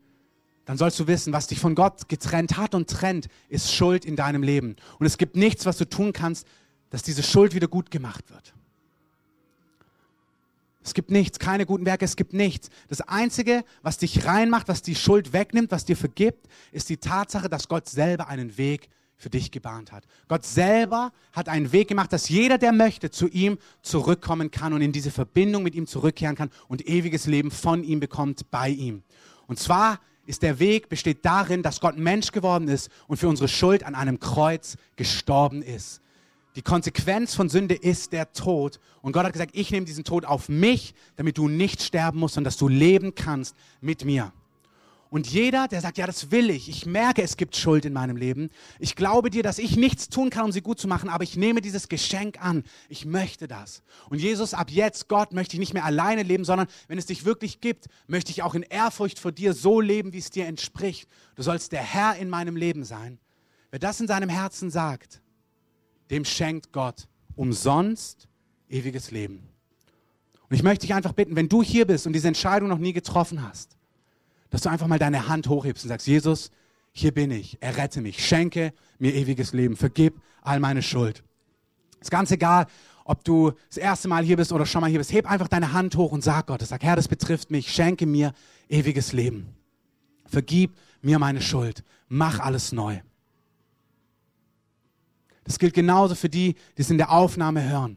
dann 0.65 0.79
sollst 0.79 0.99
du 0.99 1.07
wissen, 1.07 1.33
was 1.33 1.47
dich 1.47 1.61
von 1.61 1.75
Gott 1.75 2.09
getrennt 2.09 2.57
hat 2.57 2.75
und 2.75 2.89
trennt, 2.89 3.29
ist 3.49 3.73
Schuld 3.73 4.05
in 4.05 4.17
deinem 4.17 4.43
Leben. 4.43 4.77
Und 4.99 5.07
es 5.07 5.19
gibt 5.19 5.37
nichts, 5.37 5.67
was 5.67 5.77
du 5.77 5.89
tun 5.89 6.12
kannst, 6.12 6.47
dass 6.91 7.03
diese 7.03 7.23
Schuld 7.23 7.55
wieder 7.55 7.69
gut 7.69 7.91
gemacht 7.91 8.31
wird. 8.31 8.55
Es 10.83 10.93
gibt 10.93 11.11
nichts, 11.11 11.39
keine 11.39 11.65
guten 11.65 11.87
Werke, 11.87 12.05
es 12.05 12.15
gibt 12.15 12.35
nichts. 12.35 12.69
Das 12.89 13.01
Einzige, 13.01 13.65
was 13.83 13.97
dich 13.97 14.27
reinmacht, 14.27 14.69
was 14.69 14.83
die 14.83 14.95
Schuld 14.95 15.33
wegnimmt, 15.33 15.71
was 15.71 15.87
dir 15.87 15.97
vergibt, 15.97 16.47
ist 16.73 16.91
die 16.91 16.99
Tatsache, 16.99 17.49
dass 17.49 17.69
Gott 17.69 17.89
selber 17.89 18.29
einen 18.29 18.59
Weg 18.59 18.89
für 19.17 19.31
dich 19.31 19.51
gebahnt 19.51 19.93
hat. 19.93 20.05
Gott 20.29 20.45
selber 20.45 21.12
hat 21.33 21.49
einen 21.49 21.73
Weg 21.73 21.89
gemacht, 21.89 22.12
dass 22.12 22.29
jeder, 22.29 22.59
der 22.59 22.73
möchte, 22.73 23.11
zu 23.11 23.29
ihm 23.29 23.59
zurückkommen 23.81 24.51
kann 24.51 24.75
und 24.75 24.83
in 24.83 24.93
diese 24.93 25.11
Verbindung 25.11 25.62
mit 25.62 25.75
ihm 25.75 25.87
zurückkehren 25.87 26.37
kann 26.37 26.51
und 26.69 26.87
ewiges 26.87 27.27
Leben 27.27 27.51
von 27.51 27.83
ihm 27.83 28.01
bekommt, 28.01 28.51
bei 28.51 28.69
ihm. 28.69 29.03
Und 29.47 29.59
zwar 29.59 30.01
ist 30.27 30.43
der 30.43 30.59
Weg, 30.59 30.89
besteht 30.89 31.25
darin, 31.25 31.62
dass 31.62 31.81
Gott 31.81 31.97
Mensch 31.97 32.33
geworden 32.33 32.68
ist 32.68 32.91
und 33.07 33.16
für 33.16 33.29
unsere 33.29 33.49
Schuld 33.49 33.85
an 33.85 33.95
einem 33.95 34.20
Kreuz 34.20 34.77
gestorben 34.97 35.62
ist. 35.62 36.01
Die 36.57 36.62
Konsequenz 36.62 37.35
von 37.35 37.49
Sünde 37.49 37.75
ist 37.75 38.12
der 38.12 38.33
Tod. 38.33 38.79
Und 39.03 39.12
Gott 39.12 39.25
hat 39.25 39.33
gesagt, 39.33 39.51
ich 39.55 39.70
nehme 39.72 39.87
diesen 39.87 40.05
Tod 40.05 40.25
auf 40.25 40.49
mich, 40.49 40.95
damit 41.16 41.37
du 41.37 41.49
nicht 41.49 41.83
sterben 41.83 42.20
musst, 42.20 42.35
sondern 42.35 42.51
dass 42.51 42.57
du 42.57 42.68
leben 42.68 43.14
kannst 43.14 43.57
mit 43.81 44.05
mir. 44.05 44.33
Und 45.15 45.29
jeder, 45.29 45.69
der 45.69 45.81
sagt, 45.81 45.97
ja, 45.97 46.09
das 46.09 46.33
will 46.33 46.51
ich, 46.51 46.69
ich 46.69 46.87
merke, 46.87 47.23
es 47.23 47.37
gibt 47.37 47.55
Schuld 47.55 47.85
in 47.85 47.93
meinem 47.93 48.17
Leben, 48.17 48.51
ich 48.81 48.97
glaube 48.97 49.31
dir, 49.31 49.45
dass 49.45 49.61
ich 49.61 49.77
nichts 49.77 50.09
tun 50.09 50.29
kann, 50.29 50.45
um 50.45 50.51
sie 50.51 50.61
gut 50.61 50.81
zu 50.81 50.89
machen, 50.89 51.09
aber 51.09 51.23
ich 51.23 51.37
nehme 51.37 51.61
dieses 51.61 51.89
Geschenk 51.89 52.45
an, 52.45 52.65
ich 52.89 53.07
möchte 53.07 53.47
das. 53.47 53.85
Und 54.11 54.21
Jesus, 54.21 54.55
ab 54.55 54.73
jetzt, 54.73 55.09
Gott, 55.09 55.33
möchte 55.33 55.55
ich 55.55 55.61
nicht 55.61 55.73
mehr 55.73 55.85
alleine 55.85 56.25
leben, 56.25 56.45
sondern 56.45 56.67
wenn 56.89 56.99
es 56.99 57.07
dich 57.07 57.25
wirklich 57.25 57.61
gibt, 57.61 57.87
möchte 58.09 58.33
ich 58.33 58.43
auch 58.43 58.57
in 58.57 58.62
Ehrfurcht 58.62 59.21
vor 59.21 59.31
dir 59.31 59.53
so 59.53 59.81
leben, 59.81 60.12
wie 60.12 60.19
es 60.19 60.31
dir 60.31 60.47
entspricht. 60.47 61.09
Du 61.37 61.45
sollst 61.45 61.71
der 61.71 61.83
Herr 61.83 62.17
in 62.17 62.29
meinem 62.29 62.57
Leben 62.57 62.83
sein. 62.83 63.21
Wer 63.71 63.79
das 63.79 64.01
in 64.01 64.09
seinem 64.09 64.29
Herzen 64.29 64.69
sagt, 64.69 65.23
dem 66.11 66.25
schenkt 66.25 66.73
Gott 66.73 67.07
umsonst 67.37 68.27
ewiges 68.69 69.12
Leben. 69.12 69.49
Und 70.49 70.57
ich 70.57 70.65
möchte 70.65 70.89
dich 70.89 70.95
einfach 70.95 71.12
bitten, 71.12 71.37
wenn 71.37 71.49
du 71.49 71.62
hier 71.62 71.87
bist 71.87 72.05
und 72.09 72.15
diese 72.15 72.27
Entscheidung 72.27 72.69
noch 72.69 72.79
nie 72.79 72.93
getroffen 72.93 73.47
hast, 73.47 73.77
dass 74.55 74.63
du 74.63 74.69
einfach 74.69 74.87
mal 74.87 75.01
deine 75.01 75.27
Hand 75.27 75.49
hochhebst 75.49 75.83
und 75.85 75.89
sagst, 75.89 76.07
Jesus, 76.07 76.53
hier 76.93 77.13
bin 77.13 77.33
ich, 77.33 77.61
errette 77.61 78.01
mich, 78.01 78.25
schenke 78.25 78.73
mir 79.01 79.13
ewiges 79.13 79.53
Leben, 79.53 79.77
vergib 79.77 80.21
all 80.43 80.61
meine 80.61 80.81
Schuld. 80.81 81.25
Ist 82.01 82.13
ganz 82.13 82.31
egal, 82.31 82.67
ob 83.05 83.25
du 83.25 83.51
das 83.67 83.79
erste 83.79 84.07
Mal 84.07 84.23
hier 84.23 84.37
bist 84.37 84.53
oder 84.53 84.65
schon 84.65 84.81
mal 84.81 84.89
hier 84.89 85.01
bist, 85.01 85.13
heb 85.13 85.29
einfach 85.29 85.49
deine 85.49 85.73
Hand 85.73 85.97
hoch 85.97 86.13
und 86.13 86.23
sag 86.23 86.47
Gott, 86.47 86.63
sag, 86.63 86.85
Herr, 86.85 86.95
das 86.95 87.09
betrifft 87.09 87.51
mich, 87.51 87.75
schenke 87.75 88.07
mir 88.07 88.33
ewiges 88.69 89.13
Leben. 89.13 89.49
Vergib 90.25 90.77
mir 91.03 91.19
meine 91.19 91.43
Schuld, 91.43 91.83
mach 92.07 92.39
alles 92.39 92.71
neu. 92.71 93.01
Das 95.43 95.59
gilt 95.59 95.75
genauso 95.75 96.15
für 96.15 96.29
die, 96.29 96.55
die 96.79 96.83
es 96.83 96.91
in 96.91 96.99
der 96.99 97.11
Aufnahme 97.11 97.69
hören. 97.69 97.97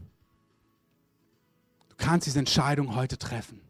Du 1.90 1.96
kannst 1.98 2.26
diese 2.26 2.40
Entscheidung 2.40 2.96
heute 2.96 3.20
treffen. 3.20 3.62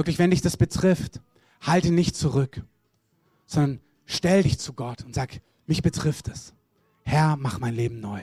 Wirklich, 0.00 0.18
wenn 0.18 0.30
dich 0.30 0.40
das 0.40 0.56
betrifft, 0.56 1.20
halte 1.60 1.90
nicht 1.90 2.16
zurück, 2.16 2.62
sondern 3.44 3.80
stell 4.06 4.44
dich 4.44 4.58
zu 4.58 4.72
Gott 4.72 5.04
und 5.04 5.14
sag, 5.14 5.42
mich 5.66 5.82
betrifft 5.82 6.28
es. 6.28 6.54
Herr, 7.02 7.36
mach 7.36 7.58
mein 7.58 7.74
Leben 7.74 8.00
neu. 8.00 8.22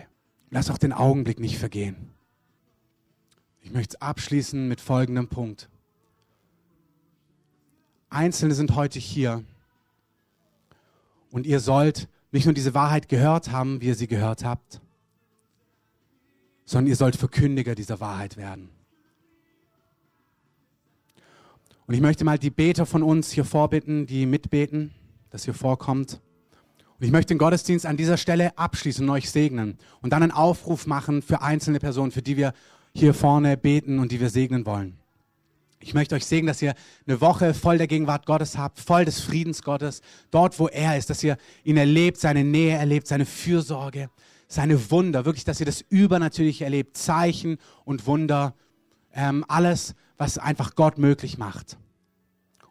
Lass 0.50 0.72
auch 0.72 0.80
den 0.80 0.92
Augenblick 0.92 1.40
nicht 1.40 1.60
vergehen. 1.60 2.10
Ich 3.62 3.70
möchte 3.70 4.02
abschließen 4.02 4.68
mit 4.68 4.82
folgendem 4.82 5.28
Punkt. 5.28 5.70
Einzelne 8.10 8.56
sind 8.56 8.74
heute 8.76 8.98
hier 8.98 9.44
und 11.30 11.46
ihr 11.46 11.60
sollt 11.60 12.08
nicht 12.32 12.46
nur 12.46 12.56
diese 12.56 12.74
Wahrheit 12.74 13.08
gehört 13.08 13.52
haben, 13.52 13.82
wie 13.82 13.90
ihr 13.90 13.96
sie 13.96 14.08
gehört 14.08 14.44
habt, 14.44 14.82
sondern 16.66 16.90
ihr 16.90 16.96
sollt 16.96 17.18
Verkündiger 17.18 17.76
dieser 17.76 18.00
Wahrheit 18.00 18.36
werden. 18.36 18.72
Und 21.88 21.94
ich 21.94 22.02
möchte 22.02 22.26
mal 22.26 22.38
die 22.38 22.50
Beter 22.50 22.86
von 22.86 23.02
uns 23.02 23.32
hier 23.32 23.46
vorbitten, 23.46 24.06
die 24.08 24.26
mitbeten, 24.26 24.92
dass 25.30 25.48
ihr 25.48 25.54
vorkommt. 25.54 26.20
Und 27.00 27.06
ich 27.06 27.12
möchte 27.12 27.34
den 27.34 27.38
Gottesdienst 27.38 27.86
an 27.86 27.96
dieser 27.96 28.18
Stelle 28.18 28.58
abschließen 28.58 29.08
und 29.08 29.16
euch 29.16 29.32
segnen 29.32 29.78
und 30.02 30.12
dann 30.12 30.22
einen 30.22 30.34
Aufruf 30.34 30.86
machen 30.86 31.22
für 31.22 31.42
einzelne 31.42 31.80
Personen, 31.80 32.12
für 32.12 32.22
die 32.22 32.36
wir 32.36 32.52
hier 32.94 33.14
vorne 33.14 33.56
beten 33.56 34.00
und 34.00 34.12
die 34.12 34.20
wir 34.20 34.30
segnen 34.30 34.66
wollen. 34.66 34.98
Ich 35.80 35.94
möchte 35.94 36.16
euch 36.16 36.26
segnen, 36.26 36.48
dass 36.48 36.62
ihr 36.62 36.74
eine 37.08 37.22
Woche 37.22 37.54
voll 37.54 37.78
der 37.78 37.88
Gegenwart 37.88 38.26
Gottes 38.26 38.58
habt, 38.58 38.80
voll 38.80 39.06
des 39.06 39.22
Friedens 39.22 39.62
Gottes, 39.62 40.02
dort, 40.30 40.60
wo 40.60 40.68
er 40.68 40.98
ist, 40.98 41.10
dass 41.10 41.24
ihr 41.24 41.38
ihn 41.64 41.78
erlebt, 41.78 42.18
seine 42.18 42.44
Nähe 42.44 42.76
erlebt, 42.76 43.08
seine 43.08 43.26
Fürsorge, 43.26 44.10
seine 44.50 44.92
Wunder, 44.92 45.24
wirklich, 45.24 45.46
dass 45.46 45.62
ihr 45.62 45.66
das 45.66 45.86
Übernatürliche 45.88 46.66
erlebt, 46.66 46.98
Zeichen 46.98 47.60
und 47.86 48.08
Wunder, 48.08 48.56
ähm, 49.14 49.46
alles, 49.48 49.96
was 50.18 50.38
einfach 50.38 50.76
Gott 50.76 50.98
möglich 50.98 51.38
macht. 51.38 51.78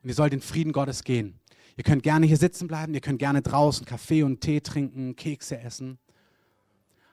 Und 0.02 0.08
ihr 0.08 0.14
sollt 0.14 0.32
in 0.32 0.40
Frieden 0.40 0.72
Gottes 0.72 1.04
gehen. 1.04 1.38
Ihr 1.76 1.84
könnt 1.84 2.02
gerne 2.02 2.26
hier 2.26 2.36
sitzen 2.36 2.68
bleiben, 2.68 2.94
ihr 2.94 3.00
könnt 3.00 3.18
gerne 3.18 3.42
draußen 3.42 3.84
Kaffee 3.86 4.22
und 4.22 4.40
Tee 4.40 4.60
trinken, 4.60 5.16
Kekse 5.16 5.58
essen. 5.58 5.98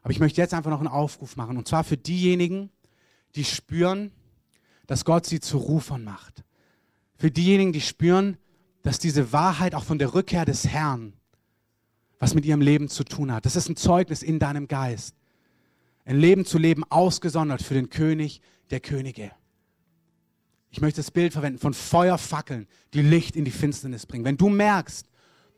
Aber 0.01 0.11
ich 0.11 0.19
möchte 0.19 0.41
jetzt 0.41 0.53
einfach 0.53 0.71
noch 0.71 0.79
einen 0.79 0.87
Aufruf 0.87 1.35
machen, 1.35 1.57
und 1.57 1.67
zwar 1.67 1.83
für 1.83 1.97
diejenigen, 1.97 2.69
die 3.35 3.43
spüren, 3.43 4.11
dass 4.87 5.05
Gott 5.05 5.25
sie 5.25 5.39
zu 5.39 5.57
Rufern 5.57 6.03
macht. 6.03 6.43
Für 7.17 7.31
diejenigen, 7.31 7.73
die 7.73 7.81
spüren, 7.81 8.37
dass 8.81 8.99
diese 8.99 9.31
Wahrheit 9.31 9.75
auch 9.75 9.83
von 9.83 9.97
der 9.97 10.13
Rückkehr 10.13 10.45
des 10.45 10.67
Herrn 10.67 11.13
was 12.23 12.35
mit 12.35 12.45
ihrem 12.45 12.61
Leben 12.61 12.87
zu 12.87 13.03
tun 13.03 13.33
hat. 13.33 13.45
Das 13.45 13.57
ist 13.57 13.67
ein 13.67 13.75
Zeugnis 13.75 14.23
in 14.23 14.39
deinem 14.39 14.69
Geist. 14.69 15.13
Ein 16.05 16.17
Leben 16.17 16.45
zu 16.45 16.57
leben, 16.57 16.85
ausgesondert 16.89 17.61
für 17.61 17.73
den 17.73 17.89
König 17.89 18.39
der 18.69 18.79
Könige. 18.79 19.31
Ich 20.73 20.81
möchte 20.81 21.01
das 21.01 21.11
Bild 21.11 21.33
verwenden 21.33 21.59
von 21.59 21.75
Feuerfackeln, 21.75 22.65
die 22.95 23.03
Licht 23.03 23.35
in 23.35 23.45
die 23.45 23.51
Finsternis 23.51 24.07
bringen. 24.07 24.25
Wenn 24.25 24.37
du 24.37 24.49
merkst, 24.49 25.05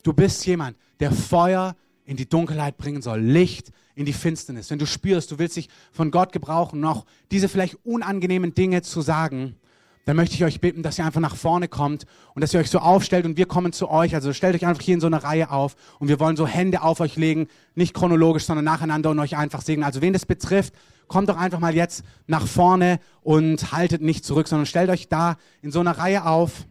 du 0.04 0.12
bist 0.12 0.46
jemand, 0.46 0.76
der 1.00 1.14
Feuer 1.14 1.78
in 2.04 2.18
die 2.18 2.28
Dunkelheit 2.28 2.78
bringen 2.78 3.02
soll, 3.02 3.22
Licht 3.22 3.72
in 3.96 4.06
die 4.06 4.12
Finsternis. 4.12 4.70
Wenn 4.70 4.78
du 4.78 4.86
spürst, 4.86 5.32
du 5.32 5.40
willst 5.40 5.56
dich 5.56 5.70
von 5.94 6.12
Gott 6.12 6.34
gebrauchen, 6.34 6.82
noch 6.82 7.06
diese 7.32 7.48
vielleicht 7.48 7.78
unangenehmen 7.86 8.54
Dinge 8.54 8.82
zu 8.82 9.00
sagen, 9.00 9.56
dann 10.04 10.18
möchte 10.18 10.36
ich 10.36 10.44
euch 10.44 10.60
bitten, 10.60 10.84
dass 10.84 11.00
ihr 11.00 11.06
einfach 11.06 11.22
nach 11.22 11.38
vorne 11.38 11.70
kommt 11.70 12.06
und 12.34 12.42
dass 12.42 12.54
ihr 12.54 12.60
euch 12.60 12.70
so 12.70 12.80
aufstellt 12.80 13.26
und 13.26 13.38
wir 13.38 13.46
kommen 13.46 13.72
zu 13.72 13.90
euch. 13.90 14.16
Also 14.16 14.34
stellt 14.34 14.54
euch 14.54 14.66
einfach 14.66 14.84
hier 14.84 14.96
in 14.96 15.02
so 15.02 15.08
eine 15.08 15.24
Reihe 15.24 15.50
auf 15.50 15.78
und 15.98 16.10
wir 16.10 16.20
wollen 16.20 16.36
so 16.36 16.46
Hände 16.46 16.82
auf 16.82 17.00
euch 17.00 17.16
legen, 17.16 17.48
nicht 17.74 17.94
chronologisch, 17.94 18.44
sondern 18.44 18.66
nacheinander 18.66 19.12
und 19.12 19.20
euch 19.20 19.38
einfach 19.38 19.62
segnen. 19.62 19.86
Also 19.86 20.02
wen 20.02 20.12
das 20.12 20.26
betrifft, 20.26 20.74
kommt 21.08 21.30
doch 21.30 21.38
einfach 21.38 21.60
mal 21.60 21.76
jetzt 21.76 22.04
nach 22.28 22.48
vorne 22.48 23.00
und 23.22 23.72
haltet 23.72 24.02
nicht 24.02 24.26
zurück, 24.26 24.48
sondern 24.48 24.66
stellt 24.66 24.90
euch 24.90 25.08
da 25.08 25.38
in 25.62 25.72
so 25.72 25.80
einer 25.80 25.98
Reihe 25.98 26.26
auf 26.26 26.66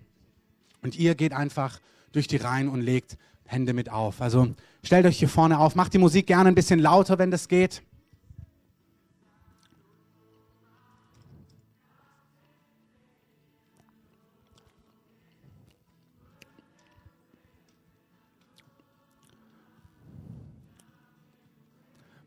und 0.83 0.97
ihr 0.97 1.15
geht 1.15 1.33
einfach 1.33 1.81
durch 2.13 2.27
die 2.29 2.37
Reihen 2.37 2.69
und 2.69 2.81
legt 2.81 3.17
Hände 3.47 3.73
mit 3.73 3.91
auf. 3.91 4.21
Also 4.21 4.55
stellt 4.83 5.07
euch 5.07 5.19
hier 5.19 5.29
vorne 5.29 5.59
auf, 5.59 5.75
macht 5.75 5.95
die 5.95 5.99
Musik 5.99 6.27
gerne 6.27 6.49
ein 6.49 6.55
bisschen 6.55 6.79
lauter, 6.79 7.19
wenn 7.19 7.31
das 7.31 7.49
geht. 7.49 7.83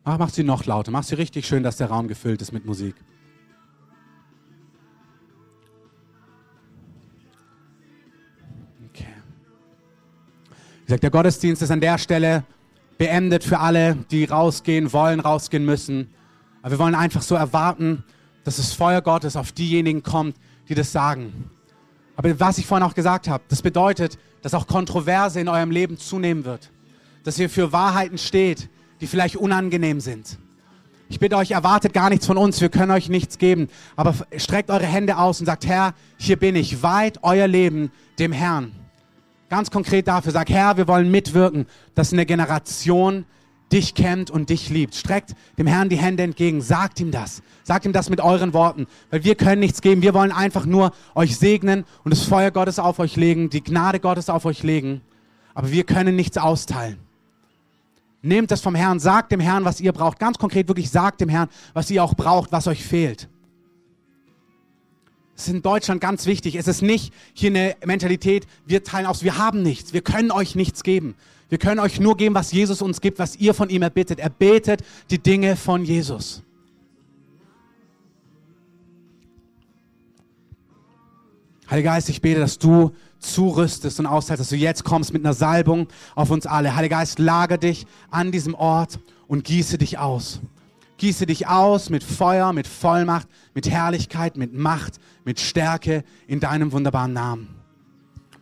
Mach, 0.08 0.18
mach 0.18 0.30
sie 0.30 0.46
noch 0.46 0.66
lauter, 0.66 0.90
mach 0.90 1.04
sie 1.04 1.16
richtig 1.16 1.46
schön, 1.46 1.64
dass 1.64 1.76
der 1.76 1.88
Raum 1.88 2.08
gefüllt 2.08 2.42
ist 2.42 2.54
mit 2.54 2.66
Musik. 2.66 2.96
Wie 8.94 10.86
gesagt, 10.86 11.04
der 11.04 11.10
Gottesdienst 11.10 11.62
ist 11.62 11.72
an 11.72 11.82
der 11.82 11.98
Stelle 11.98 12.46
beendet 12.98 13.44
für 13.44 13.60
alle, 13.60 13.98
die 14.10 14.24
rausgehen 14.24 14.94
wollen, 14.94 15.20
rausgehen 15.20 15.66
müssen. 15.66 16.10
Aber 16.62 16.72
wir 16.72 16.80
wollen 16.80 16.96
einfach 16.96 17.22
so 17.22 17.36
erwarten, 17.36 18.06
dass 18.46 18.56
das 18.56 18.72
Feuer 18.72 19.02
Gottes 19.02 19.36
auf 19.36 19.52
diejenigen 19.52 20.04
kommt, 20.04 20.38
die 20.70 20.76
das 20.76 20.94
sagen. 20.94 21.52
Aber 22.16 22.40
was 22.40 22.58
ich 22.60 22.66
vorhin 22.66 22.88
auch 22.88 22.96
gesagt 22.96 23.28
habe, 23.28 23.44
das 23.50 23.62
bedeutet, 23.62 24.18
dass 24.42 24.54
auch 24.54 24.68
Kontroverse 24.68 25.42
in 25.42 25.50
eurem 25.50 25.72
Leben 25.72 25.98
zunehmen 25.98 26.46
wird. 26.46 26.72
Dass 27.26 27.38
ihr 27.38 27.50
für 27.50 27.74
Wahrheiten 27.74 28.18
steht, 28.18 28.70
die 29.02 29.08
vielleicht 29.08 29.36
unangenehm 29.36 30.00
sind. 30.00 30.38
Ich 31.10 31.20
bitte 31.20 31.38
euch, 31.38 31.52
erwartet 31.52 31.94
gar 31.94 32.10
nichts 32.10 32.26
von 32.26 32.38
uns, 32.38 32.60
wir 32.60 32.70
können 32.70 32.92
euch 32.92 33.08
nichts 33.08 33.38
geben, 33.38 33.70
aber 33.96 34.14
streckt 34.36 34.70
eure 34.70 34.86
Hände 34.86 35.18
aus 35.18 35.40
und 35.40 35.46
sagt, 35.46 35.66
Herr, 35.66 35.94
hier 36.18 36.38
bin 36.38 36.56
ich, 36.56 36.84
weit 36.84 37.20
euer 37.22 37.48
Leben 37.48 37.92
dem 38.20 38.34
Herrn. 38.34 38.74
Ganz 39.50 39.72
konkret 39.72 40.10
dafür, 40.10 40.34
sag, 40.34 40.50
Herr, 40.50 40.76
wir 40.76 40.88
wollen 40.90 41.10
mitwirken, 41.10 41.66
dass 41.96 42.12
eine 42.12 42.26
Generation 42.26 43.26
dich 43.72 43.96
kennt 43.96 44.30
und 44.30 44.50
dich 44.50 44.70
liebt. 44.70 44.96
Streckt 44.96 45.34
dem 45.58 45.68
Herrn 45.68 45.90
die 45.90 45.98
Hände 45.98 46.24
entgegen, 46.24 46.62
sagt 46.62 47.00
ihm 47.00 47.12
das. 47.12 47.42
Sagt 47.64 47.86
ihm 47.86 47.94
das 47.94 48.10
mit 48.10 48.22
euren 48.22 48.54
Worten, 48.54 48.88
weil 49.10 49.24
wir 49.24 49.36
können 49.36 49.60
nichts 49.60 49.82
geben. 49.82 50.02
Wir 50.02 50.14
wollen 50.14 50.32
einfach 50.32 50.66
nur 50.66 50.92
euch 51.16 51.38
segnen 51.38 51.86
und 52.04 52.12
das 52.12 52.24
Feuer 52.24 52.52
Gottes 52.52 52.80
auf 52.80 53.00
euch 53.00 53.16
legen, 53.16 53.50
die 53.50 53.64
Gnade 53.64 54.00
Gottes 54.00 54.30
auf 54.30 54.46
euch 54.46 54.64
legen, 54.64 55.02
aber 55.54 55.72
wir 55.72 55.84
können 55.84 56.16
nichts 56.16 56.38
austeilen. 56.38 56.98
Nehmt 58.22 58.52
das 58.52 58.62
vom 58.62 58.76
Herrn, 58.76 59.00
sagt 59.00 59.32
dem 59.32 59.40
Herrn, 59.40 59.64
was 59.66 59.80
ihr 59.80 59.94
braucht. 59.94 60.20
Ganz 60.20 60.38
konkret 60.38 60.68
wirklich 60.68 60.90
sagt 60.90 61.22
dem 61.22 61.30
Herrn, 61.30 61.50
was 61.74 61.90
ihr 61.92 62.04
auch 62.04 62.16
braucht, 62.16 62.52
was 62.52 62.68
euch 62.68 62.84
fehlt. 62.84 63.30
Das 65.36 65.48
ist 65.48 65.54
in 65.54 65.62
Deutschland 65.62 66.02
ganz 66.02 66.26
wichtig. 66.26 66.56
Es 66.56 66.68
ist 66.68 66.82
nicht 66.82 67.14
hier 67.34 67.52
eine 67.52 67.76
Mentalität, 67.86 68.48
wir 68.66 68.84
teilen 68.84 69.06
aus, 69.06 69.24
wir 69.24 69.38
haben 69.38 69.62
nichts, 69.62 69.94
wir 69.94 70.02
können 70.02 70.32
euch 70.32 70.56
nichts 70.56 70.82
geben. 70.82 71.16
Wir 71.50 71.60
können 71.60 71.80
euch 71.80 72.00
nur 72.00 72.18
geben, 72.18 72.36
was 72.36 72.52
Jesus 72.52 72.82
uns 72.82 73.00
gibt, 73.00 73.20
was 73.20 73.36
ihr 73.38 73.54
von 73.54 73.70
ihm 73.70 73.82
erbittet. 73.82 74.20
Er 74.20 74.30
betet 74.30 74.84
die 75.10 75.20
Dinge 75.20 75.56
von 75.56 75.86
Jesus. 75.86 76.44
Heiliger 81.70 81.92
Geist, 81.92 82.10
ich 82.10 82.22
bete, 82.22 82.40
dass 82.40 82.58
du 82.58 82.94
zurüstest 83.20 84.00
und 84.00 84.06
austeilst, 84.06 84.42
dass 84.42 84.50
du 84.50 84.56
jetzt 84.56 84.84
kommst 84.84 85.14
mit 85.14 85.24
einer 85.24 85.34
Salbung 85.34 85.88
auf 86.16 86.30
uns 86.30 86.46
alle. 86.46 86.76
Heiliger 86.76 86.98
Geist, 86.98 87.20
lager 87.20 87.58
dich 87.58 87.86
an 88.10 88.32
diesem 88.32 88.54
Ort 88.54 89.00
und 89.28 89.44
gieße 89.44 89.78
dich 89.78 89.98
aus. 89.98 90.42
Gieße 90.98 91.28
dich 91.28 91.48
aus 91.48 91.90
mit 91.90 92.04
Feuer, 92.04 92.54
mit 92.54 92.66
Vollmacht, 92.68 93.28
mit 93.54 93.70
Herrlichkeit, 93.70 94.36
mit 94.36 94.54
Macht, 94.54 95.00
mit 95.26 95.40
Stärke 95.40 96.04
in 96.26 96.40
deinem 96.40 96.72
wunderbaren 96.72 97.14
Namen. 97.14 97.50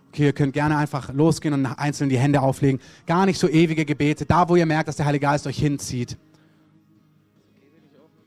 Okay, 0.10 0.28
ihr 0.28 0.34
könnt 0.34 0.54
gerne 0.54 0.78
einfach 0.78 1.14
losgehen 1.14 1.54
und 1.54 1.66
einzeln 1.66 2.10
die 2.10 2.18
Hände 2.18 2.42
auflegen. 2.42 2.80
Gar 3.06 3.26
nicht 3.26 3.38
so 3.38 3.50
ewige 3.50 3.84
Gebete. 3.84 4.26
Da, 4.26 4.48
wo 4.48 4.56
ihr 4.56 4.66
merkt, 4.66 4.88
dass 4.88 4.96
der 4.96 5.06
Heilige 5.06 5.26
Geist 5.26 5.46
euch 5.46 5.60
hinzieht. 5.60 6.18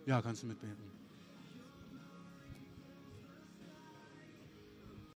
Ja, 0.05 0.21
kannst 0.21 0.43
du 0.43 0.47
mitbeten. 0.47 0.88